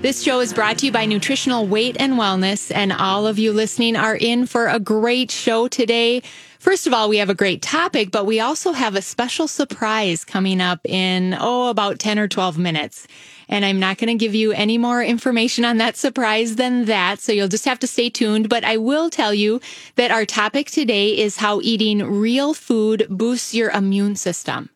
This 0.00 0.22
show 0.22 0.38
is 0.38 0.52
brought 0.52 0.78
to 0.78 0.86
you 0.86 0.92
by 0.92 1.06
Nutritional 1.06 1.66
Weight 1.66 1.96
and 1.98 2.12
Wellness, 2.12 2.70
and 2.72 2.92
all 2.92 3.26
of 3.26 3.36
you 3.36 3.52
listening 3.52 3.96
are 3.96 4.14
in 4.14 4.46
for 4.46 4.68
a 4.68 4.78
great 4.78 5.32
show 5.32 5.66
today. 5.66 6.22
First 6.60 6.86
of 6.86 6.94
all, 6.94 7.08
we 7.08 7.16
have 7.16 7.30
a 7.30 7.34
great 7.34 7.62
topic, 7.62 8.12
but 8.12 8.24
we 8.24 8.38
also 8.38 8.70
have 8.70 8.94
a 8.94 9.02
special 9.02 9.48
surprise 9.48 10.24
coming 10.24 10.60
up 10.60 10.78
in, 10.84 11.36
oh, 11.36 11.68
about 11.68 11.98
10 11.98 12.20
or 12.20 12.28
12 12.28 12.58
minutes. 12.58 13.08
And 13.48 13.64
I'm 13.64 13.80
not 13.80 13.98
going 13.98 14.16
to 14.16 14.24
give 14.24 14.36
you 14.36 14.52
any 14.52 14.78
more 14.78 15.02
information 15.02 15.64
on 15.64 15.78
that 15.78 15.96
surprise 15.96 16.54
than 16.54 16.84
that. 16.84 17.18
So 17.18 17.32
you'll 17.32 17.48
just 17.48 17.64
have 17.64 17.80
to 17.80 17.88
stay 17.88 18.08
tuned. 18.08 18.48
But 18.48 18.62
I 18.62 18.76
will 18.76 19.10
tell 19.10 19.34
you 19.34 19.60
that 19.96 20.12
our 20.12 20.24
topic 20.24 20.70
today 20.70 21.18
is 21.18 21.38
how 21.38 21.60
eating 21.60 22.04
real 22.04 22.54
food 22.54 23.08
boosts 23.10 23.52
your 23.52 23.70
immune 23.70 24.14
system. 24.14 24.70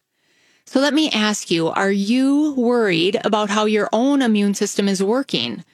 So 0.73 0.81
let 0.81 0.95
me 0.95 1.11
ask 1.11 1.51
you, 1.51 1.69
are 1.69 1.93
you 1.93 2.55
worried 2.55 3.21
about 3.27 3.51
how 3.51 3.67
your 3.67 3.91
own 3.93 4.23
immune 4.23 4.55
system 4.55 4.89
is 4.89 5.03
working? 5.03 5.67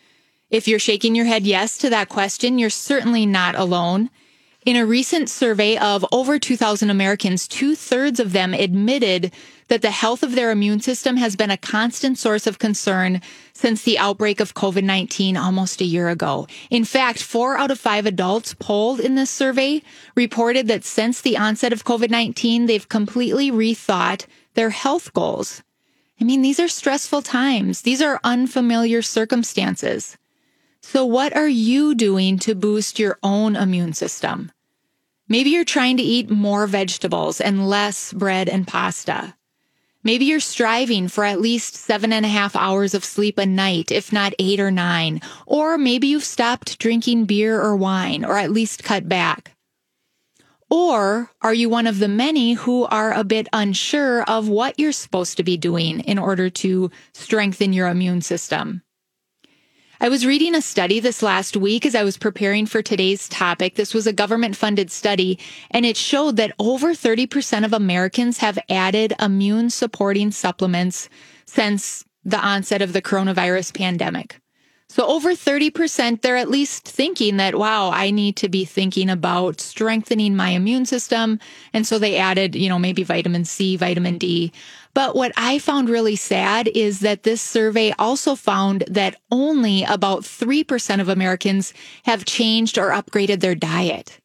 If 0.50 0.66
you're 0.66 0.80
shaking 0.80 1.14
your 1.14 1.24
head 1.24 1.46
yes 1.46 1.78
to 1.78 1.90
that 1.90 2.08
question, 2.08 2.58
you're 2.58 2.68
certainly 2.68 3.24
not 3.24 3.54
alone. 3.54 4.10
In 4.66 4.74
a 4.74 4.84
recent 4.84 5.30
survey 5.30 5.78
of 5.78 6.04
over 6.10 6.40
2,000 6.40 6.90
Americans, 6.90 7.46
two 7.46 7.76
thirds 7.76 8.18
of 8.18 8.32
them 8.32 8.52
admitted 8.52 9.32
that 9.68 9.82
the 9.82 9.92
health 9.92 10.24
of 10.24 10.34
their 10.34 10.50
immune 10.50 10.80
system 10.80 11.16
has 11.16 11.36
been 11.36 11.52
a 11.52 11.56
constant 11.56 12.18
source 12.18 12.48
of 12.48 12.58
concern 12.58 13.20
since 13.52 13.84
the 13.84 14.00
outbreak 14.00 14.40
of 14.40 14.54
COVID-19 14.54 15.36
almost 15.36 15.80
a 15.80 15.84
year 15.84 16.08
ago. 16.08 16.48
In 16.70 16.84
fact, 16.84 17.22
four 17.22 17.56
out 17.56 17.70
of 17.70 17.78
five 17.78 18.04
adults 18.04 18.52
polled 18.54 18.98
in 18.98 19.14
this 19.14 19.30
survey 19.30 19.80
reported 20.16 20.66
that 20.66 20.84
since 20.84 21.20
the 21.20 21.36
onset 21.36 21.72
of 21.72 21.84
COVID-19, 21.84 22.66
they've 22.66 22.88
completely 22.88 23.52
rethought 23.52 24.26
their 24.58 24.70
health 24.70 25.12
goals. 25.12 25.62
I 26.20 26.24
mean, 26.24 26.42
these 26.42 26.58
are 26.58 26.66
stressful 26.66 27.22
times. 27.22 27.82
These 27.82 28.02
are 28.02 28.18
unfamiliar 28.24 29.02
circumstances. 29.02 30.18
So 30.82 31.04
what 31.04 31.36
are 31.36 31.46
you 31.46 31.94
doing 31.94 32.40
to 32.40 32.56
boost 32.56 32.98
your 32.98 33.20
own 33.22 33.54
immune 33.54 33.92
system? 33.92 34.50
Maybe 35.28 35.50
you're 35.50 35.64
trying 35.64 35.96
to 35.98 36.02
eat 36.02 36.28
more 36.28 36.66
vegetables 36.66 37.40
and 37.40 37.68
less 37.68 38.12
bread 38.12 38.48
and 38.48 38.66
pasta. 38.66 39.36
Maybe 40.02 40.24
you're 40.24 40.40
striving 40.40 41.06
for 41.06 41.22
at 41.22 41.40
least 41.40 41.76
seven 41.76 42.12
and 42.12 42.26
a 42.26 42.28
half 42.28 42.56
hours 42.56 42.94
of 42.94 43.04
sleep 43.04 43.38
a 43.38 43.46
night, 43.46 43.92
if 43.92 44.12
not 44.12 44.34
eight 44.40 44.58
or 44.58 44.72
nine. 44.72 45.20
Or 45.46 45.78
maybe 45.78 46.08
you've 46.08 46.24
stopped 46.24 46.80
drinking 46.80 47.26
beer 47.26 47.60
or 47.60 47.76
wine, 47.76 48.24
or 48.24 48.36
at 48.36 48.50
least 48.50 48.82
cut 48.82 49.08
back. 49.08 49.52
Or 50.70 51.30
are 51.40 51.54
you 51.54 51.68
one 51.68 51.86
of 51.86 51.98
the 51.98 52.08
many 52.08 52.52
who 52.52 52.84
are 52.86 53.12
a 53.12 53.24
bit 53.24 53.48
unsure 53.52 54.22
of 54.24 54.48
what 54.48 54.78
you're 54.78 54.92
supposed 54.92 55.36
to 55.38 55.42
be 55.42 55.56
doing 55.56 56.00
in 56.00 56.18
order 56.18 56.50
to 56.50 56.90
strengthen 57.14 57.72
your 57.72 57.88
immune 57.88 58.20
system? 58.20 58.82
I 60.00 60.10
was 60.10 60.24
reading 60.24 60.54
a 60.54 60.62
study 60.62 61.00
this 61.00 61.22
last 61.22 61.56
week 61.56 61.84
as 61.84 61.96
I 61.96 62.04
was 62.04 62.16
preparing 62.16 62.66
for 62.66 62.82
today's 62.82 63.28
topic. 63.28 63.74
This 63.74 63.92
was 63.92 64.06
a 64.06 64.12
government 64.12 64.54
funded 64.54 64.92
study 64.92 65.40
and 65.72 65.84
it 65.84 65.96
showed 65.96 66.36
that 66.36 66.54
over 66.60 66.94
30% 66.94 67.64
of 67.64 67.72
Americans 67.72 68.38
have 68.38 68.60
added 68.68 69.14
immune 69.18 69.70
supporting 69.70 70.30
supplements 70.30 71.08
since 71.46 72.04
the 72.24 72.38
onset 72.38 72.80
of 72.80 72.92
the 72.92 73.02
coronavirus 73.02 73.74
pandemic. 73.74 74.38
So 74.90 75.06
over 75.06 75.32
30%, 75.32 76.22
they're 76.22 76.36
at 76.38 76.48
least 76.48 76.88
thinking 76.88 77.36
that, 77.36 77.56
wow, 77.56 77.90
I 77.90 78.10
need 78.10 78.36
to 78.36 78.48
be 78.48 78.64
thinking 78.64 79.10
about 79.10 79.60
strengthening 79.60 80.34
my 80.34 80.50
immune 80.50 80.86
system. 80.86 81.40
And 81.74 81.86
so 81.86 81.98
they 81.98 82.16
added, 82.16 82.56
you 82.56 82.70
know, 82.70 82.78
maybe 82.78 83.02
vitamin 83.02 83.44
C, 83.44 83.76
vitamin 83.76 84.16
D. 84.16 84.50
But 84.94 85.14
what 85.14 85.32
I 85.36 85.58
found 85.58 85.90
really 85.90 86.16
sad 86.16 86.68
is 86.68 87.00
that 87.00 87.22
this 87.22 87.42
survey 87.42 87.92
also 87.98 88.34
found 88.34 88.84
that 88.88 89.20
only 89.30 89.84
about 89.84 90.22
3% 90.22 91.00
of 91.00 91.10
Americans 91.10 91.74
have 92.04 92.24
changed 92.24 92.78
or 92.78 92.90
upgraded 92.90 93.40
their 93.40 93.54
diet. 93.54 94.18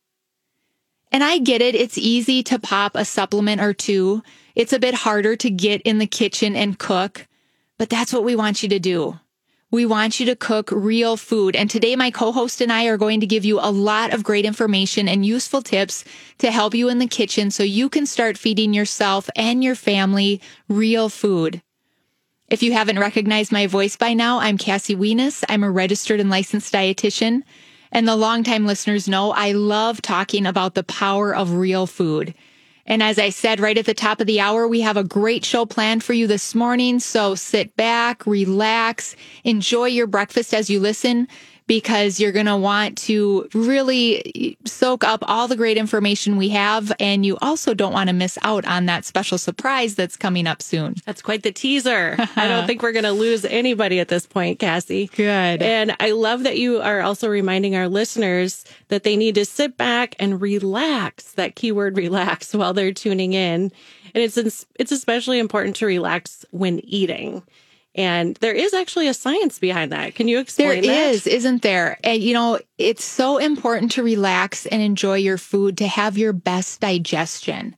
And 1.11 1.25
I 1.25 1.39
get 1.39 1.61
it. 1.61 1.75
It's 1.75 1.97
easy 1.97 2.41
to 2.43 2.57
pop 2.57 2.95
a 2.95 3.05
supplement 3.05 3.61
or 3.61 3.73
two. 3.73 4.23
It's 4.55 4.73
a 4.73 4.79
bit 4.79 4.95
harder 4.95 5.35
to 5.35 5.49
get 5.49 5.81
in 5.81 5.97
the 5.97 6.07
kitchen 6.07 6.55
and 6.55 6.79
cook, 6.79 7.27
but 7.77 7.89
that's 7.89 8.13
what 8.13 8.23
we 8.23 8.35
want 8.35 8.63
you 8.63 8.69
to 8.69 8.79
do. 8.79 9.19
We 9.73 9.87
want 9.87 10.19
you 10.19 10.27
to 10.27 10.35
cook 10.35 10.69
real 10.71 11.17
food. 11.17 11.55
And 11.55 11.67
today 11.67 11.95
my 11.95 12.11
co-host 12.11 12.61
and 12.61 12.71
I 12.71 12.85
are 12.85 12.95
going 12.95 13.21
to 13.21 13.25
give 13.25 13.43
you 13.43 13.59
a 13.59 13.71
lot 13.71 14.13
of 14.13 14.23
great 14.23 14.45
information 14.45 15.07
and 15.07 15.25
useful 15.25 15.63
tips 15.63 16.05
to 16.37 16.51
help 16.51 16.75
you 16.75 16.89
in 16.89 16.99
the 16.99 17.07
kitchen 17.07 17.49
so 17.49 17.63
you 17.63 17.89
can 17.89 18.05
start 18.05 18.37
feeding 18.37 18.75
yourself 18.75 19.31
and 19.35 19.63
your 19.63 19.73
family 19.73 20.39
real 20.69 21.09
food. 21.09 21.63
If 22.51 22.61
you 22.61 22.73
haven't 22.73 22.99
recognized 22.99 23.51
my 23.51 23.65
voice 23.65 23.95
by 23.95 24.13
now, 24.13 24.37
I'm 24.37 24.59
Cassie 24.59 24.95
Weness. 24.95 25.43
I'm 25.49 25.63
a 25.63 25.71
registered 25.71 26.19
and 26.19 26.29
licensed 26.29 26.71
dietitian. 26.71 27.41
And 27.91 28.07
the 28.07 28.15
longtime 28.15 28.67
listeners 28.67 29.07
know 29.07 29.31
I 29.31 29.53
love 29.53 30.03
talking 30.03 30.45
about 30.45 30.75
the 30.75 30.83
power 30.83 31.35
of 31.35 31.55
real 31.55 31.87
food. 31.87 32.35
And 32.85 33.01
as 33.01 33.17
I 33.17 33.29
said 33.29 33.59
right 33.59 33.77
at 33.77 33.85
the 33.85 33.93
top 33.93 34.19
of 34.19 34.27
the 34.27 34.39
hour, 34.39 34.67
we 34.67 34.81
have 34.81 34.97
a 34.97 35.03
great 35.03 35.45
show 35.45 35.65
planned 35.65 36.03
for 36.03 36.13
you 36.13 36.27
this 36.27 36.53
morning. 36.53 36.99
So 36.99 37.33
sit 37.35 37.75
back, 37.77 38.25
relax, 38.25 39.15
enjoy 39.43 39.85
your 39.85 40.07
breakfast 40.07 40.53
as 40.53 40.69
you 40.69 40.79
listen 40.79 41.27
because 41.67 42.19
you're 42.19 42.31
going 42.31 42.45
to 42.45 42.57
want 42.57 42.97
to 42.97 43.47
really 43.53 44.57
soak 44.65 45.03
up 45.03 45.23
all 45.27 45.47
the 45.47 45.55
great 45.55 45.77
information 45.77 46.37
we 46.37 46.49
have. 46.49 46.91
And 46.99 47.25
you 47.25 47.37
also 47.41 47.73
don't 47.73 47.93
want 47.93 48.09
to 48.09 48.13
miss 48.13 48.37
out 48.43 48.65
on 48.65 48.85
that 48.87 49.05
special 49.05 49.37
surprise 49.37 49.95
that's 49.95 50.17
coming 50.17 50.47
up 50.47 50.61
soon. 50.61 50.95
That's 51.05 51.21
quite 51.21 51.43
the 51.43 51.51
teaser. 51.51 52.15
I 52.35 52.47
don't 52.47 52.67
think 52.67 52.81
we're 52.81 52.91
going 52.91 53.03
to 53.03 53.11
lose 53.11 53.45
anybody 53.45 53.99
at 53.99 54.09
this 54.09 54.25
point, 54.25 54.59
Cassie. 54.59 55.07
Good. 55.15 55.61
And 55.61 55.95
I 55.99 56.11
love 56.11 56.43
that 56.43 56.57
you 56.57 56.81
are 56.81 57.01
also 57.01 57.29
reminding 57.29 57.75
our 57.75 57.87
listeners 57.87 58.65
that 58.89 59.03
they 59.03 59.15
need 59.15 59.35
to 59.35 59.45
sit 59.45 59.77
back 59.77 60.15
and 60.19 60.41
relax, 60.41 61.33
that 61.33 61.55
keyword 61.55 61.97
relax 62.03 62.53
while 62.53 62.73
they're 62.73 62.93
tuning 62.93 63.33
in. 63.33 63.71
And 64.15 64.21
it's, 64.23 64.37
it's 64.75 64.91
especially 64.91 65.39
important 65.39 65.75
to 65.77 65.85
relax 65.85 66.45
when 66.51 66.79
eating. 66.79 67.41
And 67.95 68.35
there 68.37 68.53
is 68.53 68.73
actually 68.73 69.07
a 69.07 69.13
science 69.13 69.59
behind 69.59 69.91
that. 69.91 70.15
Can 70.15 70.27
you 70.27 70.39
explain 70.39 70.81
There 70.81 70.95
that? 70.95 71.11
is, 71.11 71.27
isn't 71.27 71.61
there? 71.61 71.99
And 72.03 72.23
you 72.23 72.33
know, 72.33 72.59
it's 72.77 73.05
so 73.05 73.37
important 73.37 73.91
to 73.93 74.03
relax 74.03 74.65
and 74.65 74.81
enjoy 74.81 75.17
your 75.17 75.37
food 75.37 75.77
to 75.77 75.87
have 75.87 76.17
your 76.17 76.33
best 76.33 76.81
digestion. 76.81 77.75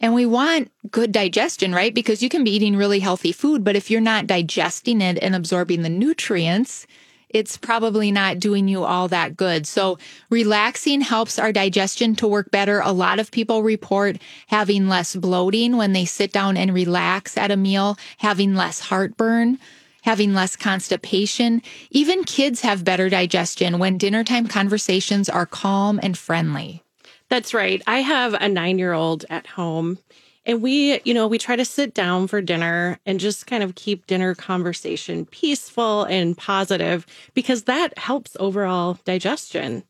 And 0.00 0.12
we 0.12 0.26
want 0.26 0.70
good 0.90 1.12
digestion, 1.12 1.72
right? 1.72 1.94
Because 1.94 2.22
you 2.22 2.28
can 2.28 2.44
be 2.44 2.50
eating 2.50 2.76
really 2.76 3.00
healthy 3.00 3.32
food, 3.32 3.64
but 3.64 3.76
if 3.76 3.90
you're 3.90 4.02
not 4.02 4.26
digesting 4.26 5.00
it 5.00 5.18
and 5.22 5.34
absorbing 5.34 5.80
the 5.80 5.88
nutrients, 5.88 6.86
it's 7.34 7.58
probably 7.58 8.10
not 8.12 8.38
doing 8.38 8.68
you 8.68 8.84
all 8.84 9.08
that 9.08 9.36
good. 9.36 9.66
So 9.66 9.98
relaxing 10.30 11.02
helps 11.02 11.38
our 11.38 11.52
digestion 11.52 12.14
to 12.16 12.28
work 12.28 12.50
better. 12.50 12.80
A 12.80 12.92
lot 12.92 13.18
of 13.18 13.32
people 13.32 13.62
report 13.62 14.16
having 14.46 14.88
less 14.88 15.16
bloating 15.16 15.76
when 15.76 15.92
they 15.92 16.04
sit 16.04 16.32
down 16.32 16.56
and 16.56 16.72
relax 16.72 17.36
at 17.36 17.50
a 17.50 17.56
meal, 17.56 17.98
having 18.18 18.54
less 18.54 18.80
heartburn 18.80 19.58
having 20.02 20.34
less 20.34 20.54
constipation. 20.54 21.62
Even 21.90 22.24
kids 22.24 22.60
have 22.60 22.84
better 22.84 23.08
digestion 23.08 23.78
when 23.78 23.96
dinner 23.96 24.22
time 24.22 24.46
conversations 24.46 25.30
are 25.30 25.46
calm 25.46 25.98
and 26.02 26.18
friendly. 26.18 26.82
That's 27.30 27.54
right. 27.54 27.80
I 27.86 28.02
have 28.02 28.34
a 28.34 28.48
nine 28.48 28.78
year 28.78 28.92
old 28.92 29.24
at 29.30 29.46
home 29.46 29.98
and 30.46 30.62
we, 30.62 31.00
you 31.04 31.14
know, 31.14 31.26
we 31.26 31.38
try 31.38 31.56
to 31.56 31.64
sit 31.64 31.94
down 31.94 32.26
for 32.26 32.40
dinner 32.42 32.98
and 33.06 33.18
just 33.18 33.46
kind 33.46 33.62
of 33.62 33.74
keep 33.74 34.06
dinner 34.06 34.34
conversation 34.34 35.24
peaceful 35.26 36.04
and 36.04 36.36
positive 36.36 37.06
because 37.32 37.64
that 37.64 37.96
helps 37.98 38.36
overall 38.38 38.98
digestion. 39.04 39.84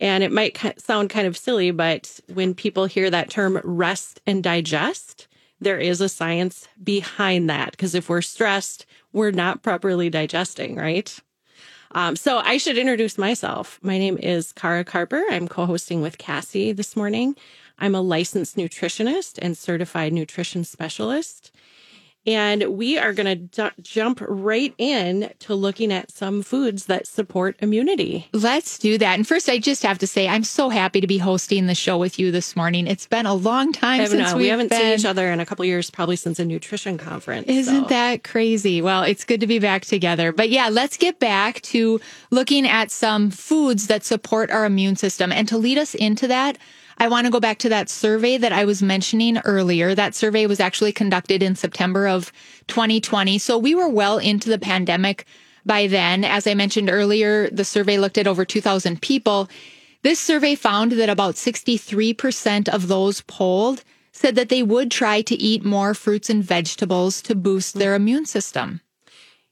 And 0.00 0.24
it 0.24 0.32
might 0.32 0.58
sound 0.80 1.10
kind 1.10 1.26
of 1.26 1.36
silly, 1.36 1.70
but 1.70 2.20
when 2.32 2.54
people 2.54 2.86
hear 2.86 3.10
that 3.10 3.30
term 3.30 3.60
rest 3.62 4.20
and 4.26 4.42
digest, 4.42 5.28
there 5.60 5.78
is 5.78 6.00
a 6.00 6.08
science 6.08 6.68
behind 6.82 7.48
that. 7.48 7.70
Because 7.70 7.94
if 7.94 8.08
we're 8.08 8.20
stressed, 8.20 8.86
we're 9.12 9.30
not 9.30 9.62
properly 9.62 10.10
digesting, 10.10 10.74
right? 10.74 11.16
Um, 11.92 12.16
so 12.16 12.38
I 12.38 12.56
should 12.56 12.76
introduce 12.76 13.16
myself. 13.16 13.78
My 13.80 13.98
name 13.98 14.18
is 14.20 14.52
Cara 14.52 14.84
Carper. 14.84 15.22
I'm 15.30 15.46
co-hosting 15.46 16.02
with 16.02 16.18
Cassie 16.18 16.72
this 16.72 16.96
morning. 16.96 17.36
I'm 17.78 17.94
a 17.94 18.00
licensed 18.00 18.56
nutritionist 18.56 19.38
and 19.40 19.56
certified 19.56 20.12
nutrition 20.12 20.64
specialist. 20.64 21.50
And 22.26 22.78
we 22.78 22.96
are 22.96 23.12
going 23.12 23.26
to 23.26 23.34
d- 23.34 23.82
jump 23.82 24.18
right 24.26 24.74
in 24.78 25.30
to 25.40 25.54
looking 25.54 25.92
at 25.92 26.10
some 26.10 26.42
foods 26.42 26.86
that 26.86 27.06
support 27.06 27.56
immunity. 27.58 28.28
Let's 28.32 28.78
do 28.78 28.96
that. 28.96 29.16
And 29.16 29.28
first, 29.28 29.46
I 29.50 29.58
just 29.58 29.82
have 29.82 29.98
to 29.98 30.06
say, 30.06 30.26
I'm 30.26 30.42
so 30.42 30.70
happy 30.70 31.02
to 31.02 31.06
be 31.06 31.18
hosting 31.18 31.66
the 31.66 31.74
show 31.74 31.98
with 31.98 32.18
you 32.18 32.30
this 32.30 32.56
morning. 32.56 32.86
It's 32.86 33.06
been 33.06 33.26
a 33.26 33.34
long 33.34 33.72
time 33.72 34.00
I 34.00 34.04
since 34.06 34.28
uh, 34.28 34.30
know, 34.30 34.36
we've 34.38 34.44
we 34.44 34.48
haven't 34.48 34.70
been. 34.70 34.80
seen 34.80 34.98
each 35.00 35.04
other 35.04 35.30
in 35.30 35.38
a 35.38 35.44
couple 35.44 35.66
years, 35.66 35.90
probably 35.90 36.16
since 36.16 36.38
a 36.38 36.46
nutrition 36.46 36.96
conference. 36.96 37.46
Isn't 37.46 37.84
so. 37.84 37.88
that 37.90 38.24
crazy? 38.24 38.80
Well, 38.80 39.02
it's 39.02 39.24
good 39.24 39.40
to 39.40 39.46
be 39.46 39.58
back 39.58 39.84
together. 39.84 40.32
But 40.32 40.48
yeah, 40.48 40.70
let's 40.70 40.96
get 40.96 41.18
back 41.18 41.60
to 41.62 42.00
looking 42.30 42.66
at 42.66 42.90
some 42.90 43.30
foods 43.30 43.88
that 43.88 44.02
support 44.02 44.50
our 44.50 44.64
immune 44.64 44.96
system. 44.96 45.30
And 45.30 45.46
to 45.48 45.58
lead 45.58 45.76
us 45.76 45.94
into 45.94 46.26
that, 46.28 46.56
I 46.98 47.08
want 47.08 47.26
to 47.26 47.30
go 47.30 47.40
back 47.40 47.58
to 47.58 47.68
that 47.70 47.90
survey 47.90 48.36
that 48.38 48.52
I 48.52 48.64
was 48.64 48.82
mentioning 48.82 49.38
earlier. 49.38 49.94
That 49.94 50.14
survey 50.14 50.46
was 50.46 50.60
actually 50.60 50.92
conducted 50.92 51.42
in 51.42 51.56
September 51.56 52.06
of 52.06 52.32
2020. 52.68 53.38
So 53.38 53.58
we 53.58 53.74
were 53.74 53.88
well 53.88 54.18
into 54.18 54.48
the 54.48 54.58
pandemic 54.58 55.26
by 55.66 55.86
then. 55.86 56.24
As 56.24 56.46
I 56.46 56.54
mentioned 56.54 56.90
earlier, 56.90 57.50
the 57.50 57.64
survey 57.64 57.98
looked 57.98 58.18
at 58.18 58.26
over 58.26 58.44
2,000 58.44 59.00
people. 59.02 59.48
This 60.02 60.20
survey 60.20 60.54
found 60.54 60.92
that 60.92 61.08
about 61.08 61.34
63% 61.34 62.68
of 62.68 62.88
those 62.88 63.22
polled 63.22 63.82
said 64.12 64.36
that 64.36 64.48
they 64.48 64.62
would 64.62 64.90
try 64.90 65.22
to 65.22 65.34
eat 65.34 65.64
more 65.64 65.92
fruits 65.94 66.30
and 66.30 66.44
vegetables 66.44 67.20
to 67.22 67.34
boost 67.34 67.74
their 67.74 67.94
immune 67.94 68.26
system. 68.26 68.80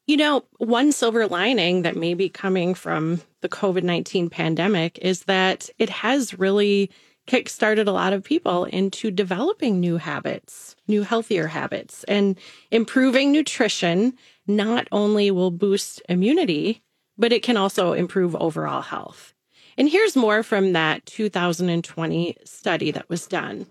You 0.06 0.16
know, 0.16 0.44
one 0.58 0.92
silver 0.92 1.26
lining 1.26 1.82
that 1.82 1.96
may 1.96 2.14
be 2.14 2.28
coming 2.28 2.74
from 2.74 3.20
the 3.40 3.48
COVID 3.48 3.82
19 3.82 4.30
pandemic 4.30 4.98
is 4.98 5.24
that 5.24 5.70
it 5.78 5.90
has 5.90 6.38
really 6.38 6.90
kickstarted 7.32 7.86
a 7.86 7.92
lot 7.92 8.12
of 8.12 8.22
people 8.22 8.64
into 8.64 9.10
developing 9.10 9.80
new 9.80 9.96
habits, 9.96 10.76
new 10.86 11.02
healthier 11.02 11.46
habits, 11.46 12.04
and 12.04 12.38
improving 12.70 13.32
nutrition 13.32 14.12
not 14.46 14.86
only 14.92 15.30
will 15.30 15.50
boost 15.50 16.02
immunity, 16.10 16.82
but 17.16 17.32
it 17.32 17.42
can 17.42 17.56
also 17.56 17.94
improve 17.94 18.36
overall 18.36 18.82
health. 18.82 19.32
And 19.78 19.88
here's 19.88 20.14
more 20.14 20.42
from 20.42 20.74
that 20.74 21.06
2020 21.06 22.36
study 22.44 22.90
that 22.90 23.08
was 23.08 23.26
done. 23.26 23.64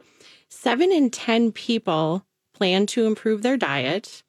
Seven 0.49 0.91
in 0.91 1.11
10 1.11 1.51
people 1.51 2.25
plan 2.55 2.87
to 2.87 3.05
improve 3.05 3.43
their 3.43 3.57
diet. 3.57 4.23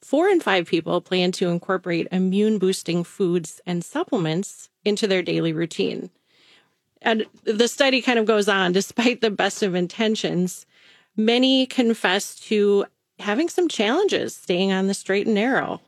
Four 0.00 0.28
in 0.28 0.38
five 0.38 0.68
people 0.68 1.00
plan 1.00 1.32
to 1.32 1.48
incorporate 1.48 2.06
immune 2.12 2.58
boosting 2.58 3.02
foods 3.02 3.60
and 3.66 3.84
supplements 3.84 4.70
into 4.84 5.08
their 5.08 5.22
daily 5.22 5.52
routine. 5.52 6.10
And 7.02 7.26
the 7.44 7.68
study 7.68 8.02
kind 8.02 8.18
of 8.18 8.26
goes 8.26 8.48
on, 8.48 8.72
despite 8.72 9.20
the 9.20 9.30
best 9.30 9.62
of 9.62 9.74
intentions, 9.74 10.66
many 11.16 11.66
confess 11.66 12.34
to 12.40 12.86
having 13.18 13.48
some 13.48 13.68
challenges 13.68 14.36
staying 14.36 14.72
on 14.72 14.86
the 14.86 14.94
straight 14.94 15.26
and 15.26 15.34
narrow. 15.34 15.80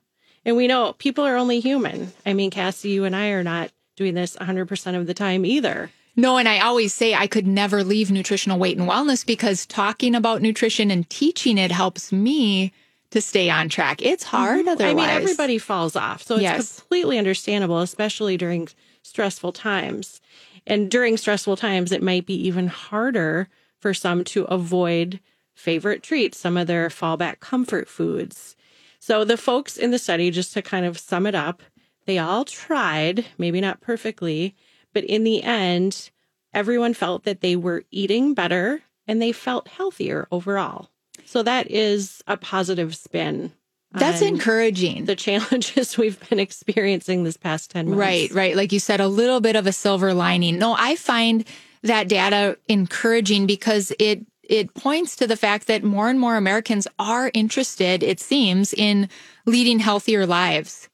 And 0.44 0.56
we 0.56 0.66
know 0.66 0.94
people 0.94 1.24
are 1.24 1.36
only 1.36 1.60
human. 1.60 2.12
I 2.24 2.32
mean, 2.32 2.50
Cassie, 2.50 2.90
you 2.90 3.04
and 3.04 3.14
I 3.14 3.28
are 3.28 3.42
not 3.42 3.70
doing 3.96 4.14
this 4.14 4.36
100% 4.36 4.96
of 4.96 5.06
the 5.06 5.14
time 5.14 5.44
either. 5.44 5.90
No, 6.16 6.36
and 6.36 6.48
I 6.48 6.60
always 6.60 6.94
say 6.94 7.14
I 7.14 7.26
could 7.26 7.46
never 7.46 7.84
leave 7.84 8.10
nutritional 8.10 8.58
weight 8.58 8.76
and 8.76 8.88
wellness 8.88 9.24
because 9.24 9.66
talking 9.66 10.14
about 10.14 10.42
nutrition 10.42 10.90
and 10.90 11.08
teaching 11.10 11.58
it 11.58 11.70
helps 11.70 12.10
me 12.12 12.72
to 13.10 13.20
stay 13.20 13.50
on 13.50 13.68
track. 13.68 14.02
It's 14.02 14.24
mm-hmm. 14.24 14.36
hard 14.36 14.68
otherwise. 14.68 14.80
I 14.80 14.94
mean, 14.94 15.08
everybody 15.08 15.58
falls 15.58 15.96
off. 15.96 16.22
So 16.22 16.34
it's 16.34 16.42
Yes. 16.42 16.80
completely 16.80 17.18
understandable, 17.18 17.80
especially 17.80 18.36
during 18.36 18.68
stressful 19.02 19.52
times. 19.52 20.20
And 20.68 20.90
during 20.90 21.16
stressful 21.16 21.56
times, 21.56 21.90
it 21.92 22.02
might 22.02 22.26
be 22.26 22.34
even 22.46 22.66
harder 22.68 23.48
for 23.80 23.94
some 23.94 24.22
to 24.24 24.44
avoid 24.44 25.18
favorite 25.54 26.02
treats, 26.02 26.38
some 26.38 26.58
of 26.58 26.66
their 26.66 26.88
fallback 26.90 27.40
comfort 27.40 27.88
foods. 27.88 28.54
So 29.00 29.24
the 29.24 29.38
folks 29.38 29.78
in 29.78 29.92
the 29.92 29.98
study, 29.98 30.30
just 30.30 30.52
to 30.52 30.62
kind 30.62 30.84
of 30.84 30.98
sum 30.98 31.26
it 31.26 31.34
up, 31.34 31.62
they 32.04 32.18
all 32.18 32.44
tried, 32.44 33.24
maybe 33.38 33.60
not 33.60 33.80
perfectly, 33.80 34.54
but 34.92 35.04
in 35.04 35.24
the 35.24 35.42
end, 35.42 36.10
everyone 36.52 36.94
felt 36.94 37.24
that 37.24 37.40
they 37.40 37.56
were 37.56 37.84
eating 37.90 38.34
better 38.34 38.82
and 39.06 39.22
they 39.22 39.32
felt 39.32 39.68
healthier 39.68 40.28
overall. 40.30 40.90
So 41.24 41.42
that 41.42 41.70
is 41.70 42.22
a 42.26 42.36
positive 42.36 42.94
spin. 42.94 43.52
That's 43.92 44.22
um, 44.22 44.28
encouraging. 44.28 45.06
the 45.06 45.16
challenges 45.16 45.96
we've 45.98 46.28
been 46.28 46.38
experiencing 46.38 47.24
this 47.24 47.36
past 47.36 47.70
10 47.70 47.86
months. 47.86 47.98
Right, 47.98 48.30
right. 48.32 48.56
Like 48.56 48.72
you 48.72 48.80
said, 48.80 49.00
a 49.00 49.08
little 49.08 49.40
bit 49.40 49.56
of 49.56 49.66
a 49.66 49.72
silver 49.72 50.12
lining. 50.14 50.58
No, 50.58 50.74
I 50.78 50.96
find 50.96 51.44
that 51.82 52.08
data 52.08 52.58
encouraging 52.68 53.46
because 53.46 53.92
it 53.98 54.26
it 54.42 54.72
points 54.74 55.14
to 55.16 55.26
the 55.26 55.36
fact 55.36 55.66
that 55.66 55.84
more 55.84 56.08
and 56.08 56.18
more 56.18 56.36
Americans 56.36 56.88
are 56.98 57.30
interested, 57.34 58.02
it 58.02 58.18
seems, 58.18 58.72
in 58.72 59.10
leading 59.44 59.78
healthier 59.78 60.26
lives. 60.26 60.88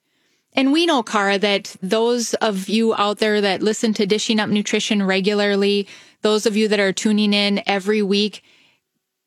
And 0.54 0.72
we 0.72 0.86
know, 0.86 1.04
Cara, 1.04 1.38
that 1.38 1.76
those 1.80 2.34
of 2.34 2.68
you 2.68 2.94
out 2.96 3.18
there 3.18 3.40
that 3.40 3.62
listen 3.62 3.94
to 3.94 4.06
Dishing 4.06 4.40
Up 4.40 4.48
Nutrition 4.48 5.04
regularly, 5.04 5.86
those 6.22 6.46
of 6.46 6.56
you 6.56 6.66
that 6.68 6.80
are 6.80 6.92
tuning 6.92 7.32
in 7.32 7.62
every 7.66 8.02
week, 8.02 8.42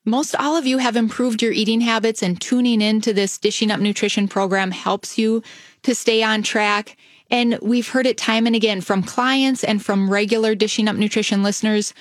most 0.08 0.36
all 0.38 0.56
of 0.56 0.66
you 0.66 0.78
have 0.78 0.96
improved 0.96 1.42
your 1.42 1.52
eating 1.52 1.82
habits 1.82 2.24
and 2.24 2.40
tuning 2.40 2.82
into 2.82 3.14
this 3.14 3.38
Dishing 3.38 3.70
Up 3.70 3.82
Nutrition 3.82 4.30
program 4.30 4.72
helps 4.72 5.18
you 5.18 5.44
to 5.84 5.94
stay 5.94 6.24
on 6.24 6.44
track. 6.44 6.96
And 7.30 7.60
we've 7.62 7.90
heard 7.90 8.08
it 8.08 8.18
time 8.18 8.48
and 8.48 8.56
again 8.56 8.80
from 8.80 9.04
clients 9.04 9.66
and 9.66 9.84
from 9.84 10.10
regular 10.10 10.56
Dishing 10.56 10.88
Up 10.88 10.96
Nutrition 10.96 11.44
listeners. 11.44 11.94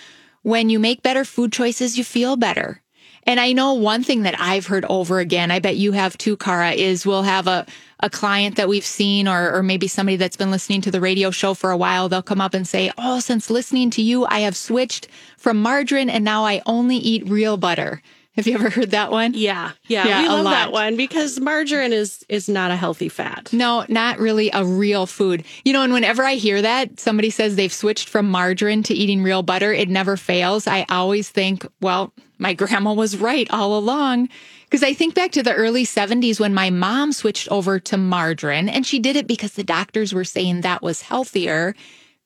When 0.42 0.70
you 0.70 0.78
make 0.78 1.02
better 1.02 1.24
food 1.24 1.52
choices, 1.52 1.98
you 1.98 2.04
feel 2.04 2.36
better. 2.36 2.80
And 3.26 3.40
I 3.40 3.52
know 3.52 3.74
one 3.74 4.02
thing 4.04 4.22
that 4.22 4.40
I've 4.40 4.66
heard 4.66 4.84
over 4.88 5.18
again, 5.18 5.50
I 5.50 5.58
bet 5.58 5.76
you 5.76 5.92
have 5.92 6.16
too, 6.16 6.36
Cara, 6.36 6.72
is 6.72 7.04
we'll 7.04 7.24
have 7.24 7.46
a, 7.48 7.66
a 8.00 8.08
client 8.08 8.56
that 8.56 8.68
we've 8.68 8.84
seen 8.84 9.26
or, 9.26 9.52
or 9.56 9.62
maybe 9.62 9.88
somebody 9.88 10.16
that's 10.16 10.36
been 10.36 10.50
listening 10.52 10.80
to 10.82 10.90
the 10.90 11.00
radio 11.00 11.30
show 11.30 11.52
for 11.54 11.70
a 11.70 11.76
while. 11.76 12.08
They'll 12.08 12.22
come 12.22 12.40
up 12.40 12.54
and 12.54 12.66
say, 12.68 12.92
Oh, 12.98 13.18
since 13.20 13.50
listening 13.50 13.90
to 13.90 14.02
you, 14.02 14.26
I 14.26 14.40
have 14.40 14.56
switched 14.56 15.08
from 15.36 15.60
margarine 15.60 16.08
and 16.08 16.24
now 16.24 16.44
I 16.44 16.62
only 16.66 16.96
eat 16.96 17.28
real 17.28 17.56
butter. 17.56 18.00
Have 18.36 18.46
you 18.46 18.54
ever 18.54 18.68
heard 18.68 18.90
that 18.90 19.10
one? 19.10 19.32
Yeah, 19.34 19.70
yeah, 19.86 20.06
Yeah, 20.06 20.22
we 20.22 20.28
love 20.28 20.44
lot. 20.44 20.50
that 20.50 20.70
one 20.72 20.96
because 20.98 21.40
margarine 21.40 21.94
is 21.94 22.22
is 22.28 22.50
not 22.50 22.70
a 22.70 22.76
healthy 22.76 23.08
fat. 23.08 23.50
No, 23.52 23.86
not 23.88 24.18
really 24.18 24.50
a 24.52 24.62
real 24.62 25.06
food. 25.06 25.42
You 25.64 25.72
know, 25.72 25.82
and 25.82 25.92
whenever 25.92 26.22
I 26.22 26.34
hear 26.34 26.60
that 26.60 27.00
somebody 27.00 27.30
says 27.30 27.56
they've 27.56 27.72
switched 27.72 28.10
from 28.10 28.30
margarine 28.30 28.82
to 28.84 28.94
eating 28.94 29.22
real 29.22 29.42
butter, 29.42 29.72
it 29.72 29.88
never 29.88 30.18
fails. 30.18 30.66
I 30.66 30.84
always 30.90 31.30
think, 31.30 31.66
well, 31.80 32.12
my 32.38 32.54
grandma 32.54 32.92
was 32.92 33.16
right 33.16 33.48
all 33.50 33.78
along. 33.78 34.28
Because 34.64 34.82
I 34.82 34.94
think 34.94 35.14
back 35.14 35.30
to 35.32 35.42
the 35.42 35.54
early 35.54 35.84
70s 35.84 36.40
when 36.40 36.52
my 36.52 36.70
mom 36.70 37.12
switched 37.12 37.48
over 37.48 37.78
to 37.80 37.96
margarine 37.96 38.68
and 38.68 38.84
she 38.84 38.98
did 38.98 39.14
it 39.14 39.26
because 39.26 39.52
the 39.52 39.62
doctors 39.62 40.12
were 40.12 40.24
saying 40.24 40.62
that 40.62 40.82
was 40.82 41.02
healthier. 41.02 41.74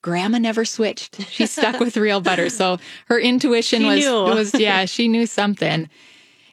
Grandma 0.03 0.39
never 0.39 0.65
switched. 0.65 1.21
She 1.29 1.47
stuck 1.47 1.81
with 1.81 1.99
real 1.99 2.23
butter. 2.23 2.49
So 2.49 2.79
her 3.07 3.19
intuition 3.19 3.85
was, 3.87 4.05
was, 4.07 4.55
yeah, 4.55 4.87
she 4.87 5.07
knew 5.07 5.27
something. 5.27 5.89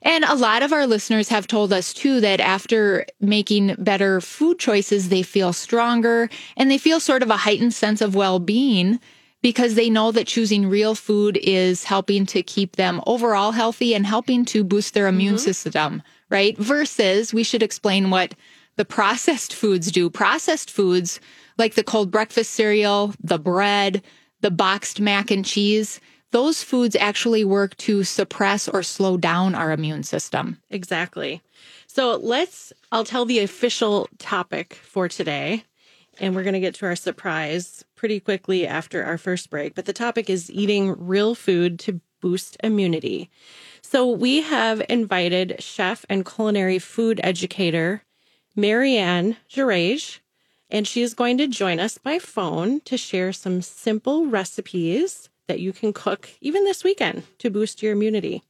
And 0.02 0.24
a 0.26 0.36
lot 0.36 0.62
of 0.62 0.74
our 0.74 0.86
listeners 0.86 1.30
have 1.30 1.48
told 1.48 1.74
us 1.74 1.94
too 1.94 2.22
that 2.22 2.40
after 2.40 3.06
making 3.20 3.76
better 3.78 4.22
food 4.22 4.60
choices, 4.60 5.10
they 5.10 5.24
feel 5.24 5.54
stronger 5.54 6.30
and 6.56 6.70
they 6.70 6.78
feel 6.78 7.00
sort 7.00 7.24
of 7.24 7.30
a 7.30 7.38
heightened 7.38 7.74
sense 7.74 8.02
of 8.02 8.14
well 8.14 8.40
being 8.40 9.00
because 9.48 9.76
they 9.76 9.90
know 9.90 10.12
that 10.12 10.28
choosing 10.28 10.68
real 10.68 10.94
food 10.94 11.40
is 11.42 11.86
helping 11.86 12.26
to 12.26 12.44
keep 12.44 12.76
them 12.76 13.00
overall 13.08 13.54
healthy 13.54 13.96
and 13.96 14.06
helping 14.06 14.44
to 14.44 14.62
boost 14.62 14.94
their 14.94 15.08
immune 15.08 15.36
mm-hmm. 15.36 15.54
system, 15.54 16.04
right? 16.30 16.58
Versus 16.58 17.34
we 17.34 17.44
should 17.44 17.64
explain 17.64 18.10
what 18.10 18.36
the 18.76 18.84
processed 18.84 19.54
foods 19.54 19.90
do. 19.90 20.10
Processed 20.10 20.70
foods 20.70 21.22
like 21.58 21.76
the 21.76 21.84
cold 21.86 22.12
breakfast 22.12 22.56
cereal, 22.56 23.14
the 23.24 23.40
bread, 23.40 24.02
the 24.42 24.52
boxed 24.52 25.00
mac 25.00 25.32
and 25.32 25.46
cheese, 25.46 26.02
those 26.32 26.62
foods 26.62 26.98
actually 26.98 27.46
work 27.46 27.78
to 27.78 28.04
suppress 28.04 28.68
or 28.68 28.84
slow 28.84 29.16
down 29.16 29.56
our 29.56 29.72
immune 29.72 30.04
system. 30.04 30.62
Exactly. 30.70 31.42
So 31.88 32.18
let's. 32.18 32.74
I'll 32.92 33.06
tell 33.06 33.24
the 33.24 33.40
official 33.40 34.10
topic 34.18 34.74
for 34.74 35.08
today, 35.08 35.64
and 36.20 36.36
we're 36.36 36.44
going 36.44 36.52
to 36.52 36.60
get 36.60 36.76
to 36.76 36.86
our 36.86 36.98
surprise 36.98 37.86
pretty 37.98 38.22
quickly 38.22 38.66
after 38.66 39.04
our 39.04 39.18
first 39.18 39.50
break. 39.50 39.76
But 39.76 39.86
the 39.86 39.94
topic 39.94 40.30
is 40.30 40.50
eating 40.50 40.96
real 40.98 41.36
food 41.36 41.80
to 41.80 42.00
boost 42.22 42.56
immunity. 42.64 43.30
So 43.82 44.08
we 44.08 44.42
have 44.42 44.82
invited 44.88 45.58
chef 45.60 46.06
and 46.10 46.26
culinary 46.26 46.80
food 46.80 47.20
educator 47.24 48.04
Marianne 48.56 49.38
Gerage, 49.50 50.20
and 50.70 50.88
she 50.88 51.02
is 51.02 51.14
going 51.14 51.38
to 51.38 51.48
join 51.48 51.80
us 51.80 51.98
by 51.98 52.18
phone 52.18 52.80
to 52.82 52.98
share 52.98 53.32
some 53.32 53.62
simple 53.62 54.26
recipes 54.26 55.30
that 55.48 55.60
you 55.60 55.72
can 55.72 55.94
cook 55.94 56.30
even 56.42 56.64
this 56.64 56.84
weekend 56.84 57.24
to 57.38 57.50
boost 57.50 57.84
your 57.84 57.94
immunity. 57.94 58.44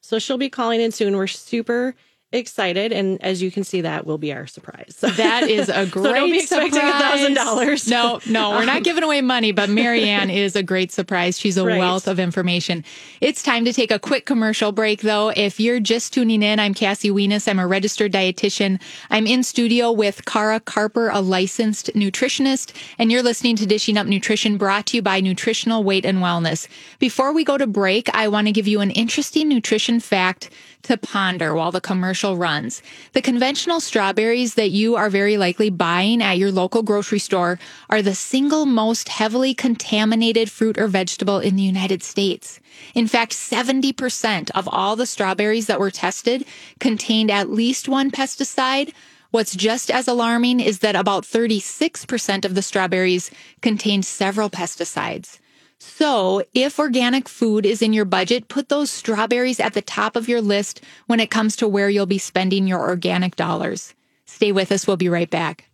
So 0.00 0.18
she'll 0.18 0.38
be 0.38 0.48
calling 0.48 0.80
in 0.80 0.92
soon. 0.92 1.16
We're 1.16 1.26
super 1.26 1.94
excited. 2.32 2.92
And 2.92 3.22
as 3.22 3.40
you 3.40 3.50
can 3.50 3.64
see, 3.64 3.80
that 3.82 4.06
will 4.06 4.18
be 4.18 4.32
our 4.32 4.46
surprise. 4.46 4.96
That 5.18 5.48
is 5.48 5.68
a 5.68 5.86
great 5.86 6.04
so 6.04 6.12
don't 6.14 6.30
be 6.30 6.38
expecting 6.38 6.78
a 6.78 6.92
thousand 6.92 7.34
dollars. 7.34 7.88
No, 7.88 8.20
no, 8.28 8.50
we're 8.50 8.64
not 8.66 8.78
um, 8.78 8.82
giving 8.82 9.02
away 9.02 9.20
money, 9.20 9.50
but 9.52 9.68
Marianne 9.68 10.30
is 10.44 10.54
a 10.54 10.62
great 10.62 10.92
surprise. 10.92 11.38
She's 11.38 11.56
a 11.56 11.64
Right. 11.64 11.78
wealth 11.78 12.06
of 12.06 12.18
information. 12.20 12.84
It's 13.20 13.42
time 13.42 13.64
to 13.64 13.72
take 13.72 13.90
a 13.90 13.98
quick 13.98 14.26
commercial 14.26 14.70
break 14.72 15.00
though. 15.02 15.30
If 15.34 15.58
you're 15.58 15.80
just 15.80 16.12
tuning 16.12 16.42
in, 16.42 16.60
I'm 16.60 16.72
Cassie 16.74 17.10
Weness. 17.10 17.48
I'm 17.48 17.58
a 17.58 17.66
registered 17.66 18.12
dietitian. 18.12 18.80
I'm 19.10 19.26
in 19.26 19.42
studio 19.42 19.90
with 19.90 20.24
Cara 20.24 20.60
Carper, 20.60 21.08
a 21.08 21.20
licensed 21.20 21.90
nutritionist, 21.94 22.72
and 22.98 23.10
you're 23.10 23.22
listening 23.22 23.56
to 23.56 23.66
Dishing 23.66 23.96
Up 23.98 24.06
Nutrition 24.06 24.56
brought 24.56 24.86
to 24.86 24.96
you 24.98 25.02
by 25.02 25.20
Nutritional 25.20 25.82
Weight 25.82 26.04
and 26.04 26.18
Wellness. 26.18 26.68
Before 26.98 27.32
we 27.32 27.44
go 27.44 27.58
to 27.58 27.66
break, 27.66 28.08
I 28.14 28.28
want 28.28 28.46
to 28.46 28.52
give 28.52 28.68
you 28.68 28.80
an 28.80 28.90
interesting 28.92 29.48
nutrition 29.48 29.98
fact 30.00 30.50
to 30.82 30.96
ponder 30.96 31.54
while 31.54 31.72
the 31.72 31.80
commercial 31.80 32.36
runs. 32.36 32.82
The 33.12 33.22
conventional 33.22 33.80
strawberries 33.80 34.54
that 34.54 34.70
you 34.70 34.96
are 34.96 35.10
very 35.10 35.36
likely 35.36 35.70
buying 35.70 36.22
at 36.22 36.38
your 36.38 36.52
local 36.52 36.82
grocery 36.82 37.18
store 37.18 37.58
are 37.90 38.02
the 38.02 38.14
single 38.14 38.66
most 38.66 39.08
heavily 39.08 39.54
contaminated 39.54 40.50
fruit 40.50 40.78
or 40.78 40.86
vegetable 40.86 41.38
in 41.38 41.56
the 41.56 41.62
United 41.62 42.02
States. 42.02 42.60
In 42.94 43.06
fact, 43.06 43.32
70% 43.32 44.50
of 44.54 44.68
all 44.70 44.96
the 44.96 45.06
strawberries 45.06 45.66
that 45.66 45.80
were 45.80 45.90
tested 45.90 46.44
contained 46.78 47.30
at 47.30 47.50
least 47.50 47.88
one 47.88 48.10
pesticide. 48.10 48.92
What's 49.30 49.54
just 49.54 49.90
as 49.90 50.08
alarming 50.08 50.60
is 50.60 50.78
that 50.78 50.96
about 50.96 51.24
36% 51.24 52.44
of 52.44 52.54
the 52.54 52.62
strawberries 52.62 53.30
contained 53.60 54.06
several 54.06 54.48
pesticides. 54.48 55.38
So, 55.80 56.42
if 56.54 56.80
organic 56.80 57.28
food 57.28 57.64
is 57.64 57.82
in 57.82 57.92
your 57.92 58.04
budget, 58.04 58.48
put 58.48 58.68
those 58.68 58.90
strawberries 58.90 59.60
at 59.60 59.74
the 59.74 59.82
top 59.82 60.16
of 60.16 60.28
your 60.28 60.40
list 60.40 60.80
when 61.06 61.20
it 61.20 61.30
comes 61.30 61.54
to 61.56 61.68
where 61.68 61.88
you'll 61.88 62.06
be 62.06 62.18
spending 62.18 62.66
your 62.66 62.80
organic 62.80 63.36
dollars. 63.36 63.94
Stay 64.24 64.50
with 64.50 64.72
us. 64.72 64.86
We'll 64.86 64.96
be 64.96 65.08
right 65.08 65.30
back. 65.30 65.70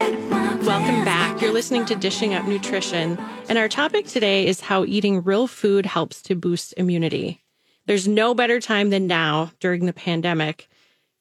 Welcome 0.00 1.04
back. 1.04 1.40
You're 1.40 1.52
listening 1.52 1.84
to 1.86 1.94
Dishing 1.94 2.34
Up 2.34 2.46
Nutrition, 2.48 3.18
and 3.48 3.56
our 3.56 3.68
topic 3.68 4.06
today 4.08 4.46
is 4.46 4.60
how 4.60 4.84
eating 4.84 5.22
real 5.22 5.46
food 5.46 5.86
helps 5.86 6.22
to 6.22 6.34
boost 6.34 6.74
immunity. 6.76 7.44
There's 7.86 8.08
no 8.08 8.34
better 8.34 8.60
time 8.60 8.90
than 8.90 9.06
now 9.06 9.52
during 9.60 9.86
the 9.86 9.92
pandemic 9.92 10.68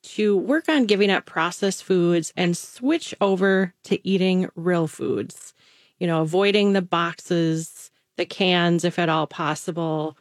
to 0.01 0.35
work 0.35 0.67
on 0.67 0.87
giving 0.87 1.11
up 1.11 1.25
processed 1.27 1.83
foods 1.83 2.33
and 2.35 2.57
switch 2.57 3.13
over 3.21 3.75
to 3.83 4.07
eating 4.07 4.49
real 4.55 4.87
foods. 4.87 5.53
You 5.99 6.07
know, 6.07 6.21
avoiding 6.21 6.73
the 6.73 6.81
boxes, 6.81 7.69
the 8.17 8.25
cans, 8.25 8.83
if 8.83 8.97
at 8.99 9.09
all 9.09 9.27
possible, 9.27 10.17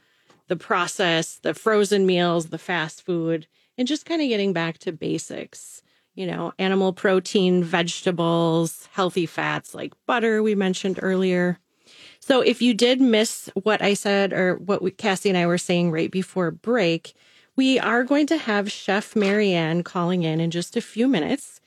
the 0.49 0.57
processed, 0.57 1.43
the 1.43 1.55
frozen 1.55 2.07
meals, 2.07 2.47
the 2.47 2.59
fast 2.59 3.03
food, 3.05 3.47
and 3.79 3.89
just 3.89 4.07
kind 4.07 4.23
of 4.23 4.29
getting 4.29 4.53
back 4.53 4.79
to 4.79 4.93
basics 4.93 5.83
you 6.15 6.27
know, 6.27 6.53
animal 6.59 6.93
protein, 6.93 7.63
vegetables, 7.63 8.89
healthy 8.93 9.27
fats 9.27 9.75
like 9.75 9.93
butter, 10.07 10.43
we 10.43 10.55
mentioned 10.55 10.99
earlier. 11.03 11.59
So 12.21 12.41
if 12.41 12.63
you 12.63 12.73
did 12.73 13.01
miss 13.01 13.51
what 13.55 13.83
I 13.83 13.95
said 13.95 14.33
or 14.33 14.57
what 14.57 14.81
we, 14.81 14.91
Cassie 14.91 15.29
and 15.29 15.37
I 15.37 15.47
were 15.47 15.59
saying 15.59 15.91
right 15.91 16.11
before 16.11 16.51
break, 16.51 17.15
we 17.57 17.79
are 17.79 18.05
going 18.05 18.27
to 18.29 18.37
have 18.37 18.73
Chef 18.73 19.15
Marianne 19.15 19.83
calling 19.83 20.23
in 20.23 20.41
in 20.41 20.51
just 20.51 20.77
a 20.77 20.81
few 20.81 21.07
minutes. 21.07 21.61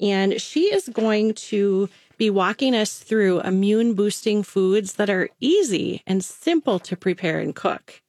And 0.00 0.40
she 0.40 0.72
is 0.72 0.88
going 0.88 1.34
to 1.34 1.88
be 2.22 2.30
walking 2.30 2.72
us 2.72 2.98
through 2.98 3.40
immune 3.40 3.94
boosting 3.94 4.44
foods 4.44 4.94
that 4.94 5.10
are 5.10 5.28
easy 5.40 6.04
and 6.06 6.24
simple 6.24 6.78
to 6.78 6.96
prepare 6.96 7.40
and 7.40 7.52
cook. 7.52 8.00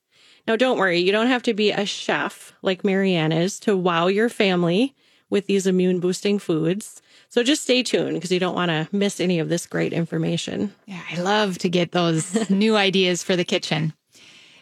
Now, 0.48 0.56
don't 0.56 0.78
worry, 0.78 1.00
you 1.00 1.12
don't 1.12 1.30
have 1.30 1.42
to 1.42 1.54
be 1.56 1.72
a 1.72 1.84
chef 1.84 2.54
like 2.62 2.84
Marianne 2.84 3.32
is 3.32 3.60
to 3.62 3.76
wow 3.76 4.06
your 4.06 4.30
family 4.30 4.94
with 5.32 5.48
these 5.48 5.66
immune 5.66 6.00
boosting 6.00 6.38
foods. 6.38 7.02
So 7.30 7.42
just 7.42 7.64
stay 7.64 7.82
tuned 7.82 8.14
because 8.14 8.32
you 8.32 8.40
don't 8.40 8.54
want 8.54 8.70
to 8.70 8.88
miss 8.96 9.20
any 9.20 9.40
of 9.40 9.50
this 9.50 9.66
great 9.66 9.94
information. 9.94 10.76
Yeah, 10.86 11.02
I 11.10 11.20
love 11.20 11.58
to 11.58 11.70
get 11.70 11.92
those 11.92 12.48
new 12.52 12.76
ideas 12.76 13.24
for 13.24 13.36
the 13.36 13.44
kitchen. 13.44 13.94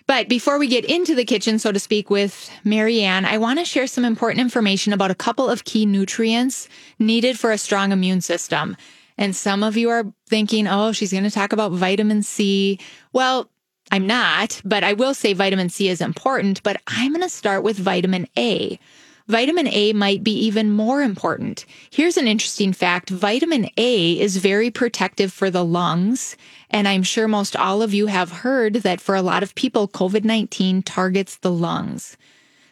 But 0.08 0.30
before 0.30 0.60
we 0.60 0.68
get 0.68 0.86
into 0.86 1.14
the 1.14 1.26
kitchen, 1.26 1.60
so 1.60 1.74
to 1.74 1.80
speak, 1.80 2.10
with 2.10 2.50
Marianne, 2.64 3.26
I 3.26 3.38
want 3.38 3.60
to 3.60 3.66
share 3.66 3.86
some 3.86 4.06
important 4.06 4.40
information 4.40 4.94
about 4.94 5.12
a 5.12 5.16
couple 5.16 5.50
of 5.50 5.66
key 5.66 5.86
nutrients 5.86 6.70
needed 7.00 7.38
for 7.38 7.52
a 7.52 7.58
strong 7.58 7.92
immune 7.92 8.22
system. 8.22 8.78
And 9.18 9.36
some 9.36 9.64
of 9.64 9.78
you 9.78 9.90
are 9.90 10.06
thinking, 10.28 10.68
oh, 10.68 10.92
she's 10.92 11.12
going 11.12 11.24
to 11.24 11.32
talk 11.32 11.54
about 11.54 11.72
vitamin 11.72 12.24
C. 12.24 12.80
Well, 13.14 13.50
I'm 13.92 14.08
not, 14.08 14.62
but 14.64 14.84
I 14.84 14.94
will 14.94 15.14
say 15.14 15.34
vitamin 15.34 15.70
C 15.70 15.90
is 15.90 16.02
important, 16.02 16.64
but 16.64 16.82
I'm 16.88 17.12
going 17.12 17.22
to 17.22 17.30
start 17.30 17.64
with 17.64 17.78
vitamin 17.78 18.28
A. 18.38 18.80
Vitamin 19.28 19.68
A 19.68 19.94
might 19.94 20.24
be 20.24 20.34
even 20.34 20.72
more 20.72 21.02
important. 21.02 21.66
Here's 21.90 22.18
an 22.18 22.28
interesting 22.28 22.74
fact. 22.74 23.10
Vitamin 23.10 23.70
A 23.78 24.20
is 24.20 24.38
very 24.38 24.72
protective 24.72 25.32
for 25.32 25.50
the 25.50 25.64
lungs. 25.64 26.36
And 26.70 26.88
I'm 26.88 27.04
sure 27.04 27.28
most 27.28 27.56
all 27.56 27.82
of 27.82 27.94
you 27.94 28.08
have 28.08 28.32
heard 28.32 28.76
that 28.76 29.00
for 29.00 29.16
a 29.16 29.22
lot 29.22 29.44
of 29.44 29.56
people, 29.56 29.88
COVID-19 29.88 30.84
targets 30.86 31.38
the 31.38 31.52
lungs. 31.52 32.18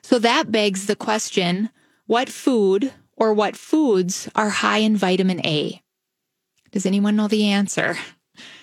So 0.02 0.20
that 0.20 0.52
begs 0.52 0.88
the 0.88 0.96
question, 0.96 1.70
what 2.08 2.30
food 2.30 2.92
or 3.16 3.34
what 3.34 3.56
foods 3.56 4.30
are 4.36 4.50
high 4.50 4.80
in 4.80 4.98
vitamin 4.98 5.46
A? 5.46 5.82
Does 6.72 6.86
anyone 6.86 7.16
know 7.16 7.28
the 7.28 7.46
answer? 7.46 7.98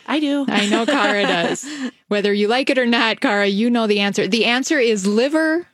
I 0.06 0.20
do. 0.20 0.44
I 0.48 0.68
know 0.68 0.86
Cara 0.86 1.22
does. 1.26 1.66
Whether 2.08 2.32
you 2.32 2.48
like 2.48 2.70
it 2.70 2.78
or 2.78 2.86
not, 2.86 3.20
Cara, 3.20 3.46
you 3.46 3.70
know 3.70 3.86
the 3.86 4.00
answer. 4.00 4.28
The 4.28 4.44
answer 4.44 4.78
is 4.78 5.06
liver, 5.06 5.66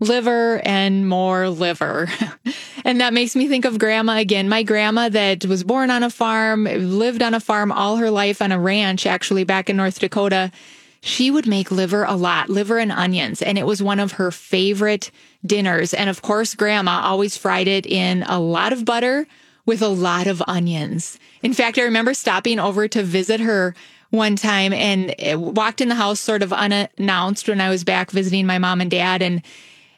liver, 0.00 0.60
and 0.64 1.08
more 1.08 1.48
liver. 1.48 2.08
and 2.84 3.00
that 3.00 3.12
makes 3.12 3.34
me 3.34 3.48
think 3.48 3.64
of 3.64 3.78
grandma 3.78 4.18
again. 4.18 4.48
My 4.48 4.62
grandma 4.62 5.08
that 5.08 5.44
was 5.46 5.64
born 5.64 5.90
on 5.90 6.02
a 6.02 6.10
farm, 6.10 6.64
lived 6.64 7.22
on 7.22 7.34
a 7.34 7.40
farm 7.40 7.72
all 7.72 7.96
her 7.96 8.10
life 8.10 8.40
on 8.40 8.52
a 8.52 8.60
ranch, 8.60 9.06
actually 9.06 9.44
back 9.44 9.68
in 9.68 9.76
North 9.76 9.98
Dakota. 9.98 10.52
She 11.00 11.30
would 11.30 11.46
make 11.46 11.70
liver 11.70 12.04
a 12.04 12.14
lot, 12.14 12.48
liver 12.48 12.78
and 12.78 12.90
onions, 12.90 13.42
and 13.42 13.58
it 13.58 13.66
was 13.66 13.82
one 13.82 14.00
of 14.00 14.12
her 14.12 14.30
favorite 14.30 15.10
dinners. 15.44 15.92
And 15.92 16.08
of 16.08 16.22
course, 16.22 16.54
grandma 16.54 17.02
always 17.02 17.36
fried 17.36 17.68
it 17.68 17.84
in 17.84 18.22
a 18.22 18.40
lot 18.40 18.72
of 18.72 18.86
butter 18.86 19.26
with 19.66 19.82
a 19.82 19.88
lot 19.88 20.26
of 20.26 20.42
onions. 20.46 21.18
In 21.42 21.54
fact, 21.54 21.78
I 21.78 21.82
remember 21.82 22.14
stopping 22.14 22.58
over 22.58 22.88
to 22.88 23.02
visit 23.02 23.40
her 23.40 23.74
one 24.10 24.36
time 24.36 24.72
and 24.72 25.14
walked 25.56 25.80
in 25.80 25.88
the 25.88 25.94
house 25.94 26.20
sort 26.20 26.42
of 26.42 26.52
unannounced 26.52 27.48
when 27.48 27.60
I 27.60 27.70
was 27.70 27.84
back 27.84 28.10
visiting 28.10 28.46
my 28.46 28.58
mom 28.58 28.80
and 28.80 28.90
dad 28.90 29.22
and 29.22 29.42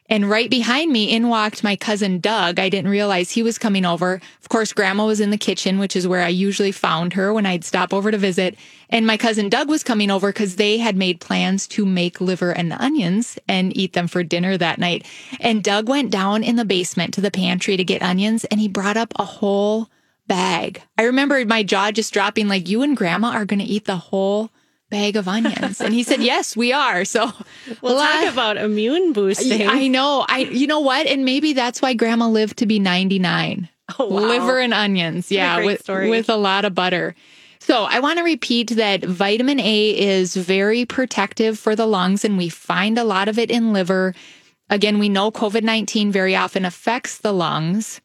and 0.08 0.28
right 0.28 0.48
behind 0.48 0.92
me 0.92 1.10
in 1.10 1.28
walked 1.28 1.64
my 1.64 1.76
cousin 1.76 2.20
Doug. 2.20 2.58
I 2.58 2.68
didn't 2.68 2.90
realize 2.90 3.30
he 3.30 3.42
was 3.42 3.58
coming 3.58 3.84
over. 3.84 4.20
Of 4.40 4.48
course, 4.48 4.72
grandma 4.72 5.06
was 5.06 5.20
in 5.20 5.30
the 5.30 5.38
kitchen, 5.38 5.78
which 5.78 5.96
is 5.96 6.06
where 6.06 6.22
I 6.22 6.28
usually 6.28 6.72
found 6.72 7.14
her 7.14 7.32
when 7.32 7.46
I'd 7.46 7.64
stop 7.64 7.92
over 7.92 8.10
to 8.10 8.18
visit. 8.18 8.56
And 8.88 9.06
my 9.06 9.16
cousin 9.16 9.48
Doug 9.48 9.68
was 9.68 9.82
coming 9.82 10.10
over 10.10 10.32
because 10.32 10.56
they 10.56 10.78
had 10.78 10.96
made 10.96 11.20
plans 11.20 11.66
to 11.68 11.84
make 11.84 12.20
liver 12.20 12.52
and 12.52 12.72
onions 12.72 13.38
and 13.48 13.76
eat 13.76 13.94
them 13.94 14.06
for 14.06 14.22
dinner 14.22 14.56
that 14.56 14.78
night. 14.78 15.06
And 15.40 15.64
Doug 15.64 15.88
went 15.88 16.10
down 16.10 16.44
in 16.44 16.56
the 16.56 16.64
basement 16.64 17.14
to 17.14 17.20
the 17.20 17.30
pantry 17.30 17.76
to 17.76 17.84
get 17.84 18.02
onions 18.02 18.44
and 18.44 18.60
he 18.60 18.68
brought 18.68 18.96
up 18.96 19.12
a 19.16 19.24
whole 19.24 19.88
bag. 20.26 20.82
I 20.98 21.04
remember 21.04 21.44
my 21.44 21.62
jaw 21.62 21.90
just 21.90 22.12
dropping 22.12 22.48
like, 22.48 22.68
you 22.68 22.82
and 22.82 22.96
grandma 22.96 23.30
are 23.32 23.44
going 23.44 23.60
to 23.60 23.64
eat 23.64 23.84
the 23.84 23.96
whole 23.96 24.50
bag 24.90 25.16
of 25.16 25.26
onions. 25.28 25.80
And 25.80 25.92
he 25.92 26.02
said, 26.02 26.20
yes, 26.22 26.56
we 26.56 26.72
are. 26.72 27.04
So 27.04 27.30
We'll 27.82 27.96
lot- 27.96 28.24
talk 28.24 28.32
about 28.32 28.56
immune 28.56 29.12
boosting. 29.12 29.66
I 29.66 29.88
know. 29.88 30.24
I 30.28 30.38
you 30.38 30.66
know 30.66 30.80
what? 30.80 31.06
And 31.06 31.24
maybe 31.24 31.52
that's 31.52 31.82
why 31.82 31.94
grandma 31.94 32.28
lived 32.28 32.58
to 32.58 32.66
be 32.66 32.78
99. 32.78 33.68
Oh, 33.98 34.06
wow. 34.06 34.20
Liver 34.20 34.58
and 34.58 34.74
onions. 34.74 35.30
Yeah, 35.30 35.64
with 35.64 35.82
story. 35.82 36.10
with 36.10 36.28
a 36.28 36.36
lot 36.36 36.64
of 36.64 36.74
butter. 36.74 37.14
So, 37.58 37.84
I 37.84 37.98
want 38.00 38.18
to 38.18 38.24
repeat 38.24 38.70
that 38.70 39.04
vitamin 39.04 39.58
A 39.58 39.98
is 39.98 40.36
very 40.36 40.84
protective 40.84 41.58
for 41.58 41.74
the 41.74 41.86
lungs 41.86 42.24
and 42.24 42.36
we 42.36 42.48
find 42.48 42.96
a 42.98 43.02
lot 43.04 43.28
of 43.28 43.38
it 43.38 43.50
in 43.50 43.72
liver. 43.72 44.14
Again, 44.70 44.98
we 44.98 45.08
know 45.08 45.30
COVID-19 45.30 46.10
very 46.12 46.36
often 46.36 46.64
affects 46.64 47.18
the 47.18 47.32
lungs. 47.32 48.00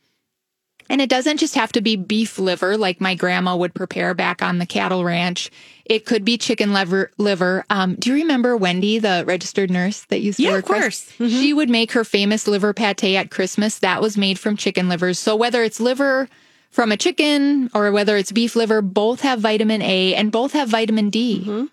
And 0.92 1.00
it 1.00 1.10
doesn't 1.10 1.38
just 1.38 1.56
have 1.56 1.72
to 1.72 1.80
be 1.82 1.96
beef 1.96 2.38
liver 2.38 2.76
like 2.76 3.00
my 3.00 3.16
grandma 3.16 3.56
would 3.56 3.74
prepare 3.74 4.14
back 4.14 4.42
on 4.42 4.58
the 4.58 4.66
cattle 4.66 5.06
ranch. 5.06 5.50
It 5.86 6.06
could 6.06 6.26
be 6.26 6.38
chicken 6.38 6.74
liver. 6.74 7.12
Liver. 7.18 7.64
Um, 7.70 7.96
do 7.96 8.10
you 8.10 8.18
remember 8.18 8.58
Wendy, 8.58 9.00
the 9.00 9.24
registered 9.26 9.72
nurse 9.72 10.02
that 10.10 10.20
used 10.20 10.36
to 10.38 10.44
Yeah, 10.44 10.52
work 10.52 10.66
of 10.66 10.76
us? 10.76 10.82
course. 10.82 11.06
Mm-hmm. 11.14 11.28
She 11.30 11.54
would 11.54 11.70
make 11.70 11.94
her 11.94 12.04
famous 12.04 12.46
liver 12.46 12.74
pate 12.74 13.16
at 13.16 13.32
Christmas. 13.32 13.80
That 13.80 14.02
was 14.02 14.18
made 14.18 14.38
from 14.38 14.58
chicken 14.58 14.90
livers. 14.90 15.18
So 15.18 15.34
whether 15.34 15.64
it's 15.64 15.80
liver 15.80 16.28
from 16.72 16.92
a 16.92 16.98
chicken 16.98 17.70
or 17.74 17.90
whether 17.94 18.18
it's 18.18 18.34
beef 18.34 18.58
liver, 18.58 18.82
both 18.82 19.22
have 19.22 19.40
vitamin 19.40 19.82
A 19.82 20.14
and 20.14 20.30
both 20.30 20.52
have 20.52 20.68
vitamin 20.68 21.10
D. 21.10 21.40
Mm-hmm. 21.40 21.66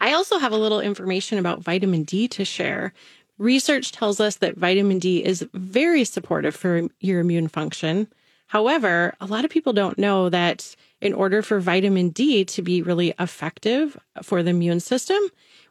I 0.00 0.14
also 0.14 0.38
have 0.38 0.52
a 0.52 0.56
little 0.58 0.80
information 0.80 1.38
about 1.38 1.60
vitamin 1.60 2.02
D 2.04 2.28
to 2.28 2.46
share. 2.46 2.94
Research 3.38 3.92
tells 3.92 4.18
us 4.18 4.36
that 4.36 4.56
vitamin 4.56 4.98
D 4.98 5.24
is 5.24 5.46
very 5.52 6.04
supportive 6.04 6.54
for 6.54 6.88
your 7.00 7.20
immune 7.20 7.48
function. 7.48 8.08
However, 8.46 9.14
a 9.20 9.26
lot 9.26 9.44
of 9.44 9.50
people 9.50 9.72
don't 9.72 9.98
know 9.98 10.28
that 10.30 10.74
in 11.00 11.12
order 11.12 11.42
for 11.42 11.60
vitamin 11.60 12.10
D 12.10 12.44
to 12.46 12.62
be 12.62 12.80
really 12.80 13.12
effective 13.18 13.98
for 14.22 14.42
the 14.42 14.50
immune 14.50 14.80
system, 14.80 15.18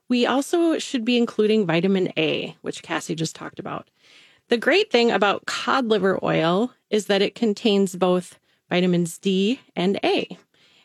we 0.10 0.26
also 0.26 0.78
should 0.78 1.04
be 1.04 1.18
including 1.18 1.66
vitamin 1.66 2.12
A, 2.18 2.56
which 2.62 2.84
Cassie 2.84 3.16
just 3.16 3.36
talked 3.36 3.60
about. 3.60 3.90
The 4.50 4.58
great 4.58 4.92
thing 4.92 5.10
about 5.10 5.48
cod 5.48 5.88
liver 5.88 6.20
oil 6.24 6.72
is 6.92 7.08
that 7.08 7.24
it 7.24 7.34
contains 7.34 7.96
both 7.96 8.38
vitamins 8.70 9.18
D 9.18 9.60
and 9.76 10.00
A. 10.04 10.38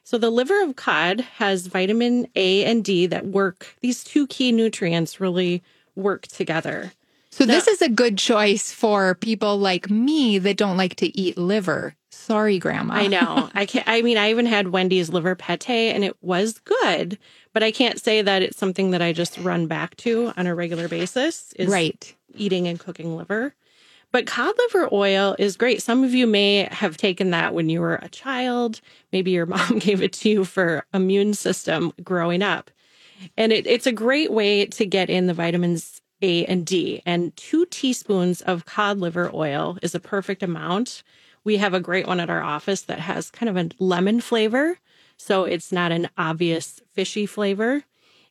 So 0.02 0.16
the 0.16 0.30
liver 0.30 0.62
of 0.62 0.76
cod 0.76 1.20
has 1.20 1.66
vitamin 1.66 2.26
A 2.34 2.64
and 2.64 2.82
D 2.82 3.06
that 3.06 3.26
work, 3.26 3.76
these 3.80 4.02
two 4.02 4.26
key 4.26 4.50
nutrients 4.50 5.20
really 5.20 5.62
work 6.00 6.26
together. 6.26 6.92
So 7.30 7.46
this 7.46 7.68
is 7.68 7.80
a 7.80 7.88
good 7.88 8.18
choice 8.18 8.72
for 8.72 9.14
people 9.14 9.56
like 9.56 9.88
me 9.88 10.38
that 10.38 10.56
don't 10.56 10.76
like 10.76 10.96
to 10.96 11.16
eat 11.16 11.38
liver. 11.38 11.94
Sorry, 12.10 12.58
grandma. 12.58 12.94
I 12.94 13.06
know. 13.06 13.48
I 13.54 13.66
can't 13.66 13.88
I 13.88 14.02
mean 14.02 14.18
I 14.18 14.30
even 14.30 14.46
had 14.46 14.68
Wendy's 14.68 15.10
liver 15.10 15.36
pate 15.36 15.94
and 15.94 16.04
it 16.04 16.16
was 16.20 16.58
good, 16.58 17.18
but 17.52 17.62
I 17.62 17.70
can't 17.70 18.00
say 18.00 18.20
that 18.20 18.42
it's 18.42 18.58
something 18.58 18.90
that 18.90 19.00
I 19.00 19.12
just 19.12 19.38
run 19.38 19.68
back 19.68 19.96
to 19.98 20.32
on 20.36 20.46
a 20.46 20.54
regular 20.54 20.88
basis 20.88 21.52
is 21.54 21.70
right. 21.70 22.14
eating 22.34 22.66
and 22.66 22.80
cooking 22.80 23.16
liver. 23.16 23.54
But 24.12 24.26
cod 24.26 24.54
liver 24.58 24.88
oil 24.92 25.36
is 25.38 25.56
great. 25.56 25.82
Some 25.82 26.02
of 26.02 26.12
you 26.12 26.26
may 26.26 26.68
have 26.72 26.96
taken 26.96 27.30
that 27.30 27.54
when 27.54 27.68
you 27.68 27.80
were 27.80 27.94
a 27.96 28.08
child. 28.08 28.80
Maybe 29.12 29.30
your 29.30 29.46
mom 29.54 29.78
gave 29.78 30.02
it 30.02 30.12
to 30.14 30.28
you 30.28 30.44
for 30.44 30.84
immune 30.92 31.34
system 31.34 31.92
growing 32.02 32.42
up. 32.42 32.70
And 33.36 33.52
it, 33.52 33.66
it's 33.66 33.86
a 33.86 33.92
great 33.92 34.30
way 34.32 34.66
to 34.66 34.86
get 34.86 35.10
in 35.10 35.26
the 35.26 35.34
vitamins 35.34 36.00
A 36.22 36.44
and 36.46 36.64
D. 36.66 37.02
And 37.06 37.36
two 37.36 37.66
teaspoons 37.66 38.40
of 38.42 38.66
cod 38.66 38.98
liver 38.98 39.30
oil 39.32 39.78
is 39.82 39.94
a 39.94 40.00
perfect 40.00 40.42
amount. 40.42 41.02
We 41.44 41.56
have 41.56 41.74
a 41.74 41.80
great 41.80 42.06
one 42.06 42.20
at 42.20 42.30
our 42.30 42.42
office 42.42 42.82
that 42.82 43.00
has 43.00 43.30
kind 43.30 43.48
of 43.48 43.56
a 43.56 43.70
lemon 43.78 44.20
flavor. 44.20 44.78
So 45.16 45.44
it's 45.44 45.72
not 45.72 45.92
an 45.92 46.08
obvious 46.16 46.80
fishy 46.92 47.26
flavor. 47.26 47.84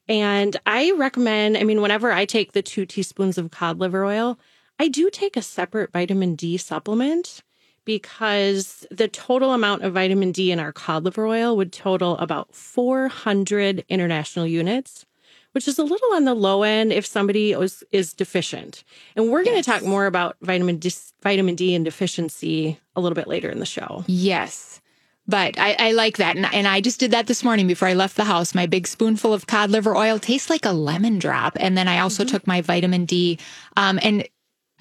And 0.07 0.57
I 0.65 0.91
recommend, 0.91 1.57
I 1.57 1.63
mean, 1.63 1.81
whenever 1.81 2.11
I 2.11 2.25
take 2.25 2.53
the 2.53 2.63
two 2.63 2.85
teaspoons 2.85 3.37
of 3.37 3.51
cod 3.51 3.79
liver 3.79 4.03
oil, 4.03 4.39
I 4.79 4.87
do 4.87 5.09
take 5.11 5.37
a 5.37 5.41
separate 5.41 5.91
vitamin 5.91 6.35
D 6.35 6.57
supplement 6.57 7.43
because 7.89 8.85
the 8.91 9.07
total 9.07 9.51
amount 9.51 9.81
of 9.81 9.95
vitamin 9.95 10.31
D 10.31 10.51
in 10.51 10.59
our 10.59 10.71
cod 10.71 11.05
liver 11.05 11.25
oil 11.25 11.57
would 11.57 11.73
total 11.73 12.19
about 12.19 12.53
400 12.53 13.83
international 13.89 14.45
units, 14.45 15.07
which 15.53 15.67
is 15.67 15.79
a 15.79 15.83
little 15.83 16.13
on 16.13 16.23
the 16.23 16.35
low 16.35 16.61
end 16.61 16.93
if 16.93 17.03
somebody 17.03 17.53
is, 17.53 17.83
is 17.91 18.13
deficient. 18.13 18.83
And 19.15 19.31
we're 19.31 19.43
going 19.43 19.57
to 19.57 19.63
talk 19.63 19.81
more 19.81 20.05
about 20.05 20.37
vitamin 20.43 20.77
D, 20.77 20.91
vitamin 21.23 21.55
D 21.55 21.73
and 21.73 21.83
deficiency 21.83 22.77
a 22.95 23.01
little 23.01 23.15
bit 23.15 23.27
later 23.27 23.49
in 23.49 23.57
the 23.57 23.65
show. 23.65 24.03
Yes. 24.05 24.81
But 25.25 25.57
I, 25.57 25.75
I 25.79 25.91
like 25.93 26.17
that. 26.17 26.35
And, 26.35 26.45
and 26.53 26.67
I 26.67 26.81
just 26.81 26.99
did 26.99 27.09
that 27.09 27.25
this 27.25 27.43
morning 27.43 27.65
before 27.65 27.87
I 27.87 27.95
left 27.95 28.17
the 28.17 28.23
house. 28.23 28.53
My 28.53 28.67
big 28.67 28.85
spoonful 28.85 29.33
of 29.33 29.47
cod 29.47 29.71
liver 29.71 29.95
oil 29.95 30.19
tastes 30.19 30.51
like 30.51 30.65
a 30.65 30.73
lemon 30.73 31.17
drop. 31.17 31.57
And 31.59 31.75
then 31.75 31.87
I 31.87 32.01
also 32.01 32.23
took 32.23 32.45
my 32.45 32.61
vitamin 32.61 33.05
D. 33.05 33.39
Um, 33.77 33.99
and 34.03 34.27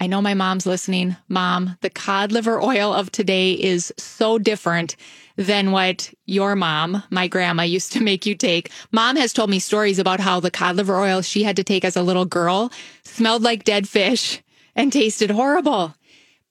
I 0.01 0.07
know 0.07 0.21
my 0.21 0.33
mom's 0.33 0.65
listening. 0.65 1.17
Mom, 1.27 1.77
the 1.81 1.89
cod 1.89 2.31
liver 2.31 2.61
oil 2.61 2.93
of 2.93 3.11
today 3.11 3.51
is 3.51 3.93
so 3.97 4.39
different 4.39 4.95
than 5.35 5.71
what 5.71 6.13
your 6.25 6.55
mom, 6.55 7.03
my 7.09 7.27
grandma, 7.27 7.63
used 7.63 7.91
to 7.93 8.03
make 8.03 8.25
you 8.25 8.33
take. 8.33 8.71
Mom 8.93 9.17
has 9.17 9.33
told 9.33 9.49
me 9.49 9.59
stories 9.59 9.99
about 9.99 10.21
how 10.21 10.39
the 10.39 10.51
cod 10.51 10.77
liver 10.77 10.97
oil 10.97 11.21
she 11.21 11.43
had 11.43 11.57
to 11.57 11.63
take 11.65 11.83
as 11.83 11.97
a 11.97 12.01
little 12.01 12.25
girl 12.25 12.71
smelled 13.03 13.43
like 13.43 13.65
dead 13.65 13.89
fish 13.89 14.41
and 14.73 14.93
tasted 14.93 15.31
horrible. 15.31 15.95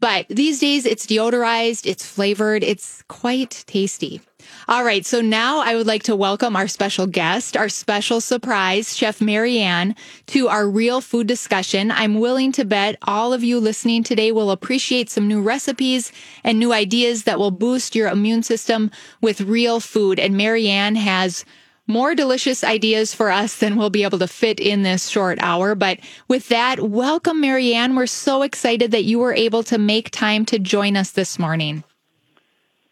But 0.00 0.26
these 0.28 0.60
days 0.60 0.84
it's 0.84 1.06
deodorized, 1.06 1.86
it's 1.86 2.06
flavored, 2.06 2.62
it's 2.62 3.02
quite 3.08 3.64
tasty. 3.66 4.20
All 4.70 4.84
right. 4.84 5.06
So 5.06 5.22
now 5.22 5.60
I 5.60 5.76
would 5.76 5.86
like 5.86 6.02
to 6.02 6.14
welcome 6.14 6.54
our 6.54 6.68
special 6.68 7.06
guest, 7.06 7.56
our 7.56 7.70
special 7.70 8.20
surprise, 8.20 8.94
Chef 8.94 9.18
Marianne, 9.18 9.96
to 10.26 10.48
our 10.48 10.68
real 10.68 11.00
food 11.00 11.26
discussion. 11.26 11.90
I'm 11.90 12.20
willing 12.20 12.52
to 12.52 12.66
bet 12.66 12.98
all 13.04 13.32
of 13.32 13.42
you 13.42 13.60
listening 13.60 14.02
today 14.02 14.30
will 14.30 14.50
appreciate 14.50 15.08
some 15.08 15.26
new 15.26 15.40
recipes 15.40 16.12
and 16.44 16.58
new 16.58 16.74
ideas 16.74 17.22
that 17.22 17.38
will 17.38 17.50
boost 17.50 17.94
your 17.94 18.08
immune 18.08 18.42
system 18.42 18.90
with 19.22 19.40
real 19.40 19.80
food. 19.80 20.18
And 20.18 20.36
Marianne 20.36 20.96
has 20.96 21.46
more 21.86 22.14
delicious 22.14 22.62
ideas 22.62 23.14
for 23.14 23.30
us 23.30 23.56
than 23.56 23.76
we'll 23.76 23.88
be 23.88 24.02
able 24.02 24.18
to 24.18 24.28
fit 24.28 24.60
in 24.60 24.82
this 24.82 25.08
short 25.08 25.38
hour. 25.40 25.74
But 25.74 25.98
with 26.28 26.50
that, 26.50 26.80
welcome, 26.80 27.40
Marianne. 27.40 27.96
We're 27.96 28.06
so 28.06 28.42
excited 28.42 28.90
that 28.90 29.04
you 29.04 29.18
were 29.18 29.32
able 29.32 29.62
to 29.62 29.78
make 29.78 30.10
time 30.10 30.44
to 30.44 30.58
join 30.58 30.94
us 30.94 31.12
this 31.12 31.38
morning. 31.38 31.84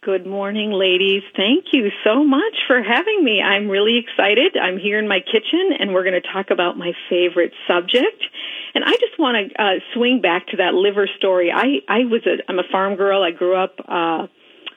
Good 0.07 0.25
morning, 0.25 0.71
ladies. 0.71 1.25
Thank 1.35 1.73
you 1.73 1.91
so 2.05 2.23
much 2.23 2.55
for 2.69 2.81
having 2.81 3.25
me. 3.25 3.43
I'm 3.43 3.69
really 3.69 3.99
excited. 3.99 4.57
I'm 4.57 4.79
here 4.79 5.01
in 5.01 5.09
my 5.09 5.19
kitchen 5.19 5.73
and 5.81 5.93
we're 5.93 6.05
going 6.05 6.23
to 6.23 6.33
talk 6.33 6.51
about 6.53 6.79
my 6.79 6.93
favorite 7.11 7.51
subject. 7.67 8.23
And 8.77 8.85
I 8.85 8.93
just 8.93 9.19
want 9.19 9.51
to 9.51 9.61
uh, 9.61 9.69
swing 9.95 10.21
back 10.21 10.47
to 10.53 10.59
that 10.59 10.75
liver 10.75 11.09
story. 11.19 11.51
I, 11.51 11.83
I 11.89 12.05
was 12.05 12.23
a, 12.25 12.37
I'm 12.49 12.61
a 12.61 12.69
farm 12.71 12.95
girl. 12.95 13.25
I 13.25 13.33
grew 13.33 13.57
up, 13.57 13.81
uh, 13.81 14.29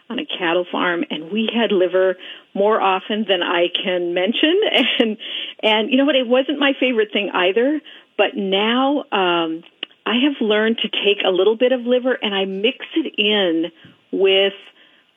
on 0.10 0.18
a 0.18 0.26
cattle 0.26 0.66
farm 0.72 1.04
and 1.12 1.32
we 1.32 1.48
had 1.54 1.72
liver 1.72 2.16
more 2.56 2.82
often 2.82 3.24
than 3.30 3.44
I 3.44 3.68
can 3.84 4.16
mention. 4.16 4.60
And, 5.00 5.18
and 5.62 5.92
you 5.92 5.98
know 5.98 6.06
what? 6.06 6.16
It 6.16 6.28
wasn't 6.28 6.58
my 6.58 6.74
favorite 6.80 7.10
thing 7.14 7.30
either, 7.32 7.82
but 8.18 8.36
now, 8.36 9.04
um, 9.12 9.64
I 10.08 10.16
have 10.26 10.42
learned 10.42 10.80
to 10.80 10.90
take 10.90 11.24
a 11.24 11.30
little 11.30 11.56
bit 11.56 11.72
of 11.72 11.82
liver 11.82 12.18
and 12.20 12.34
I 12.34 12.46
mix 12.46 12.80
it 12.96 13.14
in 13.16 13.66
with 14.12 14.54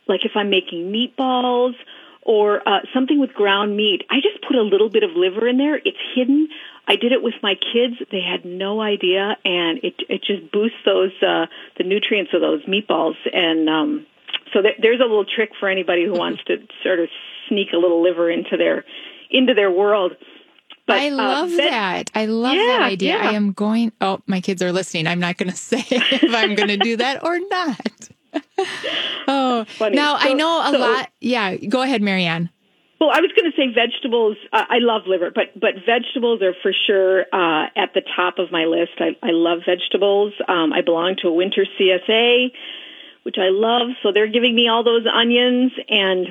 like 0.08 0.20
if 0.24 0.32
I'm 0.34 0.50
making 0.50 0.92
meatballs 0.92 1.74
or 2.22 2.66
uh, 2.66 2.80
something 2.94 3.18
with 3.18 3.32
ground 3.34 3.76
meat, 3.76 4.02
I 4.10 4.16
just 4.16 4.42
put 4.46 4.56
a 4.56 4.62
little 4.62 4.88
bit 4.88 5.02
of 5.02 5.10
liver 5.14 5.46
in 5.48 5.58
there. 5.58 5.76
It's 5.76 5.98
hidden. 6.14 6.48
I 6.86 6.96
did 6.96 7.12
it 7.12 7.22
with 7.22 7.34
my 7.42 7.54
kids. 7.54 7.94
They 8.10 8.20
had 8.20 8.44
no 8.44 8.80
idea, 8.80 9.36
and 9.44 9.78
it 9.82 9.94
it 10.08 10.22
just 10.24 10.50
boosts 10.52 10.78
those 10.84 11.12
uh, 11.22 11.46
the 11.78 11.84
nutrients 11.84 12.32
of 12.34 12.40
those 12.40 12.64
meatballs. 12.66 13.14
And 13.32 13.68
um, 13.68 14.06
so 14.52 14.62
there, 14.62 14.74
there's 14.80 15.00
a 15.00 15.04
little 15.04 15.24
trick 15.24 15.50
for 15.58 15.68
anybody 15.68 16.04
who 16.04 16.12
wants 16.12 16.42
to 16.44 16.56
sort 16.82 16.98
of 16.98 17.08
sneak 17.48 17.68
a 17.72 17.76
little 17.76 18.02
liver 18.02 18.30
into 18.30 18.56
their 18.56 18.84
into 19.30 19.54
their 19.54 19.70
world. 19.70 20.12
But, 20.86 20.96
I 20.96 21.10
uh, 21.10 21.14
love 21.14 21.52
uh, 21.52 21.56
that. 21.56 22.10
I 22.14 22.26
love 22.26 22.54
yeah, 22.54 22.66
that 22.66 22.82
idea. 22.82 23.16
Yeah. 23.16 23.30
I 23.30 23.32
am 23.34 23.52
going. 23.52 23.92
Oh, 24.00 24.20
my 24.26 24.40
kids 24.40 24.60
are 24.62 24.72
listening. 24.72 25.06
I'm 25.06 25.20
not 25.20 25.36
going 25.36 25.50
to 25.50 25.56
say 25.56 25.84
if 25.88 26.34
I'm 26.34 26.54
going 26.54 26.68
to 26.68 26.76
do 26.76 26.96
that 26.96 27.22
or 27.22 27.38
not. 27.38 28.08
Oh, 29.28 29.64
Funny. 29.78 29.96
now 29.96 30.18
So- 30.18 30.28
I 30.28 30.32
know 30.34 30.60
a 30.62 30.70
so- 30.72 30.78
lot. 30.78 31.10
Yeah, 31.20 31.56
go 31.56 31.82
ahead, 31.82 32.02
Marianne. 32.02 32.50
Well, 33.00 33.10
I 33.12 33.20
was 33.20 33.32
going 33.34 33.50
to 33.50 33.56
say 33.56 33.66
vegetables. 33.74 34.36
Uh, 34.52 34.64
I 34.68 34.78
love 34.78 35.02
liver, 35.08 35.32
but 35.34 35.58
but 35.58 35.74
vegetables 35.84 36.40
are 36.40 36.54
for 36.62 36.72
sure 36.86 37.22
uh, 37.32 37.66
at 37.74 37.94
the 37.94 38.02
top 38.14 38.38
of 38.38 38.52
my 38.52 38.66
list. 38.66 38.92
I, 39.00 39.16
I 39.20 39.30
love 39.32 39.62
vegetables. 39.66 40.34
Um, 40.46 40.72
I 40.72 40.82
belong 40.82 41.16
to 41.22 41.26
a 41.28 41.32
winter 41.32 41.66
CSA, 41.80 42.52
which 43.24 43.38
I 43.38 43.48
love. 43.50 43.88
So 44.04 44.12
they're 44.12 44.28
giving 44.30 44.54
me 44.54 44.68
all 44.68 44.84
those 44.84 45.04
onions 45.12 45.72
and. 45.88 46.28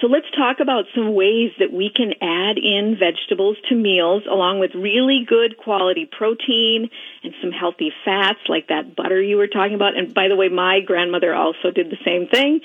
So 0.00 0.06
let's 0.06 0.30
talk 0.36 0.60
about 0.60 0.84
some 0.94 1.12
ways 1.14 1.50
that 1.58 1.72
we 1.72 1.90
can 1.90 2.12
add 2.22 2.56
in 2.56 2.96
vegetables 2.98 3.56
to 3.68 3.74
meals 3.74 4.22
along 4.30 4.60
with 4.60 4.70
really 4.74 5.24
good 5.26 5.56
quality 5.56 6.06
protein 6.06 6.88
and 7.24 7.34
some 7.42 7.50
healthy 7.50 7.92
fats 8.04 8.38
like 8.48 8.68
that 8.68 8.94
butter 8.94 9.20
you 9.20 9.36
were 9.36 9.48
talking 9.48 9.74
about. 9.74 9.96
And 9.96 10.14
by 10.14 10.28
the 10.28 10.36
way, 10.36 10.48
my 10.48 10.80
grandmother 10.80 11.34
also 11.34 11.72
did 11.74 11.90
the 11.90 11.98
same 12.04 12.28
thing. 12.28 12.60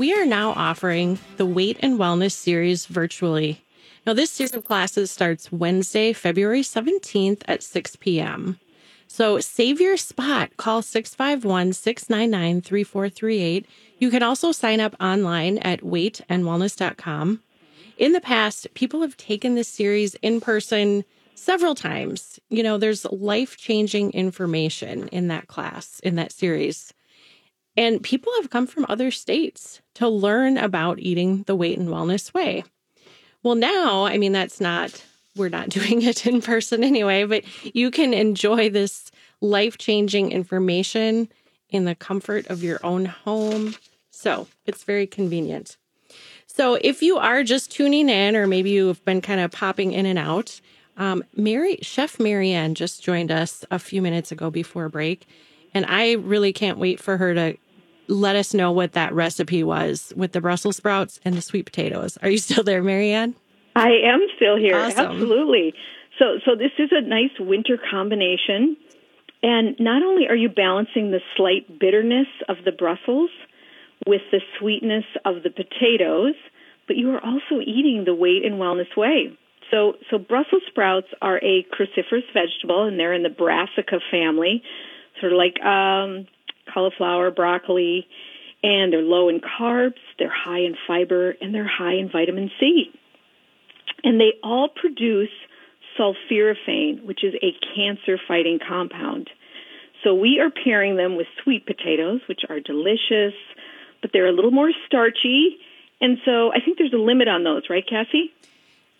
We 0.00 0.14
are 0.14 0.24
now 0.24 0.52
offering 0.52 1.18
the 1.36 1.44
Weight 1.44 1.76
and 1.80 1.98
Wellness 1.98 2.32
series 2.32 2.86
virtually. 2.86 3.62
Now, 4.06 4.14
this 4.14 4.30
series 4.30 4.54
of 4.54 4.64
classes 4.64 5.10
starts 5.10 5.52
Wednesday, 5.52 6.14
February 6.14 6.62
17th 6.62 7.42
at 7.46 7.62
6 7.62 7.96
p.m. 7.96 8.58
So 9.08 9.40
save 9.40 9.78
your 9.78 9.98
spot. 9.98 10.56
Call 10.56 10.80
651 10.80 11.74
699 11.74 12.62
3438. 12.62 13.66
You 13.98 14.10
can 14.10 14.22
also 14.22 14.52
sign 14.52 14.80
up 14.80 14.96
online 14.98 15.58
at 15.58 15.82
weightandwellness.com. 15.82 17.42
In 17.98 18.12
the 18.12 18.22
past, 18.22 18.72
people 18.72 19.02
have 19.02 19.18
taken 19.18 19.54
this 19.54 19.68
series 19.68 20.14
in 20.22 20.40
person 20.40 21.04
several 21.34 21.74
times. 21.74 22.40
You 22.48 22.62
know, 22.62 22.78
there's 22.78 23.04
life 23.04 23.58
changing 23.58 24.12
information 24.12 25.08
in 25.08 25.28
that 25.28 25.46
class, 25.46 26.00
in 26.00 26.14
that 26.14 26.32
series. 26.32 26.94
And 27.80 28.02
people 28.02 28.30
have 28.42 28.50
come 28.50 28.66
from 28.66 28.84
other 28.90 29.10
states 29.10 29.80
to 29.94 30.06
learn 30.06 30.58
about 30.58 30.98
eating 30.98 31.44
the 31.44 31.56
weight 31.56 31.78
and 31.78 31.88
wellness 31.88 32.34
way. 32.34 32.62
Well, 33.42 33.54
now, 33.54 34.04
I 34.04 34.18
mean, 34.18 34.32
that's 34.32 34.60
not, 34.60 35.02
we're 35.34 35.48
not 35.48 35.68
doing 35.70 36.02
it 36.02 36.26
in 36.26 36.42
person 36.42 36.84
anyway, 36.84 37.24
but 37.24 37.42
you 37.74 37.90
can 37.90 38.12
enjoy 38.12 38.68
this 38.68 39.10
life 39.40 39.78
changing 39.78 40.30
information 40.30 41.30
in 41.70 41.86
the 41.86 41.94
comfort 41.94 42.46
of 42.48 42.62
your 42.62 42.80
own 42.84 43.06
home. 43.06 43.74
So 44.10 44.46
it's 44.66 44.84
very 44.84 45.06
convenient. 45.06 45.78
So 46.46 46.74
if 46.82 47.00
you 47.00 47.16
are 47.16 47.42
just 47.42 47.70
tuning 47.70 48.10
in, 48.10 48.36
or 48.36 48.46
maybe 48.46 48.68
you've 48.68 49.02
been 49.06 49.22
kind 49.22 49.40
of 49.40 49.52
popping 49.52 49.92
in 49.92 50.04
and 50.04 50.18
out, 50.18 50.60
um, 50.98 51.24
Mary 51.34 51.78
Chef 51.80 52.20
Marianne 52.20 52.74
just 52.74 53.02
joined 53.02 53.32
us 53.32 53.64
a 53.70 53.78
few 53.78 54.02
minutes 54.02 54.30
ago 54.30 54.50
before 54.50 54.90
break, 54.90 55.26
and 55.72 55.86
I 55.86 56.12
really 56.12 56.52
can't 56.52 56.76
wait 56.76 57.00
for 57.00 57.16
her 57.16 57.32
to 57.32 57.56
let 58.10 58.36
us 58.36 58.52
know 58.52 58.72
what 58.72 58.92
that 58.92 59.12
recipe 59.14 59.62
was 59.62 60.12
with 60.16 60.32
the 60.32 60.40
Brussels 60.40 60.76
sprouts 60.76 61.20
and 61.24 61.34
the 61.34 61.40
sweet 61.40 61.64
potatoes. 61.64 62.18
Are 62.22 62.28
you 62.28 62.38
still 62.38 62.64
there, 62.64 62.82
Marianne? 62.82 63.34
I 63.76 63.90
am 64.04 64.20
still 64.36 64.56
here. 64.56 64.76
Awesome. 64.76 65.12
Absolutely. 65.12 65.74
So, 66.18 66.38
so 66.44 66.54
this 66.54 66.72
is 66.78 66.90
a 66.92 67.00
nice 67.00 67.30
winter 67.38 67.78
combination, 67.90 68.76
and 69.42 69.76
not 69.78 70.02
only 70.02 70.26
are 70.28 70.36
you 70.36 70.48
balancing 70.48 71.12
the 71.12 71.20
slight 71.36 71.78
bitterness 71.78 72.26
of 72.48 72.56
the 72.64 72.72
Brussels 72.72 73.30
with 74.06 74.22
the 74.30 74.40
sweetness 74.58 75.04
of 75.24 75.42
the 75.42 75.50
potatoes, 75.50 76.34
but 76.86 76.96
you 76.96 77.10
are 77.10 77.24
also 77.24 77.60
eating 77.62 78.02
the 78.04 78.14
weight 78.14 78.44
and 78.44 78.56
wellness 78.56 78.94
way. 78.96 79.38
So, 79.70 79.94
so 80.10 80.18
Brussels 80.18 80.62
sprouts 80.66 81.06
are 81.22 81.38
a 81.38 81.64
cruciferous 81.72 82.26
vegetable, 82.34 82.84
and 82.84 82.98
they're 82.98 83.14
in 83.14 83.22
the 83.22 83.30
brassica 83.30 84.00
family, 84.10 84.62
sort 85.20 85.32
of 85.32 85.38
like 85.38 85.62
um, 85.64 86.26
cauliflower, 86.72 87.30
broccoli, 87.30 88.06
and 88.62 88.92
they're 88.92 89.02
low 89.02 89.28
in 89.28 89.40
carbs, 89.40 90.00
they're 90.18 90.32
high 90.32 90.60
in 90.60 90.76
fiber, 90.86 91.34
and 91.40 91.54
they're 91.54 91.68
high 91.68 91.94
in 91.94 92.10
vitamin 92.10 92.50
C. 92.60 92.90
And 94.04 94.20
they 94.20 94.34
all 94.42 94.68
produce 94.68 95.30
sulforaphane, 95.98 97.04
which 97.04 97.24
is 97.24 97.34
a 97.42 97.52
cancer 97.74 98.18
fighting 98.28 98.58
compound. 98.66 99.30
So 100.04 100.14
we 100.14 100.40
are 100.40 100.50
pairing 100.50 100.96
them 100.96 101.16
with 101.16 101.26
sweet 101.42 101.66
potatoes, 101.66 102.20
which 102.28 102.40
are 102.48 102.60
delicious, 102.60 103.34
but 104.00 104.10
they're 104.12 104.28
a 104.28 104.32
little 104.32 104.50
more 104.50 104.70
starchy. 104.86 105.58
And 106.00 106.18
so 106.24 106.52
I 106.52 106.60
think 106.64 106.78
there's 106.78 106.94
a 106.94 106.96
limit 106.96 107.28
on 107.28 107.44
those, 107.44 107.64
right, 107.68 107.86
Cassie? 107.86 108.32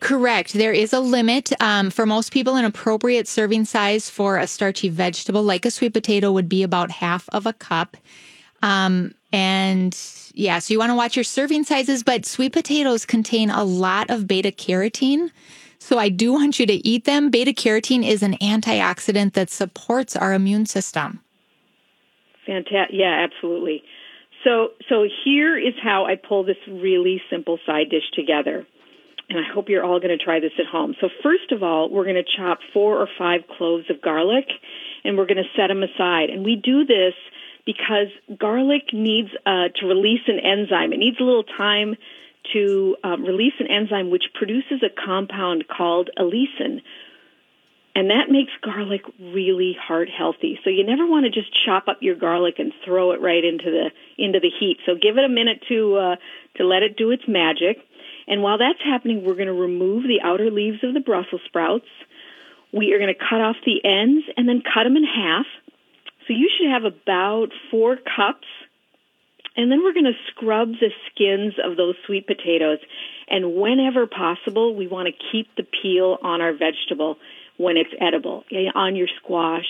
Correct. 0.01 0.55
There 0.55 0.73
is 0.73 0.93
a 0.95 1.01
limit. 1.01 1.53
Um, 1.61 1.91
for 1.91 2.07
most 2.07 2.33
people, 2.33 2.57
an 2.57 2.65
appropriate 2.65 3.29
serving 3.29 3.67
size 3.67 4.09
for 4.09 4.39
a 4.39 4.47
starchy 4.47 4.89
vegetable 4.89 5.43
like 5.43 5.67
a 5.67 5.71
sweet 5.71 5.93
potato 5.93 6.33
would 6.33 6.49
be 6.49 6.63
about 6.63 6.91
half 6.91 7.29
of 7.29 7.47
a 7.47 7.53
cup. 7.53 7.97
Um, 8.63 9.15
and 9.33 9.97
yeah, 10.35 10.59
so 10.59 10.73
you 10.73 10.79
want 10.79 10.91
to 10.91 10.97
watch 10.97 11.17
your 11.17 11.25
serving 11.25 11.65
sizes, 11.65 12.03
but 12.03 12.25
sweet 12.25 12.53
potatoes 12.53 13.05
contain 13.05 13.51
a 13.51 13.63
lot 13.63 14.11
of 14.11 14.27
beta 14.27 14.51
carotene. 14.51 15.31
So 15.79 15.99
I 15.99 16.09
do 16.09 16.33
want 16.33 16.59
you 16.59 16.67
to 16.67 16.87
eat 16.87 17.05
them. 17.05 17.31
Beta 17.31 17.53
carotene 17.53 18.07
is 18.07 18.23
an 18.23 18.35
antioxidant 18.39 19.35
that 19.35 19.51
supports 19.51 20.17
our 20.17 20.33
immune 20.33 20.67
system. 20.67 21.21
Fantastic. 22.47 22.97
Yeah, 22.99 23.27
absolutely. 23.27 23.83
So, 24.45 24.69
so 24.89 25.07
here 25.25 25.59
is 25.59 25.75
how 25.83 26.07
I 26.07 26.17
pull 26.17 26.45
this 26.45 26.57
really 26.67 27.21
simple 27.31 27.59
side 27.67 27.91
dish 27.91 28.11
together. 28.15 28.67
And 29.31 29.39
I 29.39 29.43
hope 29.55 29.69
you're 29.69 29.85
all 29.85 30.01
going 30.01 30.17
to 30.17 30.23
try 30.23 30.41
this 30.41 30.53
at 30.59 30.67
home. 30.67 30.97
So 31.01 31.09
first 31.23 31.53
of 31.53 31.63
all, 31.63 31.89
we're 31.89 32.05
going 32.05 32.17
to 32.17 32.37
chop 32.37 32.59
four 32.75 32.99
or 32.99 33.09
five 33.17 33.43
cloves 33.57 33.89
of 33.89 34.03
garlic 34.03 34.47
and 35.05 35.17
we're 35.17 35.27
going 35.27 35.39
to 35.39 35.51
set 35.57 35.69
them 35.69 35.85
aside. 35.85 36.31
And 36.31 36.45
we 36.45 36.57
do 36.57 36.85
this 36.85 37.15
because 37.65 38.09
garlic 38.37 38.93
needs 38.93 39.29
uh, 39.47 39.69
to 39.79 39.87
release 39.87 40.27
an 40.27 40.41
enzyme. 40.41 40.93
It 40.93 40.99
needs 40.99 41.19
a 41.21 41.23
little 41.23 41.45
time 41.45 41.95
to 42.53 42.97
um, 43.05 43.23
release 43.23 43.53
an 43.61 43.69
enzyme 43.71 44.11
which 44.11 44.25
produces 44.35 44.83
a 44.83 44.91
compound 44.91 45.67
called 45.69 46.11
allicin. 46.19 46.83
And 47.95 48.11
that 48.11 48.31
makes 48.31 48.51
garlic 48.63 49.03
really 49.21 49.77
heart 49.81 50.09
healthy. 50.09 50.59
So 50.65 50.71
you 50.71 50.85
never 50.85 51.07
want 51.07 51.27
to 51.27 51.31
just 51.31 51.51
chop 51.65 51.87
up 51.87 51.99
your 52.01 52.17
garlic 52.17 52.55
and 52.59 52.73
throw 52.85 53.13
it 53.13 53.21
right 53.21 53.45
into 53.45 53.71
the 53.71 53.91
into 54.17 54.41
the 54.41 54.51
heat. 54.59 54.79
So 54.87 54.95
give 54.95 55.19
it 55.19 55.25
a 55.25 55.29
minute 55.29 55.63
to 55.69 55.97
uh, 55.97 56.17
to 56.57 56.65
let 56.65 56.83
it 56.83 56.97
do 56.97 57.11
its 57.11 57.25
magic. 57.29 57.79
And 58.31 58.43
while 58.43 58.59
that's 58.59 58.79
happening, 58.83 59.25
we're 59.25 59.35
going 59.35 59.49
to 59.49 59.53
remove 59.53 60.05
the 60.05 60.21
outer 60.23 60.53
leaves 60.53 60.85
of 60.85 60.95
the 60.95 61.01
Brussels 61.01 61.41
sprouts. 61.47 61.91
We 62.73 62.93
are 62.95 62.99
going 62.99 63.13
to 63.13 63.19
cut 63.19 63.41
off 63.41 63.57
the 63.67 63.85
ends 63.85 64.25
and 64.37 64.49
then 64.49 64.63
cut 64.63 64.85
them 64.85 64.97
in 64.97 65.03
half. 65.03 65.47
So 66.27 66.35
you 66.35 66.49
should 66.57 66.71
have 66.71 66.85
about 66.85 67.49
four 67.73 67.97
cups. 67.97 68.47
And 69.57 69.71
then 69.71 69.83
we're 69.83 69.93
going 69.93 70.05
to 70.05 70.31
scrub 70.31 70.69
the 70.79 70.91
skins 71.11 71.55
of 71.63 71.77
those 71.77 71.97
sweet 72.07 72.29
potatoes. 72.29 72.79
And 73.29 73.57
whenever 73.57 74.07
possible, 74.07 74.77
we 74.77 74.87
want 74.87 75.09
to 75.09 75.25
keep 75.33 75.49
the 75.57 75.65
peel 75.65 76.17
on 76.23 76.41
our 76.41 76.53
vegetable 76.53 77.17
when 77.57 77.77
it's 77.77 77.91
edible, 78.01 78.45
eh, 78.53 78.71
on 78.77 78.95
your 78.95 79.09
squash, 79.21 79.67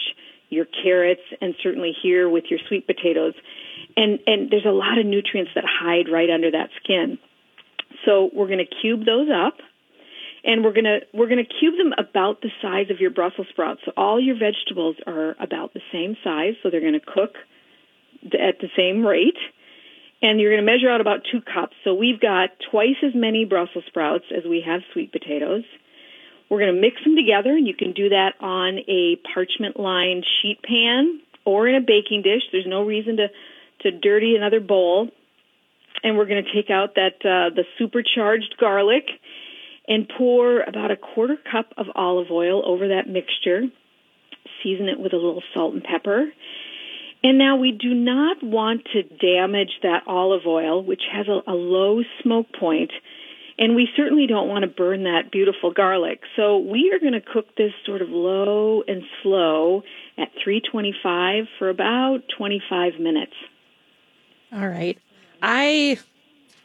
your 0.51 0.67
carrots, 0.67 1.23
and 1.41 1.55
certainly 1.63 1.93
here 2.03 2.29
with 2.29 2.45
your 2.51 2.61
sweet 2.69 2.87
potatoes. 2.87 3.33
And, 3.97 4.19
and 4.27 4.51
there's 4.51 4.67
a 4.67 4.71
lot 4.71 4.99
of 4.99 5.07
nutrients 5.07 5.53
that 5.55 5.65
hide 5.65 6.11
right 6.13 6.29
under 6.29 6.51
that 6.51 6.69
skin. 6.85 7.19
So 8.05 8.31
we're 8.33 8.47
going 8.47 8.65
to 8.65 8.75
cube 8.81 9.05
those 9.05 9.29
up 9.29 9.55
and 10.45 10.65
we're 10.65 10.73
going 10.73 10.85
to 10.85 11.01
we're 11.13 11.29
going 11.29 11.45
to 11.45 11.55
cube 11.61 11.75
them 11.77 11.93
about 11.99 12.41
the 12.41 12.51
size 12.63 12.91
of 12.91 13.01
your 13.01 13.11
Brussels 13.11 13.47
sprouts. 13.51 13.81
So 13.85 13.93
all 13.97 14.21
your 14.21 14.37
vegetables 14.37 14.97
are 15.07 15.37
about 15.39 15.75
the 15.75 15.81
same 15.93 16.17
size, 16.25 16.55
so 16.63 16.71
they're 16.71 16.81
going 16.81 16.99
to 16.99 17.01
cook 17.01 17.35
at 18.25 18.61
the 18.61 18.69
same 18.77 19.05
rate. 19.05 19.39
And 20.23 20.39
you're 20.39 20.53
going 20.53 20.65
to 20.65 20.71
measure 20.71 20.91
out 20.91 21.01
about 21.01 21.21
2 21.33 21.41
cups. 21.41 21.75
So 21.83 21.95
we've 21.95 22.21
got 22.21 22.51
twice 22.71 23.01
as 23.03 23.15
many 23.15 23.47
Brussels 23.47 23.85
sprouts 23.87 24.27
as 24.37 24.45
we 24.45 24.63
have 24.67 24.83
sweet 24.93 25.13
potatoes. 25.13 25.65
We're 26.51 26.61
going 26.61 26.75
to 26.75 26.81
mix 26.81 27.03
them 27.03 27.17
together 27.17 27.57
and 27.57 27.67
you 27.67 27.75
can 27.75 27.93
do 27.93 28.11
that 28.11 28.35
on 28.39 28.81
a 28.87 29.17
parchment 29.33 29.81
lined 29.81 30.27
sheet 30.43 30.59
pan 30.63 31.21
or 31.47 31.69
in 31.69 31.75
a 31.75 31.81
baking 31.81 32.21
dish. 32.23 32.43
There's 32.53 32.67
no 32.67 32.85
reason 32.85 33.17
to 33.17 33.29
to 33.83 33.91
dirty 33.91 34.37
another 34.37 34.61
bowl 34.61 35.09
and 36.03 36.17
we're 36.17 36.27
going 36.27 36.45
to 36.45 36.53
take 36.55 36.71
out 36.71 36.95
that 36.95 37.17
uh, 37.25 37.55
the 37.55 37.65
supercharged 37.79 38.57
garlic 38.59 39.05
and 39.89 40.09
pour 40.17 40.61
about 40.61 40.91
a 40.91 40.97
quarter 40.97 41.37
cup 41.51 41.73
of 41.77 41.87
olive 41.95 42.31
oil 42.31 42.63
over 42.65 42.89
that 42.89 43.09
mixture. 43.09 43.63
Season 44.63 44.89
it 44.89 44.99
with 44.99 45.13
a 45.13 45.17
little 45.17 45.43
salt 45.55 45.75
and 45.75 45.83
pepper. 45.83 46.33
And 47.23 47.39
now 47.39 47.57
we 47.57 47.73
do 47.73 47.93
not 47.93 48.43
want 48.43 48.87
to 48.93 49.03
damage 49.03 49.73
that 49.83 50.05
olive 50.07 50.47
oil, 50.47 50.83
which 50.83 51.03
has 51.13 51.27
a, 51.29 51.51
a 51.51 51.53
low 51.53 52.01
smoke 52.23 52.47
point, 52.59 52.93
and 53.59 53.77
we 53.77 53.89
certainly 53.95 54.27
don't 54.27 54.49
want 54.49 54.63
to 54.63 54.69
burn 54.69 55.05
that 55.05 55.31
beautiful 55.31 55.71
garlic. 55.71 56.21
So 56.35 56.59
we 56.59 56.93
are 56.95 56.99
going 56.99 57.13
to 57.13 57.21
cook 57.21 57.55
this 57.57 57.73
sort 57.85 58.01
of 58.01 58.09
low 58.09 58.83
and 58.89 59.03
slow 59.23 59.83
at 60.17 60.29
325 60.43 61.45
for 61.59 61.69
about 61.69 62.21
25 62.39 62.99
minutes. 62.99 63.35
All 64.51 64.67
right. 64.67 64.99
I 65.43 65.99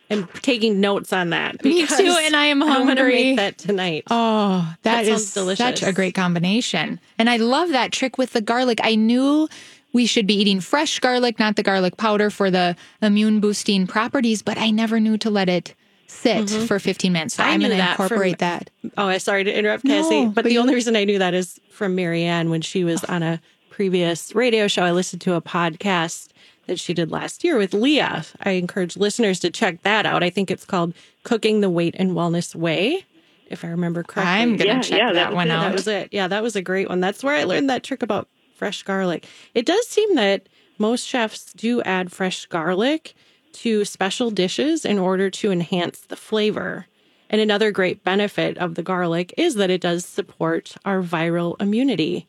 am 0.09 0.27
taking 0.41 0.79
notes 0.79 1.11
on 1.13 1.29
that. 1.31 1.63
Me 1.63 1.85
too, 1.85 2.17
and 2.21 2.35
I 2.35 2.45
am 2.45 2.61
I'm 2.61 2.83
going 2.83 2.95
to 2.95 3.01
hungry. 3.01 3.13
make 3.13 3.37
that 3.37 3.57
tonight. 3.57 4.03
Oh, 4.09 4.75
That 4.83 5.03
that 5.03 5.05
is 5.05 5.33
delicious. 5.33 5.79
such 5.79 5.83
a 5.83 5.93
great 5.93 6.15
combination. 6.15 6.99
And 7.17 7.29
I 7.29 7.37
love 7.37 7.69
that 7.69 7.91
trick 7.91 8.17
with 8.17 8.33
the 8.33 8.41
garlic. 8.41 8.79
I 8.83 8.95
knew 8.95 9.47
we 9.93 10.05
should 10.05 10.27
be 10.27 10.35
eating 10.35 10.59
fresh 10.59 10.99
garlic, 10.99 11.39
not 11.39 11.55
the 11.55 11.63
garlic 11.63 11.97
powder 11.97 12.29
for 12.29 12.51
the 12.51 12.75
immune 13.01 13.39
boosting 13.39 13.87
properties, 13.87 14.41
but 14.41 14.57
I 14.57 14.69
never 14.69 14.99
knew 14.99 15.17
to 15.19 15.29
let 15.29 15.47
it 15.49 15.73
sit 16.07 16.45
mm-hmm. 16.45 16.65
for 16.65 16.79
15 16.79 17.13
minutes. 17.13 17.35
So 17.35 17.43
I 17.43 17.49
I'm 17.49 17.59
going 17.59 17.71
to 17.71 17.77
that 17.77 17.95
from- 17.95 18.05
incorporate 18.05 18.39
that. 18.39 18.69
Oh, 18.97 19.07
I 19.07 19.17
sorry 19.17 19.43
to 19.43 19.57
interrupt, 19.57 19.85
No, 19.85 20.01
Cassie. 20.03 20.25
but 20.25 20.35
but 20.35 20.43
the 20.45 20.53
you- 20.53 20.59
only 20.59 20.75
reason 20.75 20.95
I 20.95 21.05
knew 21.05 21.19
that 21.19 21.33
is 21.33 21.59
from 21.71 21.95
Marianne 21.95 22.49
when 22.49 22.61
she 22.61 22.83
was 22.83 23.03
oh. 23.07 23.13
on 23.13 23.23
a 23.23 23.41
previous 23.69 24.35
radio 24.35 24.67
show. 24.67 24.83
I 24.83 24.91
listened 24.91 25.21
to 25.23 25.33
a 25.33 25.41
podcast 25.41 26.29
that 26.67 26.79
she 26.79 26.93
did 26.93 27.11
last 27.11 27.43
year 27.43 27.57
with 27.57 27.73
Leah. 27.73 28.25
I 28.41 28.51
encourage 28.51 28.97
listeners 28.97 29.39
to 29.41 29.49
check 29.51 29.81
that 29.83 30.05
out. 30.05 30.23
I 30.23 30.29
think 30.29 30.49
it's 30.51 30.65
called 30.65 30.93
Cooking 31.23 31.61
the 31.61 31.69
Weight 31.69 31.95
and 31.97 32.11
Wellness 32.11 32.55
Way, 32.55 33.05
if 33.49 33.63
I 33.63 33.69
remember 33.69 34.03
correctly. 34.03 34.31
I'm 34.33 34.57
going 34.57 34.59
to 34.59 34.65
Yeah, 34.67 34.81
check 34.81 34.97
yeah, 34.97 35.13
that 35.13 35.29
that 35.29 35.33
one 35.33 35.47
it. 35.47 35.51
out. 35.51 35.61
That 35.61 35.73
was 35.73 35.87
it. 35.87 36.09
Yeah, 36.11 36.27
that 36.27 36.43
was 36.43 36.55
a 36.55 36.61
great 36.61 36.89
one. 36.89 36.99
That's 37.01 37.23
where 37.23 37.35
I 37.35 37.43
learned 37.43 37.69
that 37.69 37.83
trick 37.83 38.01
about 38.03 38.27
fresh 38.55 38.83
garlic. 38.83 39.25
It 39.53 39.65
does 39.65 39.87
seem 39.87 40.15
that 40.15 40.47
most 40.77 41.07
chefs 41.07 41.53
do 41.53 41.81
add 41.83 42.11
fresh 42.11 42.45
garlic 42.47 43.13
to 43.53 43.85
special 43.85 44.31
dishes 44.31 44.83
in 44.85 44.99
order 44.99 45.29
to 45.29 45.51
enhance 45.51 46.01
the 46.01 46.15
flavor. 46.15 46.87
And 47.29 47.41
another 47.41 47.71
great 47.71 48.03
benefit 48.03 48.57
of 48.57 48.75
the 48.75 48.83
garlic 48.83 49.33
is 49.37 49.55
that 49.55 49.69
it 49.69 49.81
does 49.81 50.05
support 50.05 50.75
our 50.85 51.01
viral 51.01 51.59
immunity. 51.61 52.27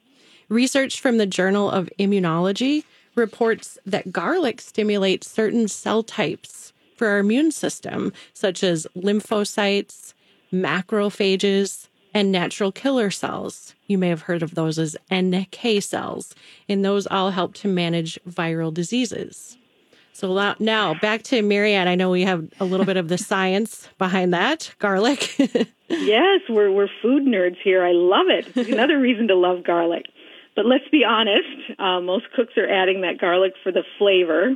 Research 0.48 1.00
from 1.00 1.18
the 1.18 1.26
Journal 1.26 1.70
of 1.70 1.90
Immunology 1.98 2.84
reports 3.16 3.78
that 3.84 4.12
garlic 4.12 4.60
stimulates 4.60 5.28
certain 5.28 5.68
cell 5.68 6.02
types 6.02 6.72
for 6.96 7.08
our 7.08 7.18
immune 7.18 7.50
system, 7.50 8.12
such 8.32 8.62
as 8.62 8.86
lymphocytes, 8.96 10.14
macrophages, 10.52 11.88
and 12.14 12.32
natural 12.32 12.72
killer 12.72 13.10
cells. 13.10 13.74
You 13.86 13.98
may 13.98 14.08
have 14.08 14.22
heard 14.22 14.42
of 14.42 14.54
those 14.54 14.78
as 14.78 14.96
NK 15.12 15.82
cells, 15.82 16.34
and 16.68 16.84
those 16.84 17.06
all 17.06 17.30
help 17.30 17.54
to 17.54 17.68
manage 17.68 18.18
viral 18.28 18.72
diseases. 18.72 19.58
So 20.12 20.54
now 20.58 20.94
back 20.94 21.24
to 21.24 21.42
Marianne. 21.42 21.88
I 21.88 21.94
know 21.94 22.08
we 22.08 22.22
have 22.22 22.48
a 22.58 22.64
little 22.64 22.86
bit 22.86 22.96
of 22.96 23.08
the 23.08 23.18
science 23.18 23.86
behind 23.98 24.32
that 24.32 24.74
garlic. 24.78 25.36
Yes, 25.88 26.40
we're 26.48 26.72
we're 26.72 26.88
food 27.00 27.24
nerds 27.24 27.58
here. 27.62 27.84
I 27.84 27.92
love 27.92 28.26
it. 28.28 28.48
It's 28.56 28.70
Another 28.70 28.98
reason 28.98 29.28
to 29.28 29.36
love 29.36 29.62
garlic. 29.62 30.06
But 30.56 30.64
let's 30.64 30.88
be 30.90 31.04
honest, 31.04 31.78
uh, 31.78 32.00
most 32.00 32.24
cooks 32.34 32.54
are 32.56 32.68
adding 32.68 33.02
that 33.02 33.20
garlic 33.20 33.52
for 33.62 33.70
the 33.70 33.84
flavor. 33.98 34.54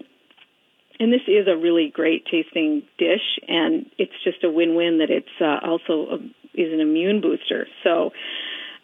And 0.98 1.12
this 1.12 1.20
is 1.28 1.46
a 1.46 1.56
really 1.56 1.90
great 1.94 2.24
tasting 2.26 2.82
dish, 2.98 3.38
and 3.46 3.86
it's 3.98 4.12
just 4.24 4.42
a 4.44 4.50
win-win 4.50 4.98
that 4.98 5.10
it's 5.10 5.28
uh, 5.40 5.66
also 5.66 6.08
a, 6.10 6.16
is 6.54 6.72
an 6.72 6.80
immune 6.80 7.20
booster. 7.20 7.66
So, 7.84 8.10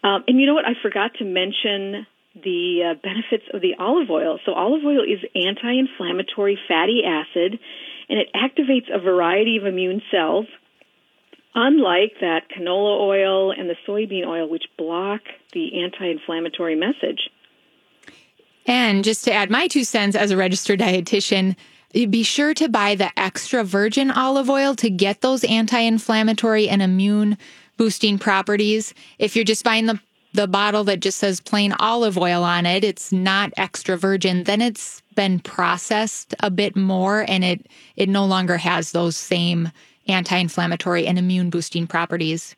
um, 0.04 0.24
and 0.28 0.40
you 0.40 0.46
know 0.46 0.54
what? 0.54 0.64
I 0.64 0.72
forgot 0.80 1.12
to 1.18 1.24
mention 1.24 2.06
the 2.34 2.92
uh, 2.92 2.94
benefits 3.02 3.44
of 3.52 3.60
the 3.60 3.74
olive 3.78 4.10
oil. 4.10 4.38
So, 4.46 4.52
olive 4.54 4.84
oil 4.84 5.02
is 5.02 5.20
anti-inflammatory 5.34 6.58
fatty 6.68 7.02
acid, 7.04 7.58
and 8.08 8.18
it 8.18 8.28
activates 8.34 8.94
a 8.94 8.98
variety 8.98 9.58
of 9.58 9.66
immune 9.66 10.00
cells 10.10 10.46
unlike 11.56 12.12
that 12.20 12.44
canola 12.56 13.00
oil 13.00 13.50
and 13.50 13.68
the 13.68 13.76
soybean 13.88 14.26
oil, 14.26 14.48
which 14.48 14.66
block 14.78 15.22
the 15.52 15.82
anti 15.82 16.08
inflammatory 16.08 16.76
message. 16.76 17.30
And 18.66 19.02
just 19.02 19.24
to 19.24 19.32
add 19.32 19.50
my 19.50 19.66
two 19.66 19.84
cents 19.84 20.14
as 20.14 20.30
a 20.30 20.36
registered 20.36 20.80
dietitian, 20.80 21.56
be 21.92 22.22
sure 22.22 22.52
to 22.54 22.68
buy 22.68 22.94
the 22.94 23.10
extra 23.18 23.64
virgin 23.64 24.10
olive 24.10 24.50
oil 24.50 24.74
to 24.76 24.90
get 24.90 25.22
those 25.22 25.44
anti-inflammatory 25.44 26.68
and 26.68 26.82
immune 26.82 27.38
boosting 27.78 28.18
properties. 28.18 28.92
If 29.18 29.34
you're 29.34 29.44
just 29.44 29.64
buying 29.64 29.86
the 29.86 29.98
the 30.34 30.46
bottle 30.46 30.84
that 30.84 31.00
just 31.00 31.16
says 31.16 31.40
plain 31.40 31.72
olive 31.78 32.18
oil 32.18 32.44
on 32.44 32.66
it, 32.66 32.84
it's 32.84 33.10
not 33.10 33.54
extra 33.56 33.96
virgin, 33.96 34.44
then 34.44 34.60
it's 34.60 35.00
been 35.14 35.40
processed 35.40 36.34
a 36.40 36.50
bit 36.50 36.76
more 36.76 37.24
and 37.26 37.42
it 37.42 37.66
it 37.96 38.10
no 38.10 38.26
longer 38.26 38.58
has 38.58 38.92
those 38.92 39.16
same 39.16 39.70
anti-inflammatory 40.08 41.06
and 41.06 41.18
immune 41.18 41.50
boosting 41.50 41.86
properties. 41.86 42.54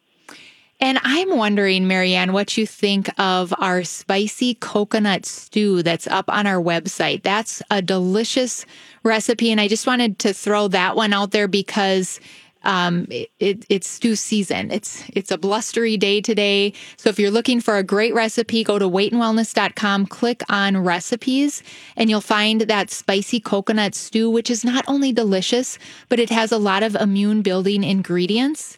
And 0.80 1.00
I'm 1.02 1.36
wondering, 1.36 1.88
Marianne, 1.88 2.32
what 2.32 2.56
you 2.56 2.64
think 2.64 3.10
of 3.18 3.52
our 3.58 3.82
spicy 3.82 4.54
coconut 4.54 5.26
stew 5.26 5.82
that's 5.82 6.06
up 6.06 6.30
on 6.30 6.46
our 6.46 6.62
website. 6.62 7.24
That's 7.24 7.62
a 7.70 7.82
delicious 7.82 8.64
recipe. 9.02 9.50
And 9.50 9.60
I 9.60 9.66
just 9.66 9.88
wanted 9.88 10.20
to 10.20 10.32
throw 10.32 10.68
that 10.68 10.94
one 10.94 11.12
out 11.12 11.32
there 11.32 11.48
because 11.48 12.20
um, 12.68 13.06
it, 13.08 13.30
it, 13.40 13.64
it's 13.70 13.88
stew 13.88 14.14
season. 14.14 14.70
It's 14.70 15.02
it's 15.14 15.30
a 15.30 15.38
blustery 15.38 15.96
day 15.96 16.20
today. 16.20 16.74
So 16.98 17.08
if 17.08 17.18
you're 17.18 17.30
looking 17.30 17.62
for 17.62 17.78
a 17.78 17.82
great 17.82 18.12
recipe, 18.12 18.62
go 18.62 18.78
to 18.78 18.86
weightandwellness.com, 18.86 20.06
click 20.06 20.42
on 20.50 20.76
recipes, 20.76 21.62
and 21.96 22.10
you'll 22.10 22.20
find 22.20 22.60
that 22.62 22.90
spicy 22.90 23.40
coconut 23.40 23.94
stew, 23.94 24.28
which 24.28 24.50
is 24.50 24.66
not 24.66 24.84
only 24.86 25.12
delicious, 25.12 25.78
but 26.10 26.20
it 26.20 26.28
has 26.28 26.52
a 26.52 26.58
lot 26.58 26.82
of 26.82 26.94
immune 26.94 27.40
building 27.40 27.82
ingredients. 27.82 28.76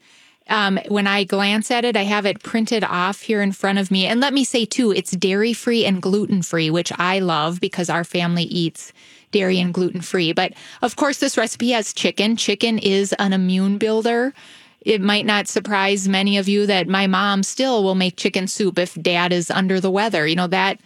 Um, 0.49 0.79
when 0.89 1.09
I 1.09 1.25
glance 1.25 1.71
at 1.73 1.85
it, 1.85 1.97
I 1.97 2.05
have 2.05 2.27
it 2.27 2.43
printed 2.43 2.85
off 2.85 3.23
here 3.23 3.43
in 3.43 3.51
front 3.51 3.81
of 3.81 3.91
me. 3.91 4.07
And 4.07 4.21
let 4.21 4.33
me 4.33 4.45
say 4.45 4.65
too, 4.65 4.93
it's 4.93 5.11
dairy 5.13 5.53
free 5.53 5.85
and 5.85 6.01
gluten 6.01 6.43
free, 6.43 6.71
which 6.71 6.93
I 6.97 7.19
love 7.19 7.61
because 7.61 7.91
our 7.91 8.05
family 8.05 8.45
eats 8.45 8.93
dairy 9.31 9.61
and 9.61 9.75
gluten 9.75 10.01
free. 10.01 10.33
But 10.33 10.53
of 10.83 10.97
course, 10.97 11.19
this 11.19 11.37
recipe 11.37 11.71
has 11.71 11.93
chicken. 11.93 12.37
Chicken 12.37 12.79
is 12.79 13.13
an 13.15 13.33
immune 13.33 13.79
builder. 13.79 14.35
It 14.81 15.01
might 15.01 15.27
not 15.27 15.47
surprise 15.47 16.09
many 16.09 16.39
of 16.39 16.49
you 16.49 16.67
that 16.67 16.89
my 16.89 17.07
mom 17.07 17.43
still 17.43 17.85
will 17.85 17.95
make 17.95 18.17
chicken 18.17 18.47
soup 18.47 18.79
if 18.79 18.95
dad 18.95 19.33
is 19.33 19.51
under 19.51 19.79
the 19.79 19.91
weather. 19.91 20.27
You 20.27 20.37
know, 20.37 20.47
that 20.47 20.81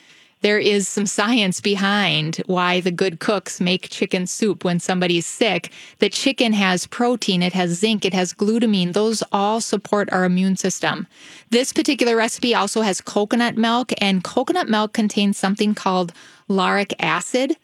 there 0.45 0.59
is 0.59 0.87
some 0.87 1.07
science 1.07 1.63
behind 1.63 2.43
why 2.45 2.81
the 2.81 2.91
good 2.91 3.19
cooks 3.19 3.63
make 3.63 3.89
chicken 3.89 4.27
soup 4.27 4.63
when 4.63 4.79
somebody's 4.79 5.25
sick. 5.25 5.73
The 6.01 6.11
chicken 6.11 6.53
has 6.53 6.87
protein, 6.87 7.43
it 7.43 7.55
has 7.55 7.71
zinc, 7.79 8.05
it 8.05 8.13
has 8.13 8.35
glutamine. 8.35 8.93
Those 8.93 9.23
all 9.33 9.63
support 9.63 10.13
our 10.13 10.25
immune 10.25 10.57
system. 10.57 11.07
This 11.49 11.73
particular 11.73 12.15
recipe 12.15 12.55
also 12.55 12.83
has 12.83 13.01
coconut 13.01 13.57
milk, 13.57 13.95
and 14.03 14.23
coconut 14.23 14.69
milk 14.69 14.93
contains 14.93 15.39
something 15.39 15.75
called 15.75 16.13
lauric 16.47 16.93
acid. 16.99 17.57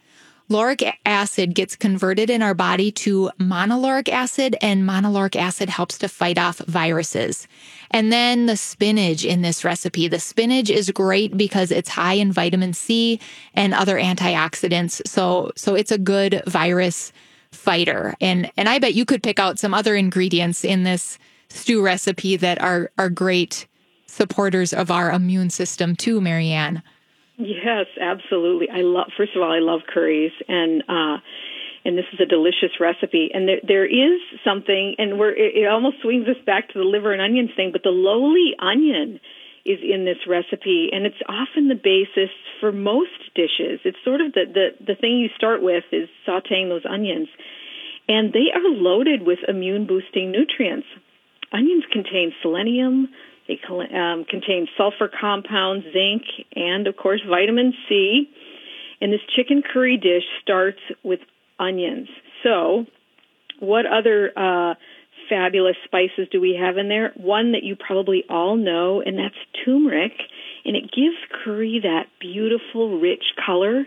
Lauric 0.50 0.92
acid 1.06 1.54
gets 1.54 1.76
converted 1.76 2.28
in 2.28 2.42
our 2.42 2.54
body 2.54 2.90
to 2.90 3.30
monolauric 3.38 4.08
acid, 4.08 4.56
and 4.60 4.82
monolauric 4.82 5.36
acid 5.36 5.68
helps 5.68 5.96
to 5.98 6.08
fight 6.08 6.38
off 6.38 6.58
viruses. 6.66 7.46
And 7.92 8.12
then 8.12 8.46
the 8.46 8.56
spinach 8.56 9.24
in 9.24 9.42
this 9.42 9.64
recipe. 9.64 10.08
The 10.08 10.18
spinach 10.18 10.68
is 10.68 10.90
great 10.90 11.36
because 11.36 11.70
it's 11.70 11.90
high 11.90 12.14
in 12.14 12.32
vitamin 12.32 12.72
C 12.72 13.20
and 13.54 13.72
other 13.72 13.96
antioxidants. 13.96 15.00
So, 15.06 15.52
so 15.54 15.76
it's 15.76 15.92
a 15.92 15.98
good 15.98 16.42
virus 16.48 17.12
fighter. 17.52 18.14
And, 18.20 18.50
and 18.56 18.68
I 18.68 18.80
bet 18.80 18.94
you 18.94 19.04
could 19.04 19.22
pick 19.22 19.38
out 19.38 19.60
some 19.60 19.72
other 19.72 19.94
ingredients 19.94 20.64
in 20.64 20.82
this 20.82 21.16
stew 21.48 21.80
recipe 21.80 22.36
that 22.36 22.60
are, 22.60 22.90
are 22.98 23.08
great 23.08 23.68
supporters 24.06 24.72
of 24.72 24.90
our 24.90 25.12
immune 25.12 25.50
system 25.50 25.94
too, 25.94 26.20
Marianne. 26.20 26.82
Yes, 27.40 27.86
absolutely. 28.00 28.68
I 28.68 28.82
love. 28.82 29.08
First 29.16 29.32
of 29.34 29.42
all, 29.42 29.50
I 29.50 29.60
love 29.60 29.80
curries, 29.88 30.32
and 30.46 30.82
uh, 30.88 31.16
and 31.84 31.96
this 31.96 32.04
is 32.12 32.20
a 32.20 32.26
delicious 32.26 32.76
recipe. 32.78 33.30
And 33.32 33.48
there 33.48 33.60
there 33.66 33.86
is 33.86 34.20
something, 34.44 34.94
and 34.98 35.18
we're 35.18 35.32
it, 35.32 35.56
it 35.64 35.66
almost 35.66 35.96
swings 36.02 36.28
us 36.28 36.36
back 36.44 36.68
to 36.72 36.78
the 36.78 36.84
liver 36.84 37.12
and 37.12 37.22
onions 37.22 37.50
thing. 37.56 37.70
But 37.72 37.82
the 37.82 37.90
lowly 37.96 38.52
onion 38.60 39.20
is 39.64 39.78
in 39.82 40.04
this 40.04 40.18
recipe, 40.28 40.90
and 40.92 41.06
it's 41.06 41.20
often 41.28 41.68
the 41.68 41.80
basis 41.80 42.30
for 42.60 42.72
most 42.72 43.16
dishes. 43.34 43.80
It's 43.84 43.98
sort 44.04 44.20
of 44.20 44.32
the 44.34 44.44
the 44.44 44.84
the 44.92 44.94
thing 44.94 45.18
you 45.18 45.28
start 45.36 45.62
with 45.62 45.84
is 45.92 46.08
sautéing 46.28 46.68
those 46.68 46.84
onions, 46.84 47.28
and 48.06 48.32
they 48.34 48.52
are 48.52 48.68
loaded 48.68 49.22
with 49.22 49.38
immune 49.48 49.86
boosting 49.86 50.30
nutrients. 50.30 50.86
Onions 51.52 51.84
contain 51.90 52.32
selenium, 52.42 53.08
they 53.50 53.96
um, 53.98 54.24
contain 54.24 54.68
sulfur 54.76 55.08
compounds, 55.08 55.84
zinc, 55.92 56.22
and 56.54 56.86
of 56.86 56.96
course 56.96 57.20
vitamin 57.28 57.74
C. 57.88 58.30
And 59.00 59.12
this 59.12 59.20
chicken 59.34 59.62
curry 59.62 59.96
dish 59.96 60.24
starts 60.42 60.80
with 61.02 61.20
onions. 61.58 62.08
So, 62.42 62.86
what 63.58 63.86
other 63.86 64.30
uh, 64.36 64.74
fabulous 65.28 65.76
spices 65.84 66.28
do 66.30 66.40
we 66.40 66.58
have 66.60 66.76
in 66.76 66.88
there? 66.88 67.12
One 67.16 67.52
that 67.52 67.62
you 67.62 67.76
probably 67.76 68.24
all 68.28 68.56
know, 68.56 69.00
and 69.00 69.18
that's 69.18 69.34
turmeric. 69.64 70.12
And 70.64 70.76
it 70.76 70.92
gives 70.92 71.16
curry 71.44 71.80
that 71.82 72.06
beautiful, 72.20 73.00
rich 73.00 73.24
color. 73.44 73.86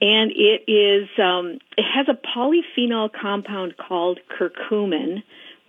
And 0.00 0.32
it 0.34 0.64
is 0.66 1.08
um, 1.22 1.58
it 1.76 1.84
has 1.84 2.06
a 2.08 2.18
polyphenol 2.36 3.10
compound 3.12 3.76
called 3.76 4.18
curcumin, 4.28 5.22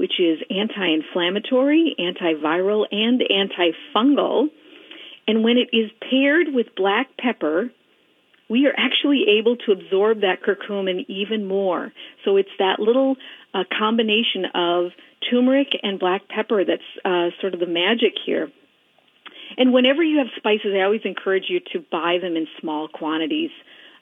which 0.03 0.19
is 0.19 0.39
anti-inflammatory, 0.49 1.95
antiviral, 1.97 2.85
and 2.91 3.21
antifungal. 3.21 4.49
And 5.25 5.45
when 5.45 5.55
it 5.55 5.69
is 5.71 5.91
paired 6.09 6.47
with 6.53 6.75
black 6.75 7.07
pepper, 7.17 7.71
we 8.49 8.67
are 8.67 8.73
actually 8.77 9.23
able 9.39 9.55
to 9.55 9.71
absorb 9.71 10.19
that 10.19 10.43
curcumin 10.43 11.05
even 11.07 11.47
more. 11.47 11.93
So 12.25 12.35
it's 12.35 12.49
that 12.59 12.81
little 12.81 13.15
uh, 13.53 13.63
combination 13.79 14.43
of 14.53 14.91
turmeric 15.31 15.69
and 15.81 16.01
black 16.01 16.27
pepper 16.27 16.65
that's 16.65 16.81
uh, 17.05 17.29
sort 17.39 17.53
of 17.53 17.61
the 17.61 17.65
magic 17.65 18.15
here. 18.25 18.51
And 19.57 19.71
whenever 19.71 20.03
you 20.03 20.17
have 20.17 20.27
spices, 20.35 20.73
I 20.75 20.81
always 20.81 21.05
encourage 21.05 21.45
you 21.47 21.61
to 21.71 21.79
buy 21.79 22.17
them 22.21 22.35
in 22.35 22.45
small 22.59 22.89
quantities 22.89 23.51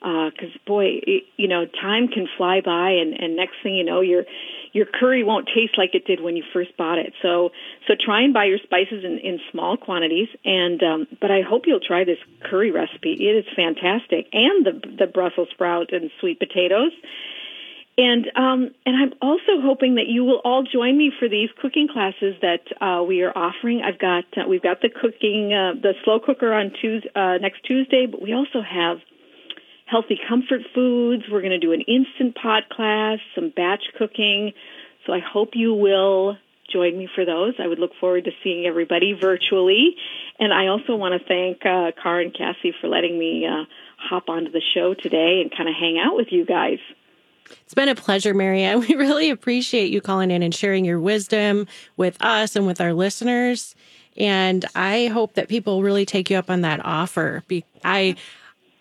because 0.02 0.50
uh, 0.54 0.58
boy, 0.66 0.86
it, 1.06 1.24
you 1.36 1.46
know, 1.46 1.64
time 1.66 2.08
can 2.08 2.26
fly 2.36 2.60
by, 2.60 2.90
and, 2.90 3.14
and 3.14 3.36
next 3.36 3.54
thing 3.62 3.74
you 3.76 3.84
know, 3.84 4.00
you're 4.00 4.24
your 4.72 4.86
curry 4.86 5.22
won't 5.22 5.48
taste 5.54 5.76
like 5.76 5.94
it 5.94 6.06
did 6.06 6.20
when 6.20 6.34
you 6.34 6.42
first 6.52 6.76
bought 6.76 6.98
it. 6.98 7.12
So 7.22 7.50
so 7.86 7.94
try 7.94 8.22
and 8.22 8.34
buy 8.34 8.46
your 8.46 8.58
spices 8.58 9.04
in, 9.04 9.18
in 9.18 9.38
small 9.50 9.76
quantities. 9.76 10.28
And 10.44 10.82
um, 10.82 11.06
but 11.20 11.30
I 11.30 11.42
hope 11.42 11.64
you'll 11.66 11.80
try 11.80 12.04
this 12.04 12.18
curry 12.42 12.70
recipe. 12.70 13.12
It 13.12 13.36
is 13.36 13.44
fantastic, 13.54 14.28
and 14.32 14.66
the 14.66 14.80
the 14.98 15.06
Brussels 15.06 15.48
sprout 15.52 15.92
and 15.92 16.10
sweet 16.20 16.38
potatoes. 16.38 16.92
And 17.98 18.26
um, 18.34 18.70
and 18.86 18.96
I'm 18.96 19.12
also 19.20 19.60
hoping 19.60 19.96
that 19.96 20.08
you 20.08 20.24
will 20.24 20.40
all 20.44 20.62
join 20.62 20.96
me 20.96 21.12
for 21.18 21.28
these 21.28 21.50
cooking 21.60 21.88
classes 21.92 22.34
that 22.40 22.62
uh, 22.80 23.02
we 23.02 23.20
are 23.20 23.36
offering. 23.36 23.82
I've 23.82 23.98
got 23.98 24.24
uh, 24.36 24.48
we've 24.48 24.62
got 24.62 24.80
the 24.80 24.88
cooking 24.88 25.52
uh, 25.52 25.74
the 25.80 25.92
slow 26.02 26.18
cooker 26.18 26.54
on 26.54 26.72
Tuesday, 26.80 27.10
uh, 27.14 27.36
next 27.36 27.62
Tuesday, 27.66 28.06
but 28.06 28.22
we 28.22 28.32
also 28.32 28.62
have 28.62 28.98
healthy 29.92 30.18
comfort 30.26 30.62
foods. 30.74 31.24
We're 31.30 31.42
going 31.42 31.52
to 31.52 31.58
do 31.58 31.72
an 31.72 31.82
instant 31.82 32.34
pot 32.34 32.70
class, 32.70 33.18
some 33.34 33.52
batch 33.54 33.84
cooking. 33.98 34.52
So 35.06 35.12
I 35.12 35.20
hope 35.20 35.50
you 35.52 35.74
will 35.74 36.38
join 36.72 36.96
me 36.96 37.08
for 37.14 37.26
those. 37.26 37.54
I 37.58 37.66
would 37.66 37.78
look 37.78 37.92
forward 38.00 38.24
to 38.24 38.30
seeing 38.42 38.64
everybody 38.66 39.12
virtually. 39.12 39.94
And 40.38 40.52
I 40.52 40.68
also 40.68 40.96
want 40.96 41.20
to 41.20 41.28
thank 41.28 41.66
uh, 41.66 41.92
Car 42.02 42.20
and 42.20 42.32
Cassie 42.34 42.72
for 42.80 42.88
letting 42.88 43.18
me 43.18 43.46
uh, 43.46 43.64
hop 43.98 44.30
onto 44.30 44.50
the 44.50 44.62
show 44.74 44.94
today 44.94 45.42
and 45.42 45.54
kind 45.54 45.68
of 45.68 45.74
hang 45.78 45.98
out 45.98 46.16
with 46.16 46.28
you 46.30 46.46
guys. 46.46 46.78
It's 47.50 47.74
been 47.74 47.90
a 47.90 47.94
pleasure, 47.94 48.32
Marianne. 48.32 48.80
We 48.88 48.94
really 48.94 49.28
appreciate 49.28 49.92
you 49.92 50.00
calling 50.00 50.30
in 50.30 50.42
and 50.42 50.54
sharing 50.54 50.86
your 50.86 51.00
wisdom 51.00 51.66
with 51.98 52.16
us 52.22 52.56
and 52.56 52.66
with 52.66 52.80
our 52.80 52.94
listeners. 52.94 53.74
And 54.16 54.64
I 54.74 55.08
hope 55.08 55.34
that 55.34 55.48
people 55.48 55.82
really 55.82 56.06
take 56.06 56.30
you 56.30 56.38
up 56.38 56.50
on 56.50 56.62
that 56.62 56.80
offer. 56.84 57.42
I 57.84 58.16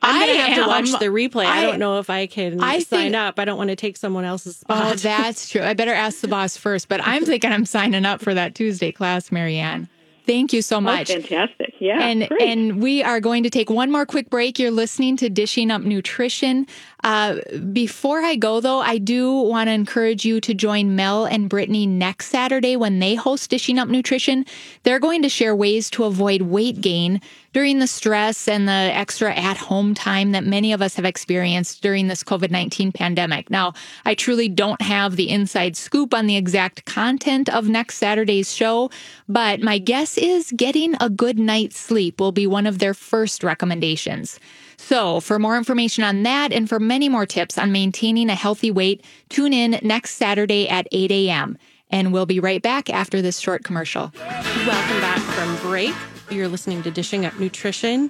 I'm 0.02 0.28
gonna 0.28 0.40
have 0.40 0.64
to 0.64 0.68
watch 0.68 1.00
the 1.00 1.08
replay. 1.08 1.46
I, 1.46 1.60
I, 1.60 1.62
don't 1.62 1.80
know 1.80 2.00
if 2.00 2.10
I 2.10 2.28
can 2.28 2.62
I 2.62 2.80
sign 2.80 3.02
think, 3.02 3.16
up. 3.16 3.40
I 3.40 3.46
don't 3.46 3.58
want 3.58 3.70
to 3.70 3.76
take 3.76 3.98
someone 3.98 4.26
else's 4.26 4.58
oh, 4.70 4.76
spot. 4.76 4.94
Oh, 4.94 4.96
that's 4.96 5.50
true. 5.50 5.62
I 5.62 5.74
better 5.74 5.94
ask 5.94 6.22
the 6.22 6.28
boss 6.28 6.58
first. 6.58 6.88
But 6.88 7.02
I'm 7.06 7.26
thinking 7.26 7.52
I'm 7.52 7.66
signing 7.66 8.06
up 8.06 8.22
for 8.22 8.34
that 8.34 8.56
Tuesday 8.56 8.92
class, 8.92 9.32
Marianne. 9.32 9.88
Thank 10.26 10.54
you 10.54 10.62
so 10.62 10.78
oh, 10.78 10.82
much. 10.82 11.10
Oh, 11.10 11.16
fantastic. 11.16 11.74
Yeah. 11.80 12.00
And 12.00 12.28
great. 12.28 12.42
and 12.42 12.82
we 12.82 13.04
are 13.04 13.20
going 13.20 13.44
to 13.44 13.50
take 13.50 13.70
one 13.70 13.92
more 13.92 14.06
quick 14.06 14.30
break. 14.30 14.60
You're 14.60 14.72
listening 14.72 15.18
to 15.18 15.30
Dishing 15.30 15.72
Up 15.72 15.82
Nutrition. 15.82 16.68
Uh, 17.04 17.38
before 17.74 18.20
I 18.22 18.36
go 18.36 18.60
though, 18.60 18.80
I 18.80 18.98
do 18.98 19.32
want 19.34 19.68
to 19.68 19.74
encourage 19.74 20.24
you 20.24 20.40
to 20.42 20.54
join 20.54 20.96
Mel 20.96 21.26
and 21.26 21.50
Brittany 21.50 21.88
next 21.88 22.28
Saturday 22.28 22.76
when 22.76 23.00
they 23.00 23.16
host 23.16 23.50
Dishing 23.50 23.80
Up 23.80 23.88
Nutrition. 23.88 24.46
They're 24.84 25.00
going 25.00 25.22
to 25.24 25.30
share 25.30 25.56
ways 25.56 25.90
to 25.92 26.04
avoid 26.04 26.44
weight 26.44 26.82
gain 26.82 27.22
during 27.54 27.80
the 27.80 27.88
stress 27.88 28.48
and 28.48 28.68
the 28.68 28.72
extra 28.72 29.34
at 29.36 29.58
home 29.58 29.94
time 29.94 30.32
that 30.32 30.46
many 30.46 30.72
of 30.74 30.82
us 30.82 30.96
have 30.96 31.06
experienced 31.06 31.82
during 31.82 32.08
this 32.08 32.24
COVID 32.24 32.52
19 32.52 32.92
pandemic. 32.92 33.50
Now, 33.50 33.74
I 34.06 34.16
truly 34.16 34.48
don't 34.48 34.82
have 34.82 35.16
the 35.16 35.30
inside 35.30 35.76
scoop 35.76 36.14
on 36.14 36.28
the 36.28 36.38
exact 36.38 36.86
content 36.86 37.50
of 37.50 37.68
next 37.68 37.98
Saturday's 37.98 38.54
show, 38.54 38.90
but 39.28 39.62
my 39.62 39.80
guess 39.80 40.18
is 40.18 40.52
getting 40.56 40.96
a 41.00 41.10
good 41.10 41.40
night's 41.40 41.80
sleep 41.80 42.20
will 42.20 42.32
be 42.32 42.48
one 42.48 42.68
of 42.68 42.80
their 42.80 42.94
first 42.94 43.44
recommendations. 43.44 44.40
So, 44.84 45.20
for 45.22 45.38
more 45.38 45.58
information 45.58 46.04
on 46.04 46.24
that 46.24 46.52
and 46.52 46.67
for 46.67 46.80
many 46.80 47.08
more 47.08 47.28
tips 47.28 47.58
on 47.58 47.72
maintaining 47.72 48.30
a 48.30 48.36
healthy 48.36 48.72
weight, 48.72 49.06
tune 49.30 49.54
in 49.54 49.80
next 49.84 50.15
Saturday 50.15 50.67
at 50.67 50.88
8 50.91 51.12
a.m. 51.12 51.58
And 51.91 52.12
we'll 52.12 52.26
be 52.26 52.39
right 52.39 52.62
back 52.62 52.89
after 52.89 53.22
this 53.22 53.39
short 53.39 53.63
commercial. 53.63 54.12
Welcome 54.17 55.00
back 55.00 55.20
from 55.20 55.56
break. 55.58 55.94
You're 56.32 56.48
listening 56.48 56.82
to 56.84 56.91
Dishing 56.91 57.26
Up 57.26 57.39
Nutrition. 57.39 58.10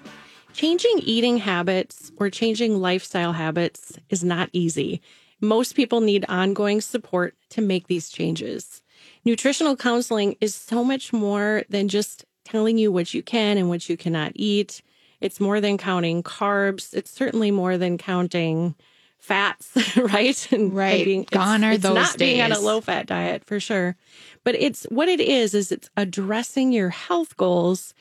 Changing 0.53 0.99
eating 0.99 1.37
habits 1.37 2.09
or 2.17 2.29
changing 2.29 2.79
lifestyle 2.79 3.33
habits 3.33 3.99
is 4.09 4.23
not 4.23 4.49
easy. 4.53 5.01
Most 5.41 5.75
people 5.75 5.99
need 5.99 6.25
ongoing 6.29 6.79
support 6.79 7.35
to 7.49 7.61
make 7.61 7.87
these 7.87 8.09
changes. 8.09 8.81
Nutritional 9.25 9.75
counseling 9.75 10.37
is 10.39 10.55
so 10.55 10.85
much 10.85 11.11
more 11.11 11.63
than 11.69 11.89
just 11.89 12.25
telling 12.45 12.77
you 12.77 12.93
what 12.93 13.13
you 13.13 13.21
can 13.21 13.57
and 13.57 13.67
what 13.67 13.89
you 13.89 13.97
cannot 13.97 14.31
eat. 14.35 14.81
It's 15.21 15.39
more 15.39 15.61
than 15.61 15.77
counting 15.77 16.23
carbs. 16.23 16.93
It's 16.93 17.11
certainly 17.11 17.51
more 17.51 17.77
than 17.77 17.97
counting 17.97 18.75
fats, 19.19 19.95
right? 19.95 20.51
And 20.51 20.75
right. 20.75 21.05
Being, 21.05 21.27
Gone 21.29 21.63
are 21.63 21.73
it's 21.73 21.83
those 21.83 21.95
not 21.95 22.17
days. 22.17 22.29
being 22.33 22.41
on 22.41 22.51
a 22.51 22.59
low 22.59 22.81
fat 22.81 23.05
diet 23.05 23.45
for 23.45 23.59
sure. 23.59 23.95
But 24.43 24.55
it's 24.55 24.83
what 24.89 25.07
it 25.07 25.21
is, 25.21 25.53
is 25.53 25.71
it's 25.71 25.89
addressing 25.95 26.71
your 26.73 26.89
health 26.89 27.37
goals 27.37 27.93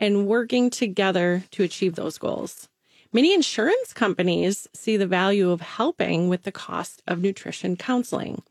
and 0.00 0.26
working 0.26 0.70
together 0.70 1.42
to 1.50 1.64
achieve 1.64 1.96
those 1.96 2.16
goals. 2.16 2.68
Many 3.12 3.34
insurance 3.34 3.92
companies 3.92 4.68
see 4.74 4.96
the 4.96 5.06
value 5.06 5.50
of 5.50 5.60
helping 5.60 6.28
with 6.28 6.44
the 6.44 6.52
cost 6.52 7.02
of 7.08 7.22
nutrition 7.22 7.74
counseling. 7.76 8.42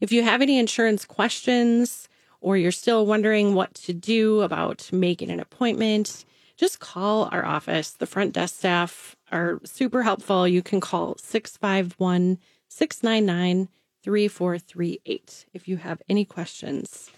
If 0.00 0.12
you 0.12 0.22
have 0.24 0.42
any 0.42 0.58
insurance 0.58 1.04
questions 1.04 2.08
or 2.40 2.56
you're 2.56 2.72
still 2.72 3.06
wondering 3.06 3.54
what 3.54 3.72
to 3.74 3.92
do 3.94 4.40
about 4.40 4.90
making 4.92 5.30
an 5.30 5.38
appointment, 5.40 6.24
just 6.62 6.78
call 6.78 7.28
our 7.32 7.44
office. 7.44 7.90
The 7.90 8.06
front 8.06 8.34
desk 8.34 8.54
staff 8.54 9.16
are 9.32 9.60
super 9.64 10.04
helpful. 10.04 10.46
You 10.46 10.62
can 10.62 10.80
call 10.80 11.16
651 11.18 12.38
699 12.68 13.68
3438 14.04 15.46
if 15.52 15.66
you 15.66 15.78
have 15.78 16.00
any 16.08 16.24
questions. 16.24 17.10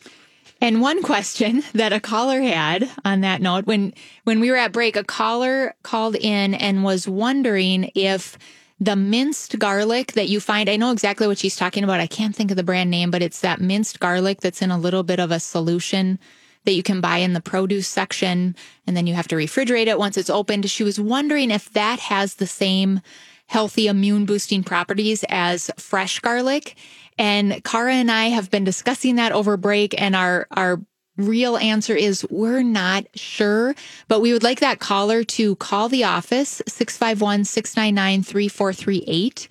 And 0.62 0.80
one 0.80 1.02
question 1.02 1.62
that 1.74 1.92
a 1.92 2.00
caller 2.00 2.40
had 2.40 2.90
on 3.04 3.20
that 3.20 3.42
note, 3.42 3.66
when 3.66 3.92
when 4.24 4.40
we 4.40 4.50
were 4.50 4.56
at 4.56 4.72
break, 4.72 4.96
a 4.96 5.04
caller 5.04 5.74
called 5.82 6.16
in 6.16 6.54
and 6.54 6.82
was 6.82 7.06
wondering 7.06 7.90
if 7.94 8.38
the 8.80 8.96
minced 8.96 9.58
garlic 9.58 10.12
that 10.12 10.30
you 10.30 10.40
find, 10.40 10.70
I 10.70 10.76
know 10.76 10.90
exactly 10.90 11.26
what 11.26 11.36
she's 11.36 11.56
talking 11.56 11.84
about. 11.84 12.00
I 12.00 12.06
can't 12.06 12.34
think 12.34 12.50
of 12.50 12.56
the 12.56 12.62
brand 12.62 12.90
name, 12.90 13.10
but 13.10 13.20
it's 13.20 13.42
that 13.42 13.60
minced 13.60 14.00
garlic 14.00 14.40
that's 14.40 14.62
in 14.62 14.70
a 14.70 14.78
little 14.78 15.02
bit 15.02 15.20
of 15.20 15.30
a 15.30 15.38
solution 15.38 16.18
that 16.64 16.72
you 16.72 16.82
can 16.82 17.00
buy 17.00 17.18
in 17.18 17.32
the 17.32 17.40
produce 17.40 17.88
section 17.88 18.56
and 18.86 18.96
then 18.96 19.06
you 19.06 19.14
have 19.14 19.28
to 19.28 19.36
refrigerate 19.36 19.86
it 19.86 19.98
once 19.98 20.16
it's 20.16 20.30
opened. 20.30 20.68
She 20.70 20.84
was 20.84 20.98
wondering 21.00 21.50
if 21.50 21.72
that 21.72 21.98
has 22.00 22.34
the 22.34 22.46
same 22.46 23.00
healthy 23.46 23.86
immune 23.86 24.24
boosting 24.24 24.64
properties 24.64 25.24
as 25.28 25.70
fresh 25.76 26.18
garlic. 26.20 26.76
And 27.18 27.62
Cara 27.64 27.94
and 27.94 28.10
I 28.10 28.26
have 28.26 28.50
been 28.50 28.64
discussing 28.64 29.16
that 29.16 29.32
over 29.32 29.56
break 29.56 30.00
and 30.00 30.16
our, 30.16 30.46
our 30.50 30.80
real 31.16 31.56
answer 31.56 31.94
is 31.94 32.26
we're 32.30 32.62
not 32.62 33.06
sure, 33.14 33.74
but 34.08 34.20
we 34.20 34.32
would 34.32 34.42
like 34.42 34.60
that 34.60 34.80
caller 34.80 35.22
to 35.22 35.56
call 35.56 35.88
the 35.88 36.04
office 36.04 36.60
651 36.66 37.44
699 37.44 38.22
3438. 38.22 39.48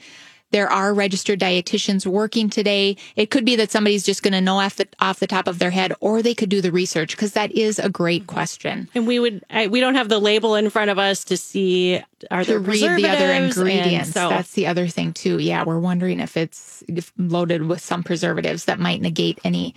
There 0.53 0.71
are 0.71 0.93
registered 0.93 1.39
dietitians 1.39 2.05
working 2.05 2.47
today. 2.47 2.95
It 3.15 3.31
could 3.31 3.43
be 3.43 3.55
that 3.55 3.71
somebody's 3.71 4.03
just 4.03 4.21
going 4.21 4.33
to 4.33 4.39
know 4.39 4.59
off 4.59 4.75
the, 4.75 4.87
off 4.99 5.19
the 5.19 5.25
top 5.25 5.47
of 5.47 5.57
their 5.57 5.71
head, 5.71 5.93
or 5.99 6.21
they 6.21 6.35
could 6.35 6.49
do 6.49 6.61
the 6.61 6.71
research 6.71 7.15
because 7.15 7.33
that 7.33 7.51
is 7.51 7.79
a 7.79 7.89
great 7.89 8.27
question. 8.27 8.87
And 8.93 9.07
we 9.07 9.19
would, 9.19 9.43
I, 9.49 9.65
we 9.65 9.79
don't 9.79 9.95
have 9.95 10.09
the 10.09 10.19
label 10.19 10.53
in 10.53 10.69
front 10.69 10.91
of 10.91 10.99
us 10.99 11.23
to 11.25 11.37
see 11.37 11.99
are 12.29 12.43
there 12.43 12.59
to 12.59 12.63
read 12.63 13.03
the 13.03 13.09
other 13.09 13.31
ingredients. 13.31 14.11
So. 14.11 14.29
That's 14.29 14.53
the 14.53 14.67
other 14.67 14.87
thing 14.87 15.11
too. 15.11 15.39
Yeah, 15.39 15.63
we're 15.63 15.79
wondering 15.79 16.19
if 16.19 16.37
it's 16.37 16.83
loaded 17.17 17.63
with 17.63 17.81
some 17.81 18.03
preservatives 18.03 18.65
that 18.65 18.79
might 18.79 19.01
negate 19.01 19.39
any 19.43 19.73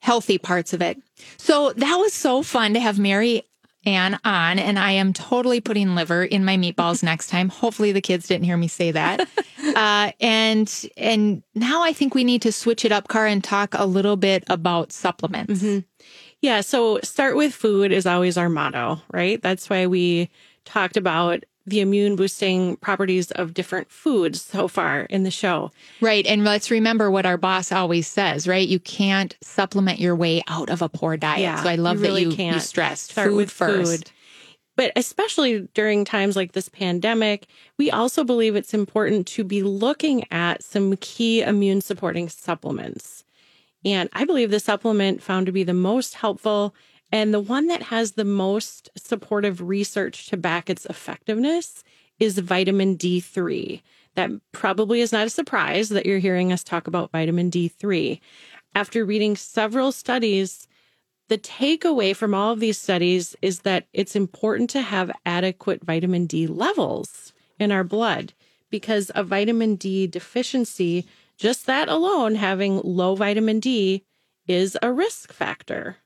healthy 0.00 0.38
parts 0.38 0.72
of 0.72 0.82
it. 0.82 1.00
So 1.36 1.72
that 1.72 1.96
was 1.96 2.12
so 2.12 2.42
fun 2.42 2.74
to 2.74 2.80
have 2.80 2.98
Mary 2.98 3.44
Ann 3.86 4.18
on, 4.24 4.58
and 4.58 4.78
I 4.78 4.90
am 4.90 5.12
totally 5.12 5.60
putting 5.60 5.94
liver 5.94 6.24
in 6.24 6.44
my 6.44 6.56
meatballs 6.56 7.02
next 7.04 7.28
time. 7.28 7.48
Hopefully, 7.48 7.92
the 7.92 8.00
kids 8.00 8.26
didn't 8.26 8.44
hear 8.44 8.56
me 8.56 8.68
say 8.68 8.90
that. 8.92 9.28
Uh, 9.74 10.12
and 10.20 10.88
and 10.96 11.42
now 11.54 11.82
I 11.82 11.92
think 11.92 12.14
we 12.14 12.22
need 12.22 12.40
to 12.42 12.52
switch 12.52 12.84
it 12.84 12.92
up, 12.92 13.08
Car, 13.08 13.26
and 13.26 13.42
talk 13.42 13.74
a 13.74 13.84
little 13.84 14.16
bit 14.16 14.44
about 14.46 14.92
supplements. 14.92 15.60
Mm-hmm. 15.60 15.80
Yeah. 16.40 16.60
So 16.60 17.00
start 17.02 17.36
with 17.36 17.52
food 17.52 17.90
is 17.90 18.06
always 18.06 18.38
our 18.38 18.48
motto, 18.48 19.02
right? 19.12 19.42
That's 19.42 19.68
why 19.68 19.86
we 19.86 20.30
talked 20.64 20.96
about 20.96 21.44
the 21.66 21.80
immune 21.80 22.14
boosting 22.14 22.76
properties 22.76 23.30
of 23.32 23.52
different 23.52 23.90
foods 23.90 24.40
so 24.40 24.68
far 24.68 25.02
in 25.02 25.24
the 25.24 25.30
show. 25.30 25.72
Right. 26.00 26.24
And 26.26 26.44
let's 26.44 26.70
remember 26.70 27.10
what 27.10 27.26
our 27.26 27.36
boss 27.36 27.72
always 27.72 28.06
says, 28.06 28.46
right? 28.46 28.66
You 28.66 28.78
can't 28.78 29.36
supplement 29.42 29.98
your 29.98 30.14
way 30.14 30.42
out 30.46 30.70
of 30.70 30.80
a 30.80 30.88
poor 30.88 31.16
diet. 31.16 31.40
Yeah, 31.40 31.62
so 31.62 31.68
I 31.68 31.74
love 31.74 31.96
you 31.96 32.02
really 32.02 32.24
that 32.24 32.30
you, 32.30 32.36
can't. 32.36 32.54
you 32.54 32.60
stressed 32.60 33.10
Start 33.10 33.30
food 33.30 33.50
first. 33.50 33.90
Food. 33.90 34.10
But 34.76 34.92
especially 34.94 35.68
during 35.74 36.04
times 36.04 36.36
like 36.36 36.52
this 36.52 36.68
pandemic, 36.68 37.46
we 37.78 37.90
also 37.90 38.24
believe 38.24 38.54
it's 38.54 38.74
important 38.74 39.26
to 39.28 39.42
be 39.42 39.62
looking 39.62 40.30
at 40.30 40.62
some 40.62 40.96
key 40.98 41.42
immune 41.42 41.80
supporting 41.80 42.28
supplements. 42.28 43.24
And 43.84 44.10
I 44.12 44.24
believe 44.24 44.50
the 44.50 44.60
supplement 44.60 45.22
found 45.22 45.46
to 45.46 45.52
be 45.52 45.64
the 45.64 45.72
most 45.72 46.14
helpful 46.14 46.74
and 47.12 47.32
the 47.32 47.40
one 47.40 47.68
that 47.68 47.84
has 47.84 48.12
the 48.12 48.24
most 48.24 48.90
supportive 48.96 49.60
research 49.60 50.26
to 50.28 50.36
back 50.36 50.68
its 50.68 50.86
effectiveness 50.86 51.84
is 52.18 52.38
vitamin 52.38 52.96
D3. 52.96 53.82
That 54.14 54.30
probably 54.52 55.00
is 55.00 55.12
not 55.12 55.26
a 55.26 55.30
surprise 55.30 55.90
that 55.90 56.06
you're 56.06 56.18
hearing 56.18 56.52
us 56.52 56.64
talk 56.64 56.86
about 56.86 57.12
vitamin 57.12 57.50
D3. 57.50 58.20
After 58.74 59.04
reading 59.04 59.36
several 59.36 59.92
studies, 59.92 60.66
the 61.28 61.38
takeaway 61.38 62.14
from 62.14 62.34
all 62.34 62.52
of 62.52 62.60
these 62.60 62.78
studies 62.78 63.36
is 63.42 63.60
that 63.60 63.86
it's 63.92 64.16
important 64.16 64.70
to 64.70 64.80
have 64.80 65.10
adequate 65.24 65.84
vitamin 65.84 66.26
D 66.26 66.46
levels 66.46 67.32
in 67.58 67.72
our 67.72 67.84
blood 67.84 68.32
because 68.70 69.10
a 69.14 69.24
vitamin 69.24 69.76
D 69.76 70.06
deficiency 70.06 71.06
just 71.36 71.66
that 71.66 71.88
alone, 71.88 72.34
having 72.36 72.80
low 72.82 73.14
vitamin 73.14 73.60
D 73.60 74.04
is 74.46 74.78
a 74.82 74.92
risk 74.92 75.32
factor. 75.32 75.96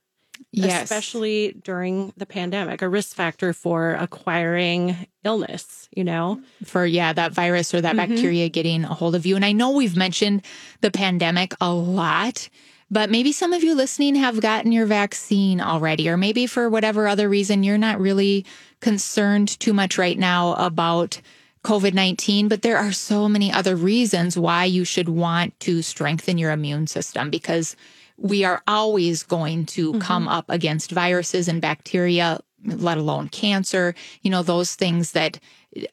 Yes. 0.53 0.82
Especially 0.82 1.57
during 1.62 2.12
the 2.16 2.26
pandemic, 2.26 2.82
a 2.82 2.88
risk 2.88 3.14
factor 3.14 3.53
for 3.53 3.93
acquiring 3.95 4.97
illness, 5.24 5.88
you 5.95 6.03
know? 6.03 6.41
for 6.64 6.84
yeah 6.86 7.12
that 7.12 7.32
virus 7.32 7.72
or 7.74 7.80
that 7.80 7.95
Mm-hmm. 7.97 8.14
bacteria 8.14 8.49
getting 8.49 8.84
a 8.84 8.95
hold 8.95 9.14
of 9.14 9.26
you 9.26 9.36
and 9.36 9.45
i 9.45 9.53
know 9.53 9.70
we've 9.70 9.97
mentioned 9.97 10.43
the 10.80 10.91
pandemic 10.91 11.55
a 11.61 11.72
lot 11.72 12.49
but 12.91 13.11
maybe 13.11 13.30
some 13.32 13.53
of 13.53 13.62
you 13.62 13.74
listening 13.74 14.14
have 14.16 14.41
gotten 14.41 14.72
your 14.72 14.86
vaccine 14.86 15.61
already 15.61 16.09
or 16.09 16.16
maybe 16.16 16.47
for 16.47 16.68
whatever 16.68 17.07
other 17.07 17.28
reason 17.28 17.62
you're 17.62 17.78
not 17.78 18.01
really 18.01 18.45
concerned 18.80 19.49
too 19.61 19.72
much 19.72 19.99
right 19.99 20.18
now 20.18 20.55
about 20.55 21.20
covid-19 21.64 22.49
but 22.49 22.62
there 22.62 22.78
are 22.78 22.93
so 22.93 23.28
many 23.28 23.53
other 23.53 23.76
reasons 23.76 24.36
why 24.38 24.64
you 24.64 24.84
should 24.84 25.09
want 25.09 25.59
to 25.61 25.82
strengthen 25.82 26.38
your 26.38 26.51
immune 26.51 26.86
system 26.86 27.28
because 27.30 27.76
we 28.21 28.45
are 28.45 28.62
always 28.66 29.23
going 29.23 29.66
to 29.66 29.93
mm-hmm. 29.93 30.01
come 30.01 30.29
up 30.29 30.45
against 30.49 30.93
viruses 30.93 31.49
and 31.49 31.61
bacteria, 31.61 32.39
let 32.64 32.99
alone 32.99 33.29
cancer, 33.29 33.95
you 34.23 34.31
know, 34.31 34.43
those 34.43 34.75
things 34.75 35.12
that 35.12 35.41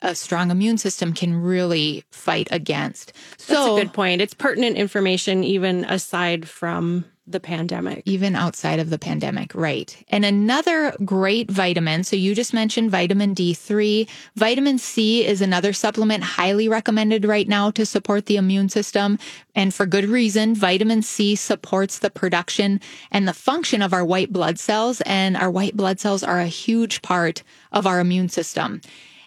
a 0.02 0.14
strong 0.14 0.52
immune 0.52 0.78
system 0.78 1.14
can 1.14 1.36
really 1.42 2.04
fight 2.12 2.48
against. 2.52 3.14
That's 3.32 3.46
So, 3.46 3.78
a 3.78 3.82
good 3.82 3.94
point. 3.94 4.22
It's 4.22 4.34
pertinent 4.34 4.76
information 4.76 5.44
even 5.44 5.86
aside 5.86 6.48
from 6.48 7.06
the 7.28 7.40
pandemic. 7.40 8.04
even 8.06 8.36
outside 8.36 8.80
of 8.80 8.90
the 8.90 8.98
pandemic, 8.98 9.54
right? 9.54 9.96
And 10.10 10.24
another 10.24 10.94
great 11.04 11.52
vitamin. 11.52 12.04
So 12.04 12.16
you 12.16 12.34
just 12.34 12.54
mentioned 12.54 12.90
vitamin 12.90 13.36
D3. 13.36 14.08
Vitamin 14.36 14.78
C 14.78 15.26
is 15.26 15.42
another 15.42 15.74
supplement 15.74 16.24
highly 16.24 16.70
recommended 16.70 17.26
right 17.26 17.48
now 17.48 17.70
to 17.72 17.86
support 17.86 18.26
the 18.26 18.38
immune 18.38 18.70
system. 18.70 19.20
And 19.56 19.74
for 19.74 19.86
good 19.86 20.06
reason, 20.06 20.56
vitamin 20.56 21.02
C 21.02 21.36
supports 21.36 22.00
the 22.00 22.10
production 22.10 22.80
and 23.12 23.28
the 23.28 23.34
function 23.34 23.82
of 23.82 23.94
our 23.94 24.06
white 24.06 24.32
blood 24.32 24.58
cells. 24.58 25.02
And 25.02 25.36
our 25.36 25.52
white 25.52 25.76
blood 25.76 26.00
cells 26.00 26.24
are 26.24 26.40
a 26.40 26.48
huge 26.48 27.02
part 27.02 27.44
of 27.72 27.86
our 27.86 28.00
immune 28.00 28.30
system. 28.30 28.82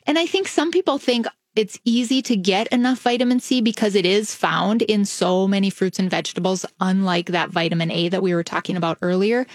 And 0.06 0.18
I 0.18 0.26
think 0.26 0.48
some 0.48 0.70
people 0.70 0.98
think 0.98 1.26
it's 1.56 1.80
easy 1.84 2.22
to 2.22 2.36
get 2.36 2.68
enough 2.68 3.00
vitamin 3.00 3.40
C 3.40 3.60
because 3.60 3.94
it 3.94 4.06
is 4.06 4.34
found 4.34 4.80
in 4.82 5.04
so 5.04 5.48
many 5.48 5.70
fruits 5.70 5.98
and 5.98 6.10
vegetables, 6.10 6.64
unlike 6.80 7.26
that 7.26 7.50
vitamin 7.50 7.90
A 7.90 8.08
that 8.08 8.22
we 8.22 8.34
were 8.34 8.44
talking 8.44 8.76
about 8.76 8.98
earlier. 9.02 9.46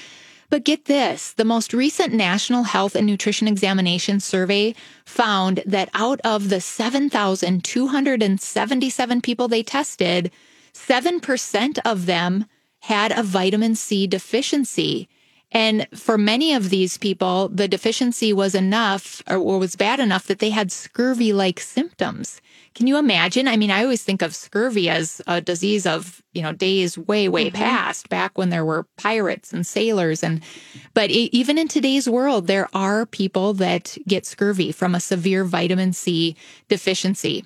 But 0.50 0.64
get 0.64 0.86
this 0.86 1.34
the 1.34 1.46
most 1.46 1.74
recent 1.74 2.14
National 2.14 2.64
Health 2.64 2.96
and 2.96 3.06
Nutrition 3.08 3.48
Examination 3.48 4.20
survey 4.20 4.76
found 5.06 5.64
that 5.66 5.90
out 5.94 6.20
of 6.24 6.50
the 6.50 6.62
7,277 6.62 9.22
people 9.22 9.48
they 9.48 9.64
tested, 9.64 10.32
7% 10.74 11.80
of 11.86 12.06
them 12.06 12.46
had 12.82 13.12
a 13.12 13.24
vitamin 13.24 13.74
C 13.76 14.06
deficiency. 14.06 15.10
And 15.56 15.88
for 15.94 16.18
many 16.18 16.54
of 16.54 16.70
these 16.70 16.98
people, 16.98 17.48
the 17.48 17.70
deficiency 17.70 18.34
was 18.34 18.56
enough 18.56 19.24
or 19.26 19.40
was 19.40 19.78
bad 19.78 20.02
enough 20.02 20.28
that 20.28 20.40
they 20.40 20.50
had 20.50 20.70
scurvy 20.70 21.32
like 21.32 21.62
symptoms. 21.62 22.42
Can 22.74 22.88
you 22.88 22.98
imagine? 22.98 23.48
I 23.48 23.56
mean, 23.56 23.72
I 23.72 23.84
always 23.84 24.04
think 24.04 24.22
of 24.22 24.36
scurvy 24.36 24.90
as 24.90 25.22
a 25.28 25.40
disease 25.40 25.86
of, 25.86 26.22
you 26.34 26.42
know, 26.42 26.52
days 26.52 26.98
way, 26.98 27.30
way 27.30 27.48
mm-hmm. 27.48 27.56
past, 27.56 28.10
back 28.10 28.38
when 28.38 28.50
there 28.50 28.66
were 28.66 28.86
pirates 28.98 29.54
and 29.54 29.66
sailors. 29.66 30.24
And, 30.24 30.44
but 30.94 31.10
e- 31.10 31.30
even 31.32 31.58
in 31.58 31.70
today's 31.70 32.10
world, 32.10 32.48
there 32.48 32.68
are 32.74 33.06
people 33.06 33.54
that 33.54 33.98
get 34.06 34.26
scurvy 34.26 34.74
from 34.74 34.94
a 34.94 35.00
severe 35.00 35.46
vitamin 35.46 35.94
C 35.94 36.36
deficiency. 36.68 37.46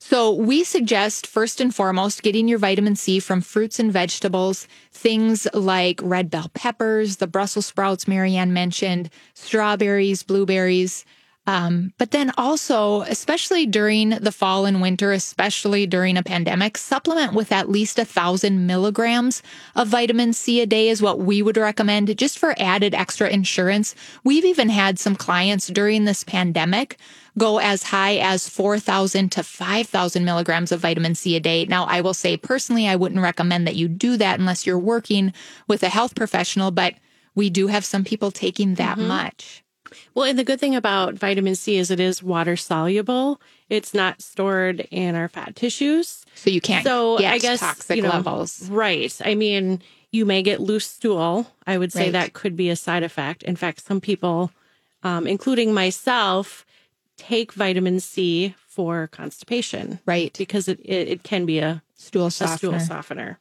So 0.00 0.32
we 0.32 0.62
suggest 0.62 1.26
first 1.26 1.60
and 1.60 1.74
foremost 1.74 2.22
getting 2.22 2.46
your 2.46 2.58
vitamin 2.58 2.94
C 2.94 3.18
from 3.18 3.40
fruits 3.40 3.80
and 3.80 3.92
vegetables, 3.92 4.68
things 4.92 5.48
like 5.52 6.00
red 6.02 6.30
bell 6.30 6.50
peppers, 6.54 7.16
the 7.16 7.26
Brussels 7.26 7.66
sprouts 7.66 8.06
Marianne 8.06 8.52
mentioned, 8.52 9.10
strawberries, 9.34 10.22
blueberries. 10.22 11.04
Um, 11.48 11.94
but 11.96 12.10
then 12.10 12.30
also, 12.36 13.00
especially 13.02 13.64
during 13.64 14.10
the 14.10 14.32
fall 14.32 14.66
and 14.66 14.82
winter, 14.82 15.12
especially 15.12 15.86
during 15.86 16.18
a 16.18 16.22
pandemic, 16.22 16.76
supplement 16.76 17.32
with 17.32 17.52
at 17.52 17.70
least 17.70 17.98
a 17.98 18.04
thousand 18.04 18.66
milligrams 18.66 19.42
of 19.74 19.88
vitamin 19.88 20.34
C 20.34 20.60
a 20.60 20.66
day 20.66 20.90
is 20.90 21.00
what 21.00 21.20
we 21.20 21.40
would 21.40 21.56
recommend 21.56 22.14
just 22.18 22.38
for 22.38 22.54
added 22.58 22.94
extra 22.94 23.30
insurance. 23.30 23.94
We've 24.24 24.44
even 24.44 24.68
had 24.68 24.98
some 24.98 25.16
clients 25.16 25.68
during 25.68 26.04
this 26.04 26.22
pandemic 26.22 26.98
go 27.38 27.60
as 27.60 27.84
high 27.84 28.18
as 28.18 28.46
4,000 28.46 29.32
to 29.32 29.42
5,000 29.42 30.24
milligrams 30.26 30.70
of 30.70 30.80
vitamin 30.80 31.14
C 31.14 31.34
a 31.34 31.40
day. 31.40 31.64
Now, 31.64 31.86
I 31.86 32.02
will 32.02 32.12
say 32.12 32.36
personally, 32.36 32.86
I 32.86 32.96
wouldn't 32.96 33.22
recommend 33.22 33.66
that 33.66 33.76
you 33.76 33.88
do 33.88 34.18
that 34.18 34.38
unless 34.38 34.66
you're 34.66 34.78
working 34.78 35.32
with 35.66 35.82
a 35.82 35.88
health 35.88 36.14
professional, 36.14 36.72
but 36.72 36.92
we 37.34 37.48
do 37.48 37.68
have 37.68 37.86
some 37.86 38.04
people 38.04 38.30
taking 38.30 38.74
that 38.74 38.98
much. 38.98 39.64
Well, 40.14 40.24
and 40.24 40.38
the 40.38 40.44
good 40.44 40.60
thing 40.60 40.74
about 40.74 41.14
vitamin 41.14 41.54
C 41.54 41.76
is 41.76 41.90
it 41.90 42.00
is 42.00 42.22
water 42.22 42.56
soluble. 42.56 43.40
It's 43.68 43.94
not 43.94 44.20
stored 44.22 44.80
in 44.90 45.14
our 45.14 45.28
fat 45.28 45.56
tissues. 45.56 46.24
So 46.34 46.50
you 46.50 46.60
can't 46.60 46.84
So 46.84 47.18
get 47.18 47.32
I 47.32 47.38
guess 47.38 47.60
toxic 47.60 47.96
you 47.96 48.02
know, 48.02 48.10
levels. 48.10 48.68
Right. 48.68 49.14
I 49.24 49.34
mean, 49.34 49.82
you 50.10 50.24
may 50.24 50.42
get 50.42 50.60
loose 50.60 50.86
stool. 50.86 51.46
I 51.66 51.78
would 51.78 51.92
say 51.92 52.04
Right. 52.04 52.12
that 52.12 52.32
could 52.32 52.56
be 52.56 52.70
a 52.70 52.76
side 52.76 53.02
effect. 53.02 53.42
In 53.42 53.56
fact, 53.56 53.84
some 53.86 54.00
people, 54.00 54.50
um, 55.02 55.26
including 55.26 55.74
myself, 55.74 56.64
take 57.16 57.52
vitamin 57.52 58.00
C 58.00 58.54
for 58.66 59.08
constipation 59.08 59.98
Right. 60.06 60.34
because 60.38 60.68
it, 60.68 60.80
it, 60.80 61.08
it 61.08 61.22
can 61.22 61.46
be 61.46 61.58
a 61.58 61.82
Stool 62.00 62.26
a 62.26 62.30
stool 62.30 62.78
softener. 62.78 63.40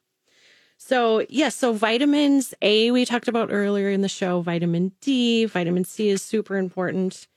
So, 0.77 1.25
yes, 1.27 1.55
so 1.55 1.73
vitamins 1.73 2.53
A, 2.61 2.91
we 2.91 3.03
talked 3.03 3.27
about 3.27 3.49
earlier 3.51 3.89
in 3.89 4.01
the 4.01 4.07
show, 4.09 4.41
vitamin 4.41 4.91
D, 5.01 5.45
vitamin 5.45 5.83
C 5.83 6.09
is 6.09 6.21
super 6.21 6.57
important. 6.57 7.27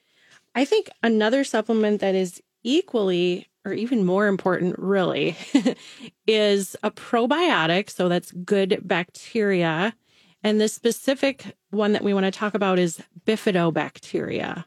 I 0.54 0.64
think 0.64 0.90
another 1.02 1.44
supplement 1.44 2.00
that 2.00 2.14
is 2.14 2.42
equally 2.62 3.48
or 3.64 3.72
even 3.72 4.04
more 4.06 4.26
important, 4.26 4.78
really, 4.78 5.36
is 6.26 6.76
a 6.82 6.90
probiotic. 6.90 7.90
So, 7.90 8.08
that's 8.08 8.32
good 8.32 8.80
bacteria. 8.82 9.94
And 10.42 10.60
the 10.60 10.68
specific 10.68 11.56
one 11.70 11.92
that 11.92 12.04
we 12.04 12.14
want 12.14 12.24
to 12.24 12.30
talk 12.30 12.54
about 12.54 12.78
is 12.78 13.02
bifidobacteria. 13.26 14.64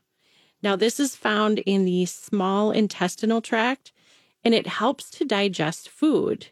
Now, 0.61 0.75
this 0.75 0.99
is 0.99 1.15
found 1.15 1.59
in 1.59 1.85
the 1.85 2.05
small 2.05 2.71
intestinal 2.71 3.41
tract 3.41 3.91
and 4.43 4.53
it 4.53 4.67
helps 4.67 5.09
to 5.11 5.25
digest 5.25 5.89
food. 5.89 6.47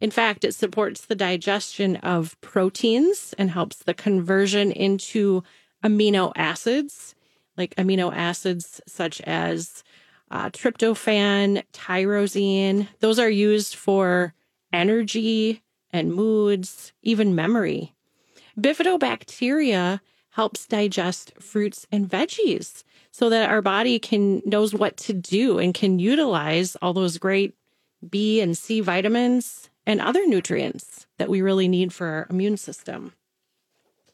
In 0.00 0.10
fact, 0.10 0.44
it 0.44 0.54
supports 0.54 1.02
the 1.02 1.14
digestion 1.14 1.96
of 1.96 2.40
proteins 2.40 3.34
and 3.36 3.50
helps 3.50 3.76
the 3.76 3.94
conversion 3.94 4.72
into 4.72 5.42
amino 5.84 6.32
acids, 6.36 7.14
like 7.56 7.74
amino 7.76 8.14
acids 8.14 8.80
such 8.86 9.20
as 9.22 9.84
uh, 10.30 10.48
tryptophan, 10.50 11.62
tyrosine. 11.72 12.88
Those 13.00 13.18
are 13.18 13.28
used 13.30 13.74
for 13.74 14.32
energy 14.72 15.62
and 15.92 16.14
moods, 16.14 16.92
even 17.02 17.34
memory. 17.34 17.94
Bifidobacteria 18.58 20.00
helps 20.30 20.66
digest 20.66 21.32
fruits 21.40 21.86
and 21.90 22.08
veggies 22.08 22.84
so 23.10 23.28
that 23.28 23.50
our 23.50 23.60
body 23.60 23.98
can 23.98 24.40
knows 24.46 24.72
what 24.72 24.96
to 24.96 25.12
do 25.12 25.58
and 25.58 25.74
can 25.74 25.98
utilize 25.98 26.76
all 26.76 26.92
those 26.92 27.18
great 27.18 27.54
B 28.08 28.40
and 28.40 28.56
C 28.56 28.80
vitamins 28.80 29.68
and 29.86 30.00
other 30.00 30.26
nutrients 30.26 31.06
that 31.18 31.28
we 31.28 31.40
really 31.40 31.68
need 31.68 31.92
for 31.92 32.06
our 32.06 32.26
immune 32.30 32.56
system. 32.56 33.12